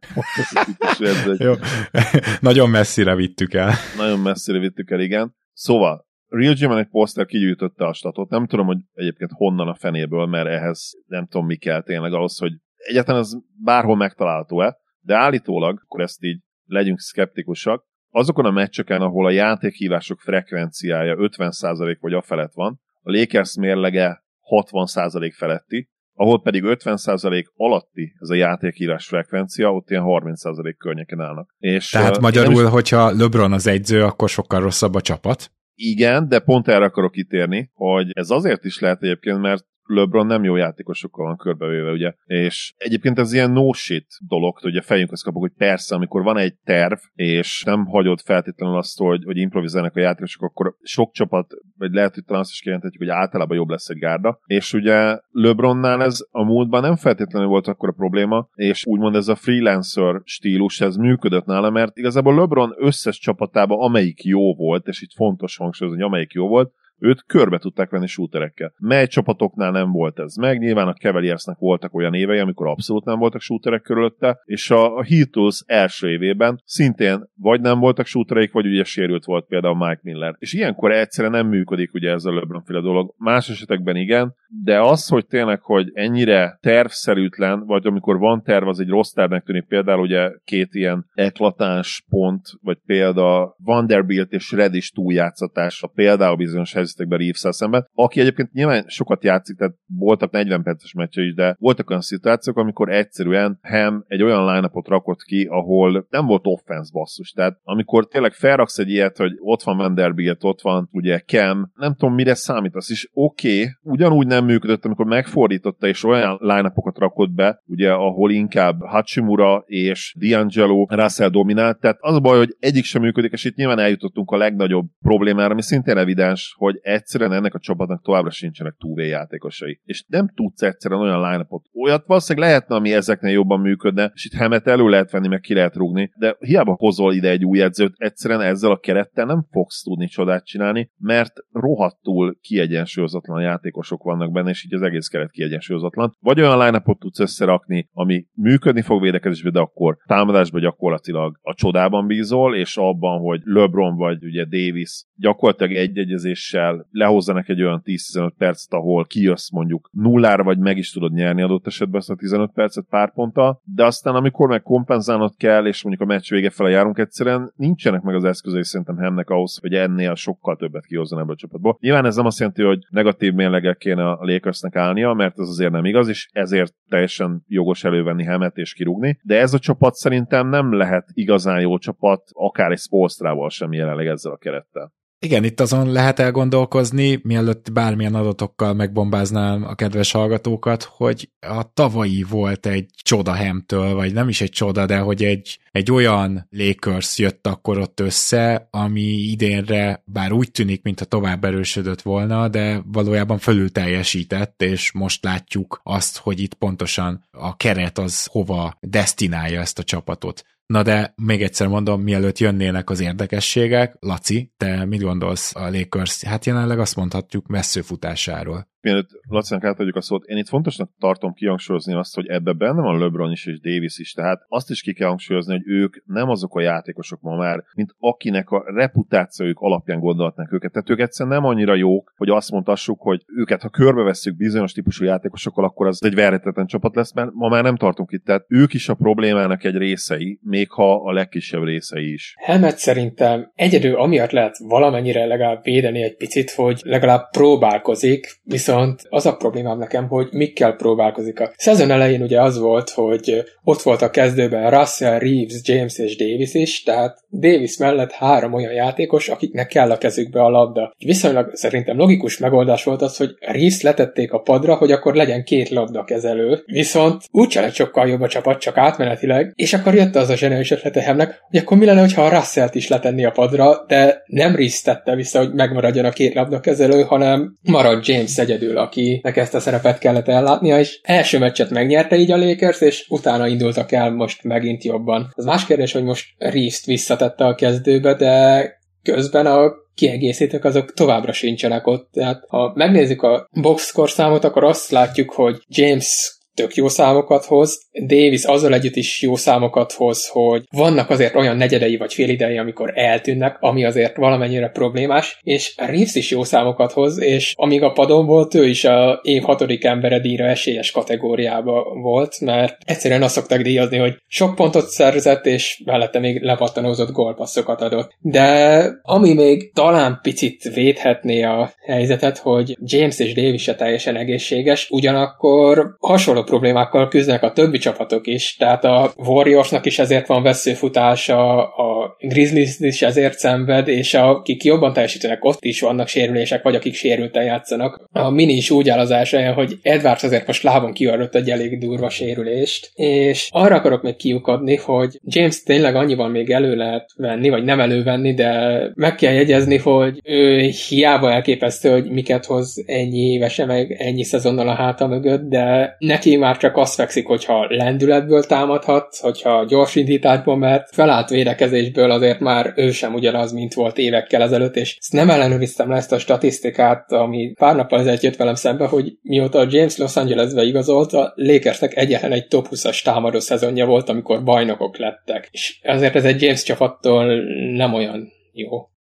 jó. 1.39 1.53
Nagyon 2.49 2.71
messzire 2.71 3.15
vittük 3.15 3.55
el. 3.55 3.73
Nagyon 3.97 4.21
messzire 4.21 4.59
vittük 4.59 4.91
el, 4.91 5.01
igen. 5.01 5.35
Szóval, 5.53 6.07
Real 6.29 6.55
Jim 6.57 6.71
egy 6.71 6.89
poszter 6.89 7.27
kigyűjtötte 7.27 7.87
a 7.87 7.93
statot. 7.93 8.31
Nem 8.31 8.47
tudom, 8.47 8.67
hogy 8.67 8.79
egyébként 8.93 9.31
honnan 9.35 9.69
a 9.69 9.75
fenéből, 9.75 10.27
mert 10.27 10.49
ehhez 10.49 10.91
nem 11.07 11.27
tudom, 11.27 11.47
mi 11.47 11.57
kell 11.57 11.83
tényleg 11.83 12.13
ahhoz, 12.13 12.39
hogy 12.39 12.53
egyáltalán 12.77 13.21
ez 13.21 13.33
bárhol 13.63 13.97
megtalálható-e, 13.97 14.77
de 15.01 15.17
állítólag, 15.17 15.81
akkor 15.85 16.01
ezt 16.01 16.23
így 16.25 16.41
legyünk 16.65 16.99
szkeptikusak, 16.99 17.85
azokon 18.11 18.45
a 18.45 18.51
meccseken, 18.51 19.01
ahol 19.01 19.27
a 19.27 19.31
játékhívások 19.31 20.21
frekvenciája 20.21 21.17
50% 21.17 21.97
vagy 22.01 22.13
a 22.13 22.23
felett 22.23 22.53
van, 22.55 22.81
a 23.03 23.11
Lakers 23.11 23.57
mérlege 23.57 24.23
60% 24.51 25.33
feletti, 25.37 25.89
ahol 26.15 26.43
pedig 26.43 26.63
50% 26.67 27.45
alatti 27.55 28.15
ez 28.19 28.29
a 28.29 28.35
játékhívás 28.35 29.07
frekvencia, 29.07 29.73
ott 29.73 29.91
ilyen 29.91 30.05
30% 30.07 30.75
környéken 30.79 31.21
állnak. 31.21 31.55
És, 31.59 31.91
Tehát 31.91 32.17
uh, 32.17 32.23
magyarul, 32.23 32.63
is... 32.63 32.69
hogyha 32.69 33.11
LeBron 33.11 33.53
az 33.53 33.67
egyző, 33.67 34.03
akkor 34.03 34.29
sokkal 34.29 34.61
rosszabb 34.61 34.95
a 34.95 35.01
csapat? 35.01 35.51
Igen, 35.75 36.29
de 36.29 36.39
pont 36.39 36.69
erre 36.69 36.85
akarok 36.85 37.13
kitérni, 37.13 37.71
hogy 37.75 38.11
ez 38.13 38.31
azért 38.31 38.65
is 38.65 38.79
lehet 38.79 39.03
egyébként, 39.03 39.41
mert 39.41 39.65
LeBron 39.89 40.27
nem 40.27 40.45
jó 40.45 40.57
játékosokkal 40.57 41.27
van 41.27 41.37
körbevéve, 41.37 41.91
ugye. 41.91 42.13
És 42.25 42.75
egyébként 42.77 43.19
ez 43.19 43.33
ilyen 43.33 43.51
no 43.51 43.73
shit 43.73 44.07
dolog, 44.29 44.59
hogy 44.59 44.77
a 44.77 44.83
fejünk 44.83 45.13
azt 45.13 45.25
kapok, 45.25 45.41
hogy 45.41 45.53
persze, 45.57 45.95
amikor 45.95 46.23
van 46.23 46.37
egy 46.37 46.55
terv, 46.65 46.99
és 47.15 47.63
nem 47.67 47.87
hagyod 47.87 48.21
feltétlenül 48.21 48.77
azt, 48.77 48.99
hogy, 48.99 49.25
hogy 49.25 49.37
improvizálnak 49.37 49.97
a 49.97 50.01
játékosok, 50.01 50.43
akkor 50.43 50.75
sok 50.83 51.13
csapat, 51.13 51.55
vagy 51.77 51.93
lehet, 51.93 52.15
hogy 52.15 52.25
talán 52.25 52.43
azt 52.43 52.51
is 52.51 52.61
kijelenthetjük, 52.61 53.03
hogy 53.03 53.11
általában 53.11 53.57
jobb 53.57 53.69
lesz 53.69 53.89
egy 53.89 53.99
gárda. 53.99 54.41
És 54.47 54.73
ugye 54.73 55.19
LeBronnál 55.31 56.03
ez 56.03 56.19
a 56.31 56.45
múltban 56.45 56.83
nem 56.83 56.97
feltétlenül 56.97 57.49
volt 57.49 57.69
akkor 57.69 57.89
a 57.89 57.93
probléma, 57.93 58.49
és 58.55 58.87
úgymond 58.87 59.15
ez 59.15 59.29
a 59.29 59.35
freelancer 59.35 60.21
stílus, 60.25 60.81
ez 60.81 60.97
működött 60.97 61.45
nála, 61.45 61.71
mert 61.71 61.97
igazából 61.97 62.35
LeBron 62.35 62.75
összes 62.77 63.19
csapatában, 63.19 63.81
amelyik 63.81 64.25
jó 64.25 64.55
volt, 64.55 64.87
és 64.87 65.03
itt 65.03 65.13
fontos 65.15 65.57
hangsúlyozni, 65.57 66.01
hogy 66.01 66.11
amelyik 66.11 66.33
jó 66.33 66.49
volt, 66.49 66.73
őt 66.99 67.25
körbe 67.27 67.59
tudták 67.59 67.91
venni 67.91 68.07
shooterekkel. 68.07 68.73
Mely 68.79 69.07
csapatoknál 69.07 69.71
nem 69.71 69.91
volt 69.91 70.19
ez 70.19 70.37
meg, 70.37 70.59
nyilván 70.59 70.89
a 70.89 70.93
Cavaliersnek 70.93 71.59
voltak 71.59 71.95
olyan 71.95 72.15
évei, 72.15 72.39
amikor 72.39 72.67
abszolút 72.67 73.05
nem 73.05 73.19
voltak 73.19 73.41
shooterek 73.41 73.83
körülötte, 73.83 74.41
és 74.45 74.71
a, 74.71 75.05
Heatles 75.05 75.63
első 75.67 76.11
évében 76.11 76.63
szintén 76.65 77.29
vagy 77.35 77.61
nem 77.61 77.79
voltak 77.79 78.07
shootereik, 78.07 78.53
vagy 78.53 78.67
ugye 78.67 78.85
sérült 78.85 79.25
volt 79.25 79.47
például 79.47 79.77
Mike 79.77 80.01
Miller. 80.03 80.37
És 80.39 80.53
ilyenkor 80.53 80.93
egyszerűen 80.93 81.33
nem 81.33 81.49
működik 81.49 81.95
ugye 81.95 82.11
ez 82.11 82.25
a 82.25 82.35
LeBron 82.35 82.63
féle 82.63 82.81
dolog. 82.81 83.15
Más 83.17 83.49
esetekben 83.49 83.97
igen, 83.97 84.35
de 84.65 84.81
az, 84.81 85.09
hogy 85.09 85.27
tényleg, 85.27 85.61
hogy 85.63 85.91
ennyire 85.95 86.59
tervszerűtlen, 86.61 87.67
vagy 87.67 87.87
amikor 87.87 88.19
van 88.19 88.43
terv, 88.43 88.69
az 88.69 88.81
egy 88.81 88.89
rossz 88.89 89.13
tervnek 89.13 89.45
tűnik, 89.45 89.65
például 89.65 90.01
ugye 90.01 90.31
két 90.45 90.75
ilyen 90.75 91.07
eklatáns 91.15 92.05
pont, 92.09 92.43
vagy 92.63 92.79
példa 92.87 93.57
Vanderbilt 93.59 94.33
és 94.33 94.53
Redis 94.53 94.91
túljátszatása, 94.91 95.87
például 95.87 96.37
bizonyos 96.37 96.75
helyzetekben 96.89 97.19
reeves 97.19 97.57
szemben, 97.57 97.89
aki 97.95 98.21
egyébként 98.21 98.53
nyilván 98.53 98.85
sokat 98.87 99.25
játszik, 99.25 99.57
tehát 99.57 99.75
voltak 99.87 100.31
40 100.31 100.63
perces 100.63 100.93
meccse 100.93 101.23
is, 101.23 101.35
de 101.35 101.57
voltak 101.59 101.91
olyan 101.91 102.03
szituációk, 102.03 102.57
amikor 102.57 102.89
egyszerűen 102.89 103.59
Ham 103.63 104.05
egy 104.07 104.23
olyan 104.23 104.55
line 104.55 104.71
rakott 104.85 105.23
ki, 105.23 105.47
ahol 105.51 106.07
nem 106.11 106.27
volt 106.27 106.47
offense 106.47 106.91
basszus. 106.93 107.31
Tehát 107.31 107.59
amikor 107.63 108.07
tényleg 108.07 108.33
felraksz 108.33 108.79
egy 108.79 108.89
ilyet, 108.89 109.17
hogy 109.17 109.33
ott 109.39 109.63
van 109.63 109.77
Vanderbilt, 109.77 110.45
ott 110.45 110.61
van 110.61 110.89
ugye 110.93 111.21
Cam, 111.21 111.73
nem 111.75 111.95
tudom 111.95 112.15
mire 112.15 112.35
számítasz, 112.35 112.91
és 112.91 113.09
oké, 113.13 113.61
okay, 113.61 113.71
ugyanúgy 113.83 114.27
nem 114.27 114.45
működött, 114.45 114.85
amikor 114.85 115.07
megfordította 115.07 115.87
és 115.87 116.05
olyan 116.05 116.39
line 116.41 116.73
rakott 116.95 117.31
be, 117.31 117.63
ugye 117.67 117.93
ahol 117.93 118.31
inkább 118.31 118.81
Hachimura 118.81 119.63
és 119.67 120.17
D'Angelo 120.21 120.87
Russell 120.89 121.29
dominált, 121.29 121.81
tehát 121.81 121.97
az 122.01 122.15
a 122.15 122.21
baj, 122.21 122.39
hogy 122.39 122.57
egyik 122.59 122.85
sem 122.85 123.03
működik, 123.03 123.33
és 123.33 123.45
itt 123.45 123.57
nyilván 123.57 123.79
eljutottunk 123.79 124.31
a 124.31 124.37
legnagyobb 124.37 124.87
problémára, 125.01 125.53
ami 125.53 125.63
szintén 125.63 125.97
evidens, 125.97 126.55
hogy 126.57 126.78
hogy 126.83 126.93
egyszerűen 126.93 127.33
ennek 127.33 127.55
a 127.55 127.59
csapatnak 127.59 128.03
továbbra 128.03 128.31
sincsenek 128.31 128.75
túvé 128.79 129.09
játékosai. 129.09 129.81
És 129.85 130.05
nem 130.09 130.29
tudsz 130.35 130.63
egyszerűen 130.63 131.01
olyan 131.01 131.31
line 131.31 131.47
Olyat 131.73 132.07
valószínűleg 132.07 132.49
lehetne, 132.49 132.75
ami 132.75 132.93
ezeknél 132.93 133.33
jobban 133.33 133.61
működne, 133.61 134.11
és 134.15 134.25
itt 134.25 134.33
Hemet 134.33 134.67
elő 134.67 134.89
lehet 134.89 135.11
venni, 135.11 135.29
meg 135.29 135.41
ki 135.41 135.55
lehet 135.55 135.77
rúgni, 135.77 136.13
de 136.19 136.37
hiába 136.39 136.75
hozol 136.79 137.15
ide 137.15 137.31
egy 137.31 137.45
új 137.45 137.63
edzőt, 137.63 137.95
egyszerűen 137.97 138.41
ezzel 138.41 138.71
a 138.71 138.79
kerettel 138.79 139.25
nem 139.25 139.47
fogsz 139.51 139.83
tudni 139.83 140.07
csodát 140.07 140.47
csinálni, 140.47 140.91
mert 140.99 141.33
rohadtul 141.53 142.39
kiegyensúlyozatlan 142.41 143.43
játékosok 143.43 144.03
vannak 144.03 144.33
benne, 144.33 144.51
és 144.51 144.65
így 144.65 144.75
az 144.75 144.83
egész 144.83 145.09
keret 145.09 145.31
kiegyensúlyozatlan. 145.31 146.17
Vagy 146.21 146.41
olyan 146.41 146.59
line 146.59 146.83
tudsz 146.99 147.21
összerakni, 147.21 147.89
ami 147.93 148.27
működni 148.35 148.83
fog 148.83 149.03
védekezésbe, 149.03 149.51
de 149.51 149.59
akkor 149.59 149.97
támadásban 150.07 150.61
gyakorlatilag 150.61 151.39
a 151.43 151.55
csodában 151.55 152.07
bízol, 152.07 152.57
és 152.57 152.77
abban, 152.77 153.21
hogy 153.21 153.41
LeBron 153.45 153.97
vagy 153.97 154.25
ugye 154.25 154.45
Davis 154.45 155.05
gyakorlatilag 155.15 155.73
egy 155.73 155.99
egyezéssel 155.99 156.68
lehozzanak 156.91 157.49
egy 157.49 157.63
olyan 157.63 157.83
10-15 157.85 158.33
percet, 158.39 158.73
ahol 158.73 159.05
kijössz 159.05 159.51
mondjuk 159.51 159.91
nullára, 159.93 160.43
vagy 160.43 160.59
meg 160.59 160.77
is 160.77 160.93
tudod 160.93 161.13
nyerni 161.13 161.43
adott 161.43 161.67
esetben 161.67 162.01
ezt 162.01 162.11
a 162.11 162.15
15 162.15 162.51
percet 162.53 162.87
pár 162.91 163.13
ponttal, 163.13 163.61
de 163.65 163.85
aztán 163.85 164.15
amikor 164.15 164.49
meg 164.49 164.63
kompenzálnod 164.63 165.37
kell, 165.37 165.67
és 165.67 165.83
mondjuk 165.83 166.09
a 166.09 166.13
meccs 166.13 166.31
vége 166.31 166.51
fele 166.51 166.71
járunk 166.71 166.99
egyszerűen, 166.99 167.53
nincsenek 167.57 168.03
meg 168.03 168.15
az 168.15 168.25
eszközei 168.25 168.65
szerintem 168.65 168.97
Hemnek 168.97 169.31
ahhoz, 169.31 169.59
hogy 169.61 169.73
ennél 169.73 170.15
sokkal 170.15 170.57
többet 170.57 170.87
kihozzon 170.87 171.19
ebből 171.19 171.33
a 171.33 171.37
csapatból. 171.37 171.77
Nyilván 171.81 172.05
ez 172.05 172.17
nem 172.17 172.27
azt 172.27 172.39
jelenti, 172.39 172.63
hogy 172.63 172.79
negatív 172.91 173.33
mérlegek 173.33 173.77
kéne 173.77 174.11
a 174.11 174.19
Lakersnek 174.21 174.77
állnia, 174.77 175.13
mert 175.13 175.39
ez 175.39 175.49
azért 175.49 175.73
nem 175.73 175.85
igaz, 175.85 176.09
és 176.09 176.29
ezért 176.33 176.75
teljesen 176.89 177.43
jogos 177.47 177.85
elővenni 177.85 178.25
Hemet 178.25 178.57
és 178.57 178.73
kirúgni, 178.73 179.19
de 179.23 179.39
ez 179.41 179.55
a 179.55 179.59
csapat 179.59 179.95
szerintem 179.95 180.49
nem 180.49 180.73
lehet 180.73 181.09
igazán 181.13 181.61
jó 181.61 181.79
csapat, 181.79 182.23
akár 182.33 182.71
egy 182.71 182.79
Spolstrával 182.79 183.51
sem 183.51 183.73
jelenleg 183.73 184.07
ezzel 184.07 184.33
a 184.33 184.37
kerettel. 184.37 184.93
Igen, 185.21 185.45
itt 185.45 185.61
azon 185.61 185.93
lehet 185.93 186.19
elgondolkozni, 186.19 187.21
mielőtt 187.23 187.73
bármilyen 187.73 188.15
adatokkal 188.15 188.73
megbombáznám 188.75 189.65
a 189.65 189.75
kedves 189.75 190.11
hallgatókat, 190.13 190.83
hogy 190.83 191.31
a 191.41 191.73
tavalyi 191.73 192.23
volt 192.23 192.67
egy 192.67 192.91
csoda 193.03 193.33
Hemtől, 193.33 193.95
vagy 193.95 194.13
nem 194.13 194.29
is 194.29 194.41
egy 194.41 194.51
csoda, 194.51 194.87
de 194.87 194.99
hogy 194.99 195.25
egy, 195.25 195.59
egy 195.71 195.93
olyan 195.93 196.47
Lakers 196.51 197.19
jött 197.19 197.47
akkor 197.47 197.79
ott 197.79 198.01
össze, 198.01 198.69
ami 198.71 199.01
idénre 199.01 200.03
bár 200.05 200.33
úgy 200.33 200.51
tűnik, 200.51 200.83
mintha 200.83 201.05
tovább 201.05 201.45
erősödött 201.45 202.03
volna, 202.03 202.49
de 202.49 202.83
valójában 202.87 203.39
fölül 203.39 203.73
teljesített, 203.73 204.63
és 204.63 204.93
most 204.93 205.25
látjuk 205.25 205.81
azt, 205.83 206.17
hogy 206.17 206.41
itt 206.41 206.55
pontosan 206.55 207.25
a 207.31 207.57
keret 207.57 207.99
az 207.99 208.25
hova 208.25 208.77
destinálja 208.81 209.61
ezt 209.61 209.79
a 209.79 209.85
csapatot. 209.85 210.45
Na 210.73 210.83
de 210.83 211.15
még 211.17 211.43
egyszer 211.43 211.67
mondom, 211.67 212.03
mielőtt 212.03 212.39
jönnének 212.39 212.91
az 212.91 213.01
érdekességek, 213.01 213.97
Laci, 214.01 214.53
te 214.57 214.85
mit 214.85 215.03
gondolsz 215.03 215.55
a 215.57 215.71
Lakers? 215.71 216.25
Hát 216.25 216.45
jelenleg 216.45 216.79
azt 216.79 216.97
mondhatjuk 216.97 217.47
messző 217.47 217.81
futásáról 217.81 218.69
mielőtt 218.81 219.09
Lacinak 219.29 219.65
átadjuk 219.65 219.97
a 219.97 220.01
szót, 220.01 220.25
én 220.25 220.37
itt 220.37 220.49
fontosnak 220.49 220.91
tartom 220.99 221.33
kihangsúlyozni 221.33 221.95
azt, 221.95 222.15
hogy 222.15 222.27
ebbe 222.27 222.53
benne 222.53 222.81
van 222.81 222.99
LeBron 222.99 223.31
is 223.31 223.47
és 223.47 223.61
Davis 223.61 223.99
is, 223.99 224.13
tehát 224.13 224.45
azt 224.49 224.71
is 224.71 224.83
ki 224.83 224.93
kell 224.93 225.09
hangsúlyozni, 225.09 225.53
hogy 225.53 225.63
ők 225.67 226.03
nem 226.07 226.29
azok 226.29 226.57
a 226.57 226.61
játékosok 226.61 227.21
ma 227.21 227.37
már, 227.37 227.65
mint 227.75 227.95
akinek 227.99 228.51
a 228.51 228.65
reputációjuk 228.67 229.59
alapján 229.61 230.01
gondolhatnak 230.01 230.53
őket. 230.53 230.73
Tehát 230.73 230.91
ők 230.91 231.01
egyszerűen 231.01 231.35
nem 231.35 231.51
annyira 231.51 231.75
jók, 231.75 232.13
hogy 232.17 232.29
azt 232.29 232.51
mondhassuk, 232.51 233.01
hogy 233.01 233.23
őket, 233.37 233.63
ha 233.63 233.69
körbevesszük 233.69 234.37
bizonyos 234.37 234.73
típusú 234.73 235.05
játékosokkal, 235.05 235.65
akkor 235.65 235.87
az 235.87 236.05
egy 236.05 236.15
verhetetlen 236.15 236.67
csapat 236.67 236.95
lesz, 236.95 237.13
mert 237.13 237.31
ma 237.33 237.49
már 237.49 237.63
nem 237.63 237.77
tartunk 237.77 238.13
itt. 238.13 238.25
Tehát 238.25 238.45
ők 238.49 238.75
is 238.75 238.89
a 238.89 238.95
problémának 238.95 239.65
egy 239.65 239.77
részei, 239.77 240.39
még 240.43 240.71
ha 240.71 240.95
a 240.95 241.13
legkisebb 241.13 241.65
részei 241.65 242.13
is. 242.13 242.35
Hemet 242.39 242.79
szerintem 242.79 243.51
egyedül 243.55 243.97
amiatt 243.97 244.31
lehet 244.31 244.57
valamennyire 244.59 245.27
legalább 245.27 245.63
védeni 245.63 246.03
egy 246.03 246.17
picit, 246.17 246.51
hogy 246.51 246.81
legalább 246.85 247.31
próbálkozik, 247.31 248.41
viszont 248.43 248.68
Viszont 248.69 249.03
az 249.09 249.27
a 249.27 249.37
problémám 249.37 249.79
nekem, 249.79 250.09
hogy 250.09 250.29
mikkel 250.31 250.73
próbálkozik. 250.73 251.41
A 251.41 251.53
szezon 251.57 251.91
elején 251.91 252.23
ugye 252.23 252.43
az 252.43 252.59
volt, 252.59 252.91
hogy 252.91 253.45
ott 253.65 253.83
volt 253.83 254.03
a 254.03 254.11
kezdőben 254.11 254.71
Russell, 254.71 255.19
Reeves, 255.19 255.61
James 255.63 255.99
és 255.99 256.17
Davis 256.17 256.55
is, 256.55 256.83
tehát 256.83 257.19
Davis 257.31 257.77
mellett 257.77 258.13
három 258.13 258.53
olyan 258.53 258.73
játékos, 258.73 259.29
akiknek 259.29 259.67
kell 259.67 259.91
a 259.91 259.99
kezükbe 259.99 260.43
a 260.43 260.49
labda. 260.49 260.95
Viszonylag 260.99 261.51
szerintem 261.55 261.97
logikus 261.97 262.39
megoldás 262.39 262.85
volt 262.85 263.03
az, 263.03 263.17
hogy 263.17 263.31
Reeves 263.41 263.83
letették 263.83 264.33
a 264.33 264.41
padra, 264.41 264.75
hogy 264.75 264.93
akkor 264.93 265.15
legyen 265.15 265.45
két 265.45 265.69
labda 265.69 266.05
kezelő. 266.05 266.63
Viszont 266.67 267.23
úgy 267.31 267.55
lett 267.55 267.75
sokkal 267.75 268.09
jobb 268.09 268.21
a 268.21 268.29
csapat, 268.29 268.61
csak 268.61 268.77
átmenetileg, 268.77 269.53
és 269.55 269.73
akkor 269.75 269.95
jött 269.95 270.17
az 270.17 270.29
a 270.29 270.37
zseniális 270.37 270.71
ötlete 270.71 271.15
hogy 271.51 271.59
akkor 271.59 271.77
mi 271.77 271.85
lenne, 271.85 272.15
ha 272.15 272.25
a 272.25 272.35
Russellt 272.35 272.75
is 272.75 272.89
letenni 272.89 273.25
a 273.25 273.31
padra, 273.31 273.85
de 273.87 274.23
nem 274.27 274.57
Reeves 274.57 274.83
tette 274.83 275.15
vissza, 275.15 275.39
hogy 275.39 275.53
megmaradjon 275.53 276.05
a 276.05 276.11
két 276.11 276.35
labda 276.35 276.61
kezelő, 276.61 277.03
hanem 277.03 277.59
marad 277.63 278.07
James 278.07 278.39
egyedül 278.39 278.57
egyedül, 278.59 278.79
akinek 278.79 279.37
ezt 279.37 279.55
a 279.55 279.61
szerepet 279.61 279.99
kellett 279.99 280.29
ellátnia, 280.29 280.79
és 280.79 281.01
első 281.03 281.39
meccset 281.39 281.71
megnyerte 281.71 282.17
így 282.17 282.31
a 282.31 282.37
Lakers, 282.37 282.81
és 282.81 283.07
utána 283.09 283.47
indultak 283.47 283.93
el 283.93 284.11
most 284.11 284.45
megint 284.45 284.85
jobban. 284.85 285.33
Az 285.35 285.45
más 285.45 285.67
kérdés, 285.67 285.93
hogy 285.93 286.05
most 286.05 286.27
Reeves-t 286.39 286.85
visszatette 286.85 287.45
a 287.45 287.55
kezdőbe, 287.55 288.15
de 288.15 288.65
közben 289.03 289.47
a 289.47 289.73
kiegészítők 289.95 290.65
azok 290.65 290.93
továbbra 290.93 291.33
sincsenek 291.33 291.87
ott. 291.87 292.09
Tehát 292.13 292.45
ha 292.49 292.73
megnézzük 292.75 293.23
a 293.23 293.49
boxscore 293.61 294.11
számot, 294.11 294.45
akkor 294.45 294.65
azt 294.65 294.91
látjuk, 294.91 295.31
hogy 295.31 295.63
James 295.69 296.38
tök 296.59 296.75
jó 296.75 296.89
számokat 296.89 297.45
hoz, 297.45 297.81
Davis 298.07 298.45
azzal 298.45 298.75
együtt 298.75 298.97
is 298.97 299.23
jó 299.23 299.37
számokat 299.37 299.93
hoz, 299.93 300.29
hogy 300.29 300.63
vannak 300.71 301.11
azért 301.11 301.35
olyan 301.35 301.57
negyedei 301.57 301.97
vagy 301.97 302.15
félidei, 302.15 302.59
amikor 302.59 302.93
eltűnnek, 302.95 303.57
ami 303.61 303.85
azért 303.85 304.17
valamennyire 304.17 304.69
problémás, 304.69 305.39
és 305.43 305.75
Reeves 305.77 306.15
is 306.15 306.31
jó 306.31 306.45
számokat 306.45 306.93
hoz, 306.93 307.21
és 307.21 307.53
amíg 307.57 307.83
a 307.83 307.93
padon 307.93 308.27
volt, 308.27 308.55
ő 308.55 308.67
is 308.67 308.85
a 308.85 309.21
év 309.23 309.43
hatodik 309.43 309.85
embere 309.85 310.21
díjra 310.21 310.45
esélyes 310.45 310.91
kategóriába 310.91 311.83
volt, 312.03 312.41
mert 312.41 312.77
egyszerűen 312.85 313.23
azt 313.23 313.35
szokták 313.35 313.63
díjazni, 313.63 313.99
hogy 313.99 314.15
sok 314.27 314.55
pontot 314.55 314.89
szerzett, 314.89 315.47
és 315.47 315.83
mellette 315.85 316.19
még 316.19 316.43
lepattanózott 316.43 317.13
gólpasszokat 317.13 317.81
adott. 317.81 318.11
De 318.21 318.83
ami 319.03 319.35
még 319.35 319.73
talán 319.73 320.19
picit 320.23 320.63
védhetné 320.75 321.43
a 321.43 321.73
helyzetet, 321.87 322.39
hogy 322.39 322.77
James 322.81 323.19
és 323.19 323.35
Davis 323.35 323.63
se 323.63 323.75
teljesen 323.75 324.17
egészséges, 324.17 324.87
ugyanakkor 324.91 325.97
hasonló 325.99 326.45
problémákkal 326.49 327.09
küzdenek 327.09 327.43
a 327.43 327.53
többi 327.53 327.79
csapatok 327.79 328.27
is, 328.27 328.57
tehát 328.57 328.85
a 328.85 329.13
Warriorsnak 329.17 329.87
is 329.87 329.99
ezért 329.99 330.27
van 330.27 330.43
veszőfutása, 330.43 331.67
a 331.67 332.17
Grizzlies 332.21 332.79
is 332.79 333.03
ezért 333.03 333.39
szenved, 333.39 333.89
és 333.89 334.15
akik 334.15 334.65
jobban 334.65 334.93
teljesítenek, 334.93 335.45
ott 335.45 335.65
is 335.65 335.81
vannak 335.81 336.09
sérülések, 336.09 336.63
vagy 336.63 336.75
akik 336.75 336.95
sérülten 336.95 337.45
játszanak. 337.45 338.09
A 338.13 338.31
Mini 338.31 338.53
is 338.53 338.71
úgy 338.71 338.89
áll 338.89 338.99
az 338.99 339.11
első 339.11 339.37
hogy 339.39 339.79
Edwards 339.83 340.23
azért 340.23 340.47
most 340.47 340.63
lábon 340.63 340.93
kiadott 340.93 341.35
egy 341.35 341.51
elég 341.51 341.79
durva 341.79 342.11
sérülést, 342.11 342.91
és 342.95 343.49
arra 343.51 343.75
akarok 343.75 344.03
még 344.03 344.17
kiukadni, 344.17 344.77
hogy 344.77 345.19
James 345.25 345.63
tényleg 345.63 345.95
annyival 345.95 346.29
még 346.29 346.51
elő 346.51 346.77
lehet 346.77 347.11
venni, 347.17 347.49
vagy 347.49 347.65
nem 347.65 347.81
elővenni, 347.81 348.35
de 348.35 348.81
meg 348.95 349.15
kell 349.15 349.33
jegyezni, 349.33 349.77
hogy 349.77 350.21
ő 350.25 350.71
hiába 350.89 351.33
elképesztő, 351.33 351.91
hogy 351.91 352.11
miket 352.11 352.45
hoz 352.45 352.83
ennyi 352.87 353.33
évese, 353.33 353.65
meg 353.65 353.97
ennyi 353.99 354.25
szezonnal 354.25 354.69
a 354.69 354.75
háta 354.75 355.07
mögött, 355.07 355.49
de 355.49 355.97
neki 355.99 356.31
már 356.39 356.57
csak 356.57 356.77
azt 356.77 356.95
fekszik, 356.95 357.27
hogyha 357.27 357.67
lendületből 357.69 358.45
támadhat, 358.45 359.17
hogyha 359.21 359.65
gyors 359.65 359.95
indításból 359.95 360.57
mert 360.57 360.95
felállt 360.95 361.29
védekezésből 361.29 362.11
azért 362.11 362.41
már 362.41 362.73
ő 362.77 362.91
sem 362.91 363.15
ugyanaz, 363.15 363.53
mint 363.53 363.75
volt 363.75 363.99
évekkel 363.99 364.43
ezelőtt, 364.43 364.77
és 364.77 364.97
ezt 364.99 365.13
nem 365.13 365.31
ellenőriztem 365.31 365.91
le 365.91 365.97
ezt 365.97 366.13
a 366.13 366.19
statisztikát, 366.19 367.13
ami 367.13 367.53
pár 367.53 367.77
nappal 367.77 368.01
ezelőtt 368.01 368.21
jött 368.21 368.37
velem 368.37 368.55
szembe, 368.55 368.87
hogy 368.87 369.19
mióta 369.23 369.67
James 369.69 369.97
Los 369.97 370.17
Angelesbe 370.17 370.63
igazolt, 370.63 371.13
a 371.13 371.33
Lakersnek 371.37 371.97
egyetlen 371.97 372.33
egy 372.33 372.47
top 372.47 372.67
20-as 372.71 373.03
támadó 373.03 373.39
szezonja 373.39 373.87
volt, 373.87 374.09
amikor 374.09 374.45
bajnokok 374.45 374.99
lettek. 374.99 375.49
És 375.51 375.79
ezért 375.83 376.15
ez 376.15 376.25
egy 376.25 376.43
James 376.43 376.63
csapattól 376.63 377.25
nem 377.73 377.95
olyan 377.95 378.33
jó. 378.53 378.69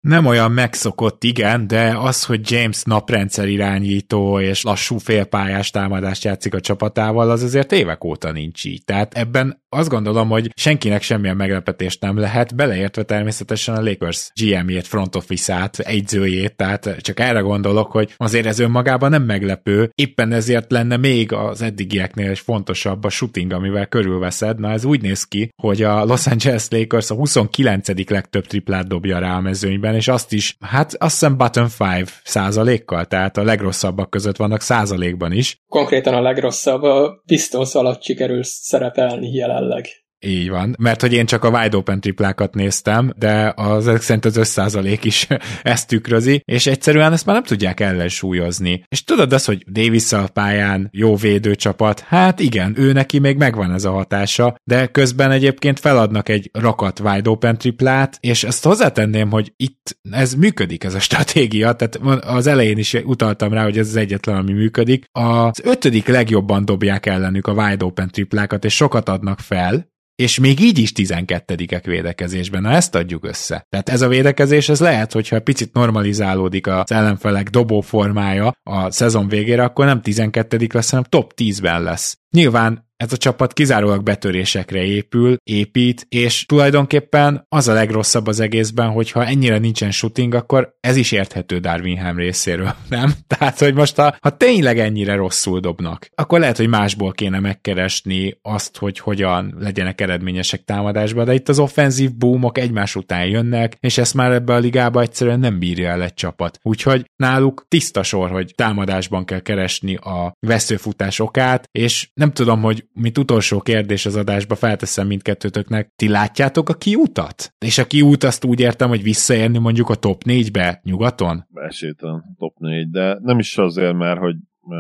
Nem 0.06 0.26
olyan 0.26 0.52
megszokott, 0.52 1.24
igen, 1.24 1.66
de 1.66 1.96
az, 1.98 2.24
hogy 2.24 2.50
James 2.50 2.82
naprendszer 2.82 3.48
irányító 3.48 4.40
és 4.40 4.62
lassú 4.62 4.98
félpályás 4.98 5.70
támadást 5.70 6.24
játszik 6.24 6.54
a 6.54 6.60
csapatával, 6.60 7.30
az 7.30 7.42
azért 7.42 7.72
évek 7.72 8.04
óta 8.04 8.32
nincs 8.32 8.64
így. 8.64 8.84
Tehát 8.84 9.14
ebben 9.14 9.62
azt 9.76 9.88
gondolom, 9.88 10.28
hogy 10.28 10.50
senkinek 10.54 11.02
semmilyen 11.02 11.36
meglepetést 11.36 12.00
nem 12.00 12.18
lehet, 12.18 12.54
beleértve 12.54 13.02
természetesen 13.02 13.74
a 13.74 13.82
Lakers 13.82 14.30
GM-jét, 14.34 14.86
front 14.86 15.16
office-át, 15.16 15.78
egyzőjét, 15.78 16.56
tehát 16.56 16.96
csak 17.00 17.20
erre 17.20 17.40
gondolok, 17.40 17.90
hogy 17.90 18.14
azért 18.16 18.46
ez 18.46 18.58
önmagában 18.58 19.10
nem 19.10 19.22
meglepő, 19.22 19.90
éppen 19.94 20.32
ezért 20.32 20.70
lenne 20.70 20.96
még 20.96 21.32
az 21.32 21.62
eddigieknél 21.62 22.30
is 22.30 22.40
fontosabb 22.40 23.04
a 23.04 23.08
shooting, 23.08 23.52
amivel 23.52 23.86
körülveszed. 23.86 24.60
Na 24.60 24.70
ez 24.70 24.84
úgy 24.84 25.02
néz 25.02 25.24
ki, 25.24 25.50
hogy 25.62 25.82
a 25.82 26.04
Los 26.04 26.26
Angeles 26.26 26.66
Lakers 26.70 27.10
a 27.10 27.14
29. 27.14 28.10
legtöbb 28.10 28.46
triplát 28.46 28.88
dobja 28.88 29.18
rá 29.18 29.36
a 29.36 29.40
mezőnyben, 29.40 29.94
és 29.94 30.08
azt 30.08 30.32
is, 30.32 30.56
hát 30.60 30.94
azt 30.94 31.12
hiszem 31.12 31.36
button 31.36 31.68
5 32.00 32.20
százalékkal, 32.24 33.04
tehát 33.04 33.36
a 33.36 33.42
legrosszabbak 33.42 34.10
között 34.10 34.36
vannak 34.36 34.60
százalékban 34.60 35.32
is. 35.32 35.56
Konkrétan 35.68 36.14
a 36.14 36.20
legrosszabb, 36.20 36.82
a 36.82 37.22
Pistons 37.26 37.74
alatt 37.74 38.02
sikerül 38.02 38.42
szerepelni 38.42 39.34
jelenleg. 39.34 39.64
like 39.66 39.88
Így 40.20 40.48
van, 40.48 40.74
mert 40.78 41.00
hogy 41.00 41.12
én 41.12 41.26
csak 41.26 41.44
a 41.44 41.48
wide 41.48 41.76
open 41.76 42.00
triplákat 42.00 42.54
néztem, 42.54 43.12
de 43.16 43.52
az 43.56 43.88
ezek 43.88 44.02
szerint 44.02 44.24
az 44.24 44.54
5% 44.56 44.98
is 45.02 45.26
ezt 45.62 45.88
tükrözi, 45.88 46.42
és 46.44 46.66
egyszerűen 46.66 47.12
ezt 47.12 47.26
már 47.26 47.34
nem 47.34 47.44
tudják 47.44 47.80
ellensúlyozni. 47.80 48.84
És 48.88 49.04
tudod 49.04 49.32
az, 49.32 49.44
hogy 49.44 49.64
davis 49.70 50.12
a 50.12 50.28
pályán 50.32 50.88
jó 50.92 51.16
védőcsapat, 51.16 52.00
hát 52.00 52.40
igen, 52.40 52.74
ő 52.78 52.92
neki 52.92 53.18
még 53.18 53.36
megvan 53.36 53.72
ez 53.72 53.84
a 53.84 53.90
hatása, 53.90 54.56
de 54.64 54.86
közben 54.86 55.30
egyébként 55.30 55.80
feladnak 55.80 56.28
egy 56.28 56.50
rakat 56.52 57.00
wide 57.00 57.30
open 57.30 57.58
triplát, 57.58 58.18
és 58.20 58.44
ezt 58.44 58.64
hozzátenném, 58.64 59.30
hogy 59.30 59.52
itt 59.56 59.98
ez 60.10 60.34
működik, 60.34 60.84
ez 60.84 60.94
a 60.94 61.00
stratégia, 61.00 61.72
tehát 61.72 62.24
az 62.24 62.46
elején 62.46 62.78
is 62.78 62.94
utaltam 62.94 63.52
rá, 63.52 63.62
hogy 63.62 63.78
ez 63.78 63.88
az 63.88 63.96
egyetlen, 63.96 64.36
ami 64.36 64.52
működik. 64.52 65.04
Az 65.12 65.60
ötödik 65.64 66.06
legjobban 66.06 66.64
dobják 66.64 67.06
ellenük 67.06 67.46
a 67.46 67.52
wide 67.52 67.84
open 67.84 68.10
triplákat, 68.10 68.64
és 68.64 68.74
sokat 68.74 69.08
adnak 69.08 69.38
fel, 69.40 69.94
és 70.16 70.38
még 70.38 70.60
így 70.60 70.78
is 70.78 70.92
12-ek 70.94 71.82
védekezésben. 71.84 72.62
Na 72.62 72.70
ezt 72.70 72.94
adjuk 72.94 73.24
össze. 73.24 73.66
Tehát 73.68 73.88
ez 73.88 74.02
a 74.02 74.08
védekezés, 74.08 74.68
ez 74.68 74.80
lehet, 74.80 75.12
hogyha 75.12 75.40
picit 75.40 75.72
normalizálódik 75.72 76.66
az 76.66 76.92
ellenfelek 76.92 77.50
dobó 77.50 77.80
formája 77.80 78.52
a 78.62 78.90
szezon 78.90 79.28
végére, 79.28 79.64
akkor 79.64 79.84
nem 79.84 80.02
12 80.02 80.66
lesz, 80.72 80.90
hanem 80.90 81.04
top 81.04 81.32
10-ben 81.36 81.82
lesz. 81.82 82.18
Nyilván 82.30 82.85
ez 82.96 83.12
a 83.12 83.16
csapat 83.16 83.52
kizárólag 83.52 84.02
betörésekre 84.02 84.82
épül, 84.82 85.36
épít, 85.44 86.06
és 86.08 86.46
tulajdonképpen 86.46 87.44
az 87.48 87.68
a 87.68 87.72
legrosszabb 87.72 88.26
az 88.26 88.40
egészben, 88.40 88.90
hogyha 88.90 89.24
ennyire 89.26 89.58
nincsen 89.58 89.90
shooting, 89.90 90.34
akkor 90.34 90.76
ez 90.80 90.96
is 90.96 91.12
érthető 91.12 91.58
Darwinham 91.58 92.16
részéről, 92.16 92.74
nem? 92.88 93.12
Tehát, 93.26 93.58
hogy 93.58 93.74
most 93.74 93.96
ha, 93.96 94.16
ha 94.20 94.36
tényleg 94.36 94.78
ennyire 94.78 95.14
rosszul 95.14 95.60
dobnak, 95.60 96.08
akkor 96.14 96.40
lehet, 96.40 96.56
hogy 96.56 96.68
másból 96.68 97.12
kéne 97.12 97.40
megkeresni 97.40 98.38
azt, 98.42 98.76
hogy 98.76 98.98
hogyan 98.98 99.54
legyenek 99.58 100.00
eredményesek 100.00 100.64
támadásban, 100.64 101.24
de 101.24 101.34
itt 101.34 101.48
az 101.48 101.58
offenzív 101.58 102.14
boomok 102.14 102.58
egymás 102.58 102.96
után 102.96 103.26
jönnek, 103.26 103.76
és 103.80 103.98
ezt 103.98 104.14
már 104.14 104.32
ebbe 104.32 104.54
a 104.54 104.58
ligába 104.58 105.00
egyszerűen 105.00 105.40
nem 105.40 105.58
bírja 105.58 105.88
el 105.88 106.02
egy 106.02 106.14
csapat. 106.14 106.58
Úgyhogy 106.62 107.10
náluk 107.16 107.64
tiszta 107.68 108.02
sor, 108.02 108.30
hogy 108.30 108.52
támadásban 108.54 109.24
kell 109.24 109.40
keresni 109.40 109.94
a 109.94 110.32
veszőfutás 110.46 111.18
okát, 111.18 111.68
és 111.72 112.08
nem 112.14 112.32
tudom, 112.32 112.62
hogy 112.62 112.86
mint 113.00 113.18
utolsó 113.18 113.60
kérdés 113.60 114.06
az 114.06 114.16
adásba 114.16 114.54
felteszem 114.54 115.06
mindkettőtöknek, 115.06 115.92
ti 115.96 116.08
látjátok 116.08 116.68
a 116.68 116.74
kiutat? 116.74 117.54
És 117.58 117.78
a 117.78 117.86
kiút 117.86 118.24
azt 118.24 118.44
úgy 118.44 118.60
értem, 118.60 118.88
hogy 118.88 119.02
visszaérni 119.02 119.58
mondjuk 119.58 119.88
a 119.88 119.94
top 119.94 120.22
4-be 120.24 120.80
nyugaton? 120.82 121.46
Esélytelen 121.52 122.22
top 122.38 122.58
4, 122.58 122.90
de 122.90 123.18
nem 123.20 123.38
is 123.38 123.58
azért, 123.58 123.96
mert 123.96 124.20
hogy 124.20 124.36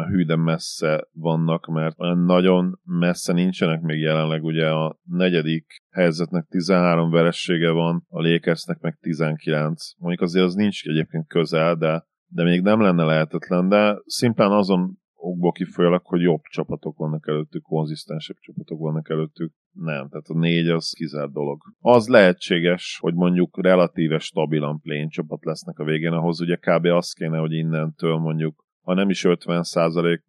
hűden 0.08 0.38
messze 0.38 1.08
vannak, 1.12 1.66
mert 1.66 1.96
nagyon 2.24 2.80
messze 2.84 3.32
nincsenek 3.32 3.80
még 3.80 4.00
jelenleg, 4.00 4.44
ugye 4.44 4.68
a 4.68 4.98
negyedik 5.04 5.66
helyzetnek 5.90 6.46
13 6.48 7.10
veressége 7.10 7.70
van, 7.70 8.06
a 8.08 8.22
Lakersnek 8.22 8.78
meg 8.80 8.98
19. 9.00 9.84
Mondjuk 9.98 10.22
azért 10.22 10.44
az 10.44 10.54
nincs 10.54 10.84
egyébként 10.84 11.26
közel, 11.26 11.74
de 11.74 12.04
de 12.28 12.42
még 12.42 12.62
nem 12.62 12.80
lenne 12.80 13.04
lehetetlen, 13.04 13.68
de 13.68 13.96
szimplán 14.04 14.52
azon 14.52 14.98
okból 15.26 15.52
kifolyólag, 15.52 16.02
hogy 16.04 16.20
jobb 16.20 16.42
csapatok 16.42 16.96
vannak 16.96 17.28
előttük, 17.28 17.62
konzisztensebb 17.62 18.36
csapatok 18.36 18.78
vannak 18.78 19.10
előttük. 19.10 19.52
Nem, 19.72 20.08
tehát 20.08 20.26
a 20.28 20.38
négy 20.38 20.68
az 20.68 20.92
kizárt 20.96 21.32
dolog. 21.32 21.62
Az 21.78 22.08
lehetséges, 22.08 22.98
hogy 23.00 23.14
mondjuk 23.14 23.62
relatíve 23.62 24.18
stabilan 24.18 24.80
plén 24.80 25.08
csapat 25.08 25.44
lesznek 25.44 25.78
a 25.78 25.84
végén, 25.84 26.12
ahhoz 26.12 26.40
ugye 26.40 26.56
kb. 26.56 26.84
az 26.84 27.12
kéne, 27.12 27.38
hogy 27.38 27.52
innentől 27.52 28.16
mondjuk 28.16 28.66
ha 28.86 28.94
nem 28.94 29.10
is 29.10 29.24
50 29.24 29.62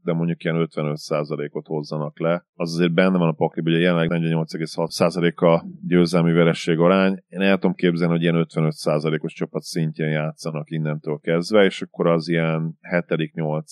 de 0.03 0.13
mondjuk 0.13 0.43
ilyen 0.43 0.55
55 0.55 0.97
ot 1.51 1.67
hozzanak 1.67 2.19
le. 2.19 2.45
Az 2.53 2.73
azért 2.73 2.93
benne 2.93 3.17
van 3.17 3.27
a 3.27 3.31
pakliban, 3.31 3.73
ugye 3.73 3.81
jelenleg 3.81 4.09
48,6 4.09 5.35
a 5.35 5.65
győzelmi 5.87 6.31
veresség 6.31 6.79
arány. 6.79 7.23
Én 7.27 7.41
el 7.41 7.57
tudom 7.57 7.75
képzelni, 7.75 8.13
hogy 8.13 8.21
ilyen 8.21 8.35
55 8.35 8.73
os 9.23 9.33
csapat 9.33 9.61
szintjén 9.61 10.09
játszanak 10.09 10.69
innentől 10.69 11.19
kezdve, 11.19 11.63
és 11.63 11.81
akkor 11.81 12.07
az 12.07 12.27
ilyen 12.27 12.77
7., 13.07 13.33
8., 13.33 13.71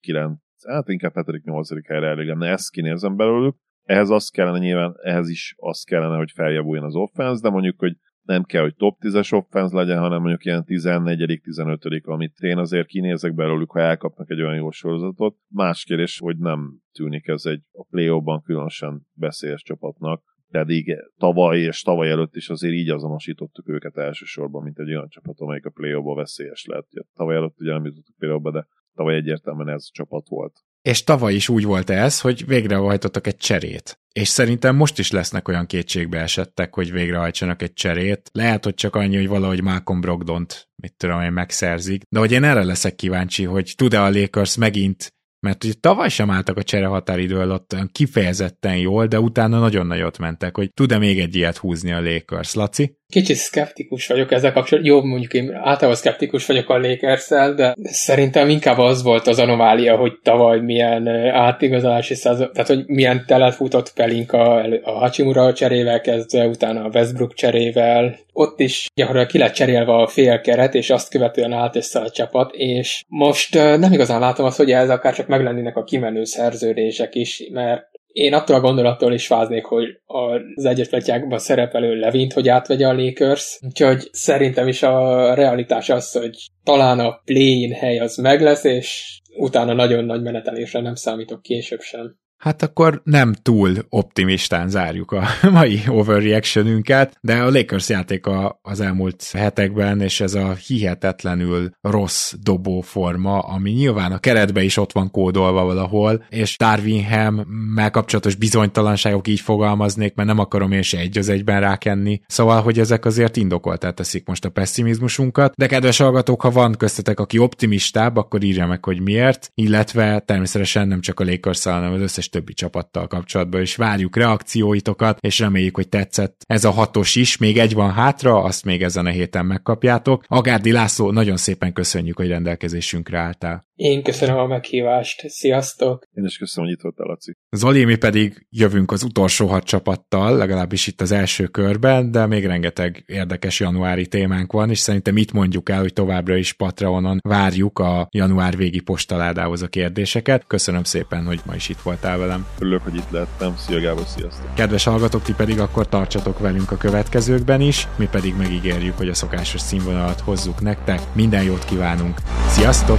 9, 0.00 0.40
hát 0.66 0.88
inkább 0.88 1.12
7.-8. 1.14 1.82
helyre 1.86 2.06
elég 2.06 2.26
lenne, 2.26 2.50
ezt 2.50 2.70
kinézem 2.70 3.16
belőlük. 3.16 3.56
Ehhez 3.84 4.10
az 4.10 4.28
kellene 4.28 4.58
nyilván, 4.58 4.96
ehhez 5.02 5.28
is 5.28 5.54
az 5.56 5.82
kellene, 5.82 6.16
hogy 6.16 6.30
feljavuljon 6.30 6.84
az 6.84 6.94
offense, 6.94 7.42
de 7.42 7.50
mondjuk, 7.50 7.78
hogy 7.78 7.96
nem 8.22 8.42
kell, 8.42 8.62
hogy 8.62 8.74
top 8.74 8.96
10-es 9.00 9.32
offense 9.32 9.76
legyen, 9.76 9.98
hanem 9.98 10.20
mondjuk 10.20 10.44
ilyen 10.44 10.64
14 10.64 11.40
15 11.42 11.84
amit 12.02 12.38
én 12.38 12.58
azért 12.58 12.86
kinézek 12.86 13.34
belőlük, 13.34 13.70
ha 13.70 13.80
elkapnak 13.80 14.30
egy 14.30 14.42
olyan 14.42 14.54
jó 14.54 14.70
sorozatot. 14.70 15.36
Más 15.48 15.84
kérdés, 15.84 16.18
hogy 16.18 16.38
nem 16.38 16.80
tűnik 16.92 17.28
ez 17.28 17.44
egy 17.44 17.62
a 17.72 17.84
play 17.90 18.20
ban 18.20 18.42
különösen 18.42 19.06
beszélyes 19.12 19.62
csapatnak, 19.62 20.22
pedig 20.50 20.96
tavaly 21.16 21.58
és 21.58 21.82
tavaly 21.82 22.10
előtt 22.10 22.34
is 22.34 22.48
azért 22.48 22.74
így 22.74 22.90
azonosítottuk 22.90 23.68
őket 23.68 23.96
elsősorban, 23.96 24.62
mint 24.62 24.78
egy 24.78 24.88
olyan 24.88 25.08
csapat, 25.08 25.38
amelyik 25.38 25.66
a 25.66 25.70
play 25.70 26.14
veszélyes 26.14 26.64
lett. 26.64 26.88
Tavaly 27.14 27.36
előtt 27.36 27.60
ugye 27.60 27.72
nem 27.72 27.84
jutottuk 27.84 28.16
play 28.16 28.52
de 28.52 28.66
tavaly 28.98 29.16
egyértelműen 29.16 29.68
ez 29.68 29.84
a 29.88 29.92
csapat 29.92 30.28
volt. 30.28 30.64
És 30.82 31.04
tavaly 31.04 31.34
is 31.34 31.48
úgy 31.48 31.64
volt 31.64 31.90
ez, 31.90 32.20
hogy 32.20 32.46
végrehajtottak 32.46 33.26
egy 33.26 33.36
cserét. 33.36 34.00
És 34.12 34.28
szerintem 34.28 34.76
most 34.76 34.98
is 34.98 35.10
lesznek 35.10 35.48
olyan 35.48 35.66
kétségbe 35.66 36.18
esettek, 36.20 36.74
hogy 36.74 36.92
végrehajtsanak 36.92 37.62
egy 37.62 37.72
cserét. 37.72 38.30
Lehet, 38.32 38.64
hogy 38.64 38.74
csak 38.74 38.96
annyi, 38.96 39.16
hogy 39.16 39.28
valahogy 39.28 39.62
Malcolm 39.62 40.00
Brogdont, 40.00 40.68
mit 40.76 40.94
tudom 40.96 41.20
én, 41.20 41.32
megszerzik. 41.32 42.02
De 42.08 42.18
hogy 42.18 42.32
én 42.32 42.44
erre 42.44 42.64
leszek 42.64 42.94
kíváncsi, 42.94 43.44
hogy 43.44 43.72
tud-e 43.76 44.02
a 44.02 44.10
Lakers 44.10 44.56
megint 44.56 45.12
mert 45.40 45.64
ugye 45.64 45.72
tavaly 45.80 46.08
sem 46.08 46.30
álltak 46.30 46.56
a 46.56 46.62
csere 46.62 46.86
határidő 46.86 47.38
alatt 47.38 47.76
kifejezetten 47.92 48.76
jól, 48.76 49.06
de 49.06 49.20
utána 49.20 49.58
nagyon 49.58 49.86
nagyot 49.86 50.18
mentek, 50.18 50.56
hogy 50.56 50.72
tud-e 50.72 50.98
még 50.98 51.18
egy 51.18 51.34
ilyet 51.34 51.56
húzni 51.56 51.92
a 51.92 52.00
Lakers. 52.00 52.54
Laci? 52.54 52.96
Kicsit 53.12 53.36
szkeptikus 53.36 54.06
vagyok 54.06 54.32
ezzel 54.32 54.52
kapcsolatban. 54.52 54.94
Jó, 54.94 55.02
mondjuk 55.02 55.34
én 55.34 55.54
általában 55.54 55.94
szkeptikus 55.94 56.46
vagyok 56.46 56.68
a 56.68 56.78
lakers 56.78 57.28
de 57.28 57.74
szerintem 57.82 58.48
inkább 58.48 58.78
az 58.78 59.02
volt 59.02 59.26
az 59.26 59.38
anomália, 59.38 59.96
hogy 59.96 60.12
tavaly 60.22 60.60
milyen 60.60 61.08
átigazolási 61.30 62.14
szezon, 62.14 62.52
tehát 62.52 62.68
hogy 62.68 62.84
milyen 62.86 63.24
telet 63.26 63.54
futott 63.54 63.92
Pelinka 63.92 64.54
a 64.82 64.90
Hachimura 64.90 65.52
cserével 65.52 66.00
kezdve, 66.00 66.46
utána 66.46 66.84
a 66.84 66.90
Westbrook 66.92 67.34
cserével. 67.34 68.18
Ott 68.32 68.60
is 68.60 68.88
gyakorlatilag 68.94 69.32
ki 69.32 69.38
lett 69.38 69.54
cserélve 69.54 69.92
a 69.92 70.06
fél 70.06 70.40
keret, 70.40 70.74
és 70.74 70.90
azt 70.90 71.10
követően 71.10 71.52
állt 71.52 71.76
össze 71.76 72.00
a 72.00 72.10
csapat, 72.10 72.54
és 72.54 73.04
most 73.06 73.54
nem 73.54 73.92
igazán 73.92 74.20
látom 74.20 74.46
azt, 74.46 74.56
hogy 74.56 74.70
ez 74.70 74.90
akár 74.90 75.14
csak 75.14 75.26
meglennének 75.26 75.76
a 75.76 75.84
kimenő 75.84 76.24
szerződések 76.24 77.14
is, 77.14 77.48
mert 77.52 77.97
én 78.18 78.34
attól 78.34 78.56
a 78.56 78.60
gondolattól 78.60 79.12
is 79.12 79.26
fáznék, 79.26 79.64
hogy 79.64 80.00
az 80.06 80.64
egyes 80.64 80.88
pletyákban 80.88 81.38
szerepelő 81.38 81.94
Levint, 81.94 82.32
hogy 82.32 82.48
átvegye 82.48 82.86
a 82.86 82.92
Lakers. 82.92 83.58
Úgyhogy 83.66 84.08
szerintem 84.12 84.68
is 84.68 84.82
a 84.82 85.34
realitás 85.34 85.88
az, 85.88 86.12
hogy 86.12 86.36
talán 86.64 86.98
a 86.98 87.20
play-in 87.24 87.72
hely 87.72 87.98
az 87.98 88.16
meg 88.16 88.40
lesz, 88.40 88.64
és 88.64 89.18
utána 89.36 89.72
nagyon 89.72 90.04
nagy 90.04 90.22
menetelésre 90.22 90.80
nem 90.80 90.94
számítok 90.94 91.42
később 91.42 91.80
sem. 91.80 92.18
Hát 92.38 92.62
akkor 92.62 93.00
nem 93.04 93.32
túl 93.42 93.74
optimistán 93.88 94.68
zárjuk 94.68 95.12
a 95.12 95.22
mai 95.50 95.80
overreactionünket, 95.88 97.18
de 97.20 97.34
a 97.34 97.50
Lakers 97.50 97.88
játéka 97.88 98.60
az 98.62 98.80
elmúlt 98.80 99.30
hetekben, 99.32 100.00
és 100.00 100.20
ez 100.20 100.34
a 100.34 100.54
hihetetlenül 100.54 101.70
rossz 101.80 102.34
dobó 102.42 102.80
forma, 102.80 103.38
ami 103.38 103.70
nyilván 103.70 104.12
a 104.12 104.18
keretbe 104.18 104.62
is 104.62 104.76
ott 104.76 104.92
van 104.92 105.10
kódolva 105.10 105.64
valahol, 105.64 106.24
és 106.28 106.56
Darwinham 106.56 107.46
kapcsolatos 107.90 108.34
bizonytalanságok 108.34 109.28
így 109.28 109.40
fogalmaznék, 109.40 110.14
mert 110.14 110.28
nem 110.28 110.38
akarom 110.38 110.72
én 110.72 110.82
se 110.82 110.98
egy 110.98 111.18
az 111.18 111.28
egyben 111.28 111.60
rákenni. 111.60 112.20
Szóval, 112.26 112.62
hogy 112.62 112.78
ezek 112.78 113.04
azért 113.04 113.36
indokoltá 113.36 113.90
teszik 113.90 114.26
most 114.26 114.44
a 114.44 114.50
pessimizmusunkat, 114.50 115.54
de 115.56 115.66
kedves 115.66 115.98
hallgatók, 115.98 116.42
ha 116.42 116.50
van 116.50 116.74
köztetek, 116.78 117.20
aki 117.20 117.38
optimistább, 117.38 118.16
akkor 118.16 118.42
írja 118.42 118.66
meg, 118.66 118.84
hogy 118.84 119.00
miért, 119.00 119.50
illetve 119.54 120.18
természetesen 120.20 120.88
nem 120.88 121.00
csak 121.00 121.20
a 121.20 121.24
Lakers, 121.24 121.64
hanem 121.64 121.92
az 121.92 122.00
összes 122.28 122.40
többi 122.40 122.52
csapattal 122.52 123.06
kapcsolatban, 123.06 123.60
és 123.60 123.76
várjuk 123.76 124.16
reakcióitokat, 124.16 125.18
és 125.20 125.38
reméljük, 125.38 125.74
hogy 125.74 125.88
tetszett 125.88 126.42
ez 126.46 126.64
a 126.64 126.70
hatos 126.70 127.16
is. 127.16 127.36
Még 127.36 127.58
egy 127.58 127.74
van 127.74 127.92
hátra, 127.92 128.42
azt 128.42 128.64
még 128.64 128.82
ezen 128.82 129.06
a 129.06 129.10
héten 129.10 129.46
megkapjátok. 129.46 130.24
Agárdi 130.26 130.72
László, 130.72 131.10
nagyon 131.10 131.36
szépen 131.36 131.72
köszönjük, 131.72 132.16
hogy 132.16 132.28
rendelkezésünkre 132.28 133.18
álltál. 133.18 133.67
Én 133.78 134.02
köszönöm 134.02 134.36
a 134.36 134.46
meghívást. 134.46 135.28
Sziasztok! 135.28 136.06
Én 136.14 136.24
is 136.24 136.38
köszönöm, 136.38 136.68
hogy 136.68 136.78
itt 136.78 136.82
voltál, 136.82 137.06
Laci. 137.06 137.36
Zoli, 137.50 137.84
mi 137.84 137.96
pedig 137.96 138.46
jövünk 138.50 138.90
az 138.90 139.02
utolsó 139.02 139.46
hat 139.46 139.64
csapattal, 139.64 140.36
legalábbis 140.36 140.86
itt 140.86 141.00
az 141.00 141.12
első 141.12 141.46
körben, 141.46 142.10
de 142.10 142.26
még 142.26 142.46
rengeteg 142.46 143.02
érdekes 143.06 143.60
januári 143.60 144.06
témánk 144.06 144.52
van, 144.52 144.70
és 144.70 144.78
szerintem 144.78 145.16
itt 145.16 145.32
mondjuk 145.32 145.68
el, 145.68 145.80
hogy 145.80 145.92
továbbra 145.92 146.36
is 146.36 146.52
Patreonon 146.52 147.18
várjuk 147.28 147.78
a 147.78 148.08
január 148.10 148.56
végi 148.56 148.80
postaládához 148.80 149.62
a 149.62 149.68
kérdéseket. 149.68 150.46
Köszönöm 150.46 150.82
szépen, 150.82 151.24
hogy 151.24 151.40
ma 151.46 151.54
is 151.54 151.68
itt 151.68 151.80
voltál 151.80 152.18
velem. 152.18 152.46
Örülök, 152.58 152.82
hogy 152.82 152.94
itt 152.94 153.10
lettem. 153.10 153.56
Szia 153.56 153.80
Gábor, 153.80 154.06
sziasztok! 154.06 154.54
Kedves 154.54 154.84
hallgatók, 154.84 155.22
ti 155.22 155.34
pedig 155.36 155.60
akkor 155.60 155.88
tartsatok 155.88 156.38
velünk 156.38 156.70
a 156.70 156.76
következőkben 156.76 157.60
is, 157.60 157.88
mi 157.96 158.08
pedig 158.10 158.34
megígérjük, 158.36 158.96
hogy 158.96 159.08
a 159.08 159.14
szokásos 159.14 159.60
színvonalat 159.60 160.20
hozzuk 160.20 160.60
nektek. 160.60 161.00
Minden 161.14 161.42
jót 161.42 161.64
kívánunk! 161.64 162.18
Sziasztok! 162.48 162.98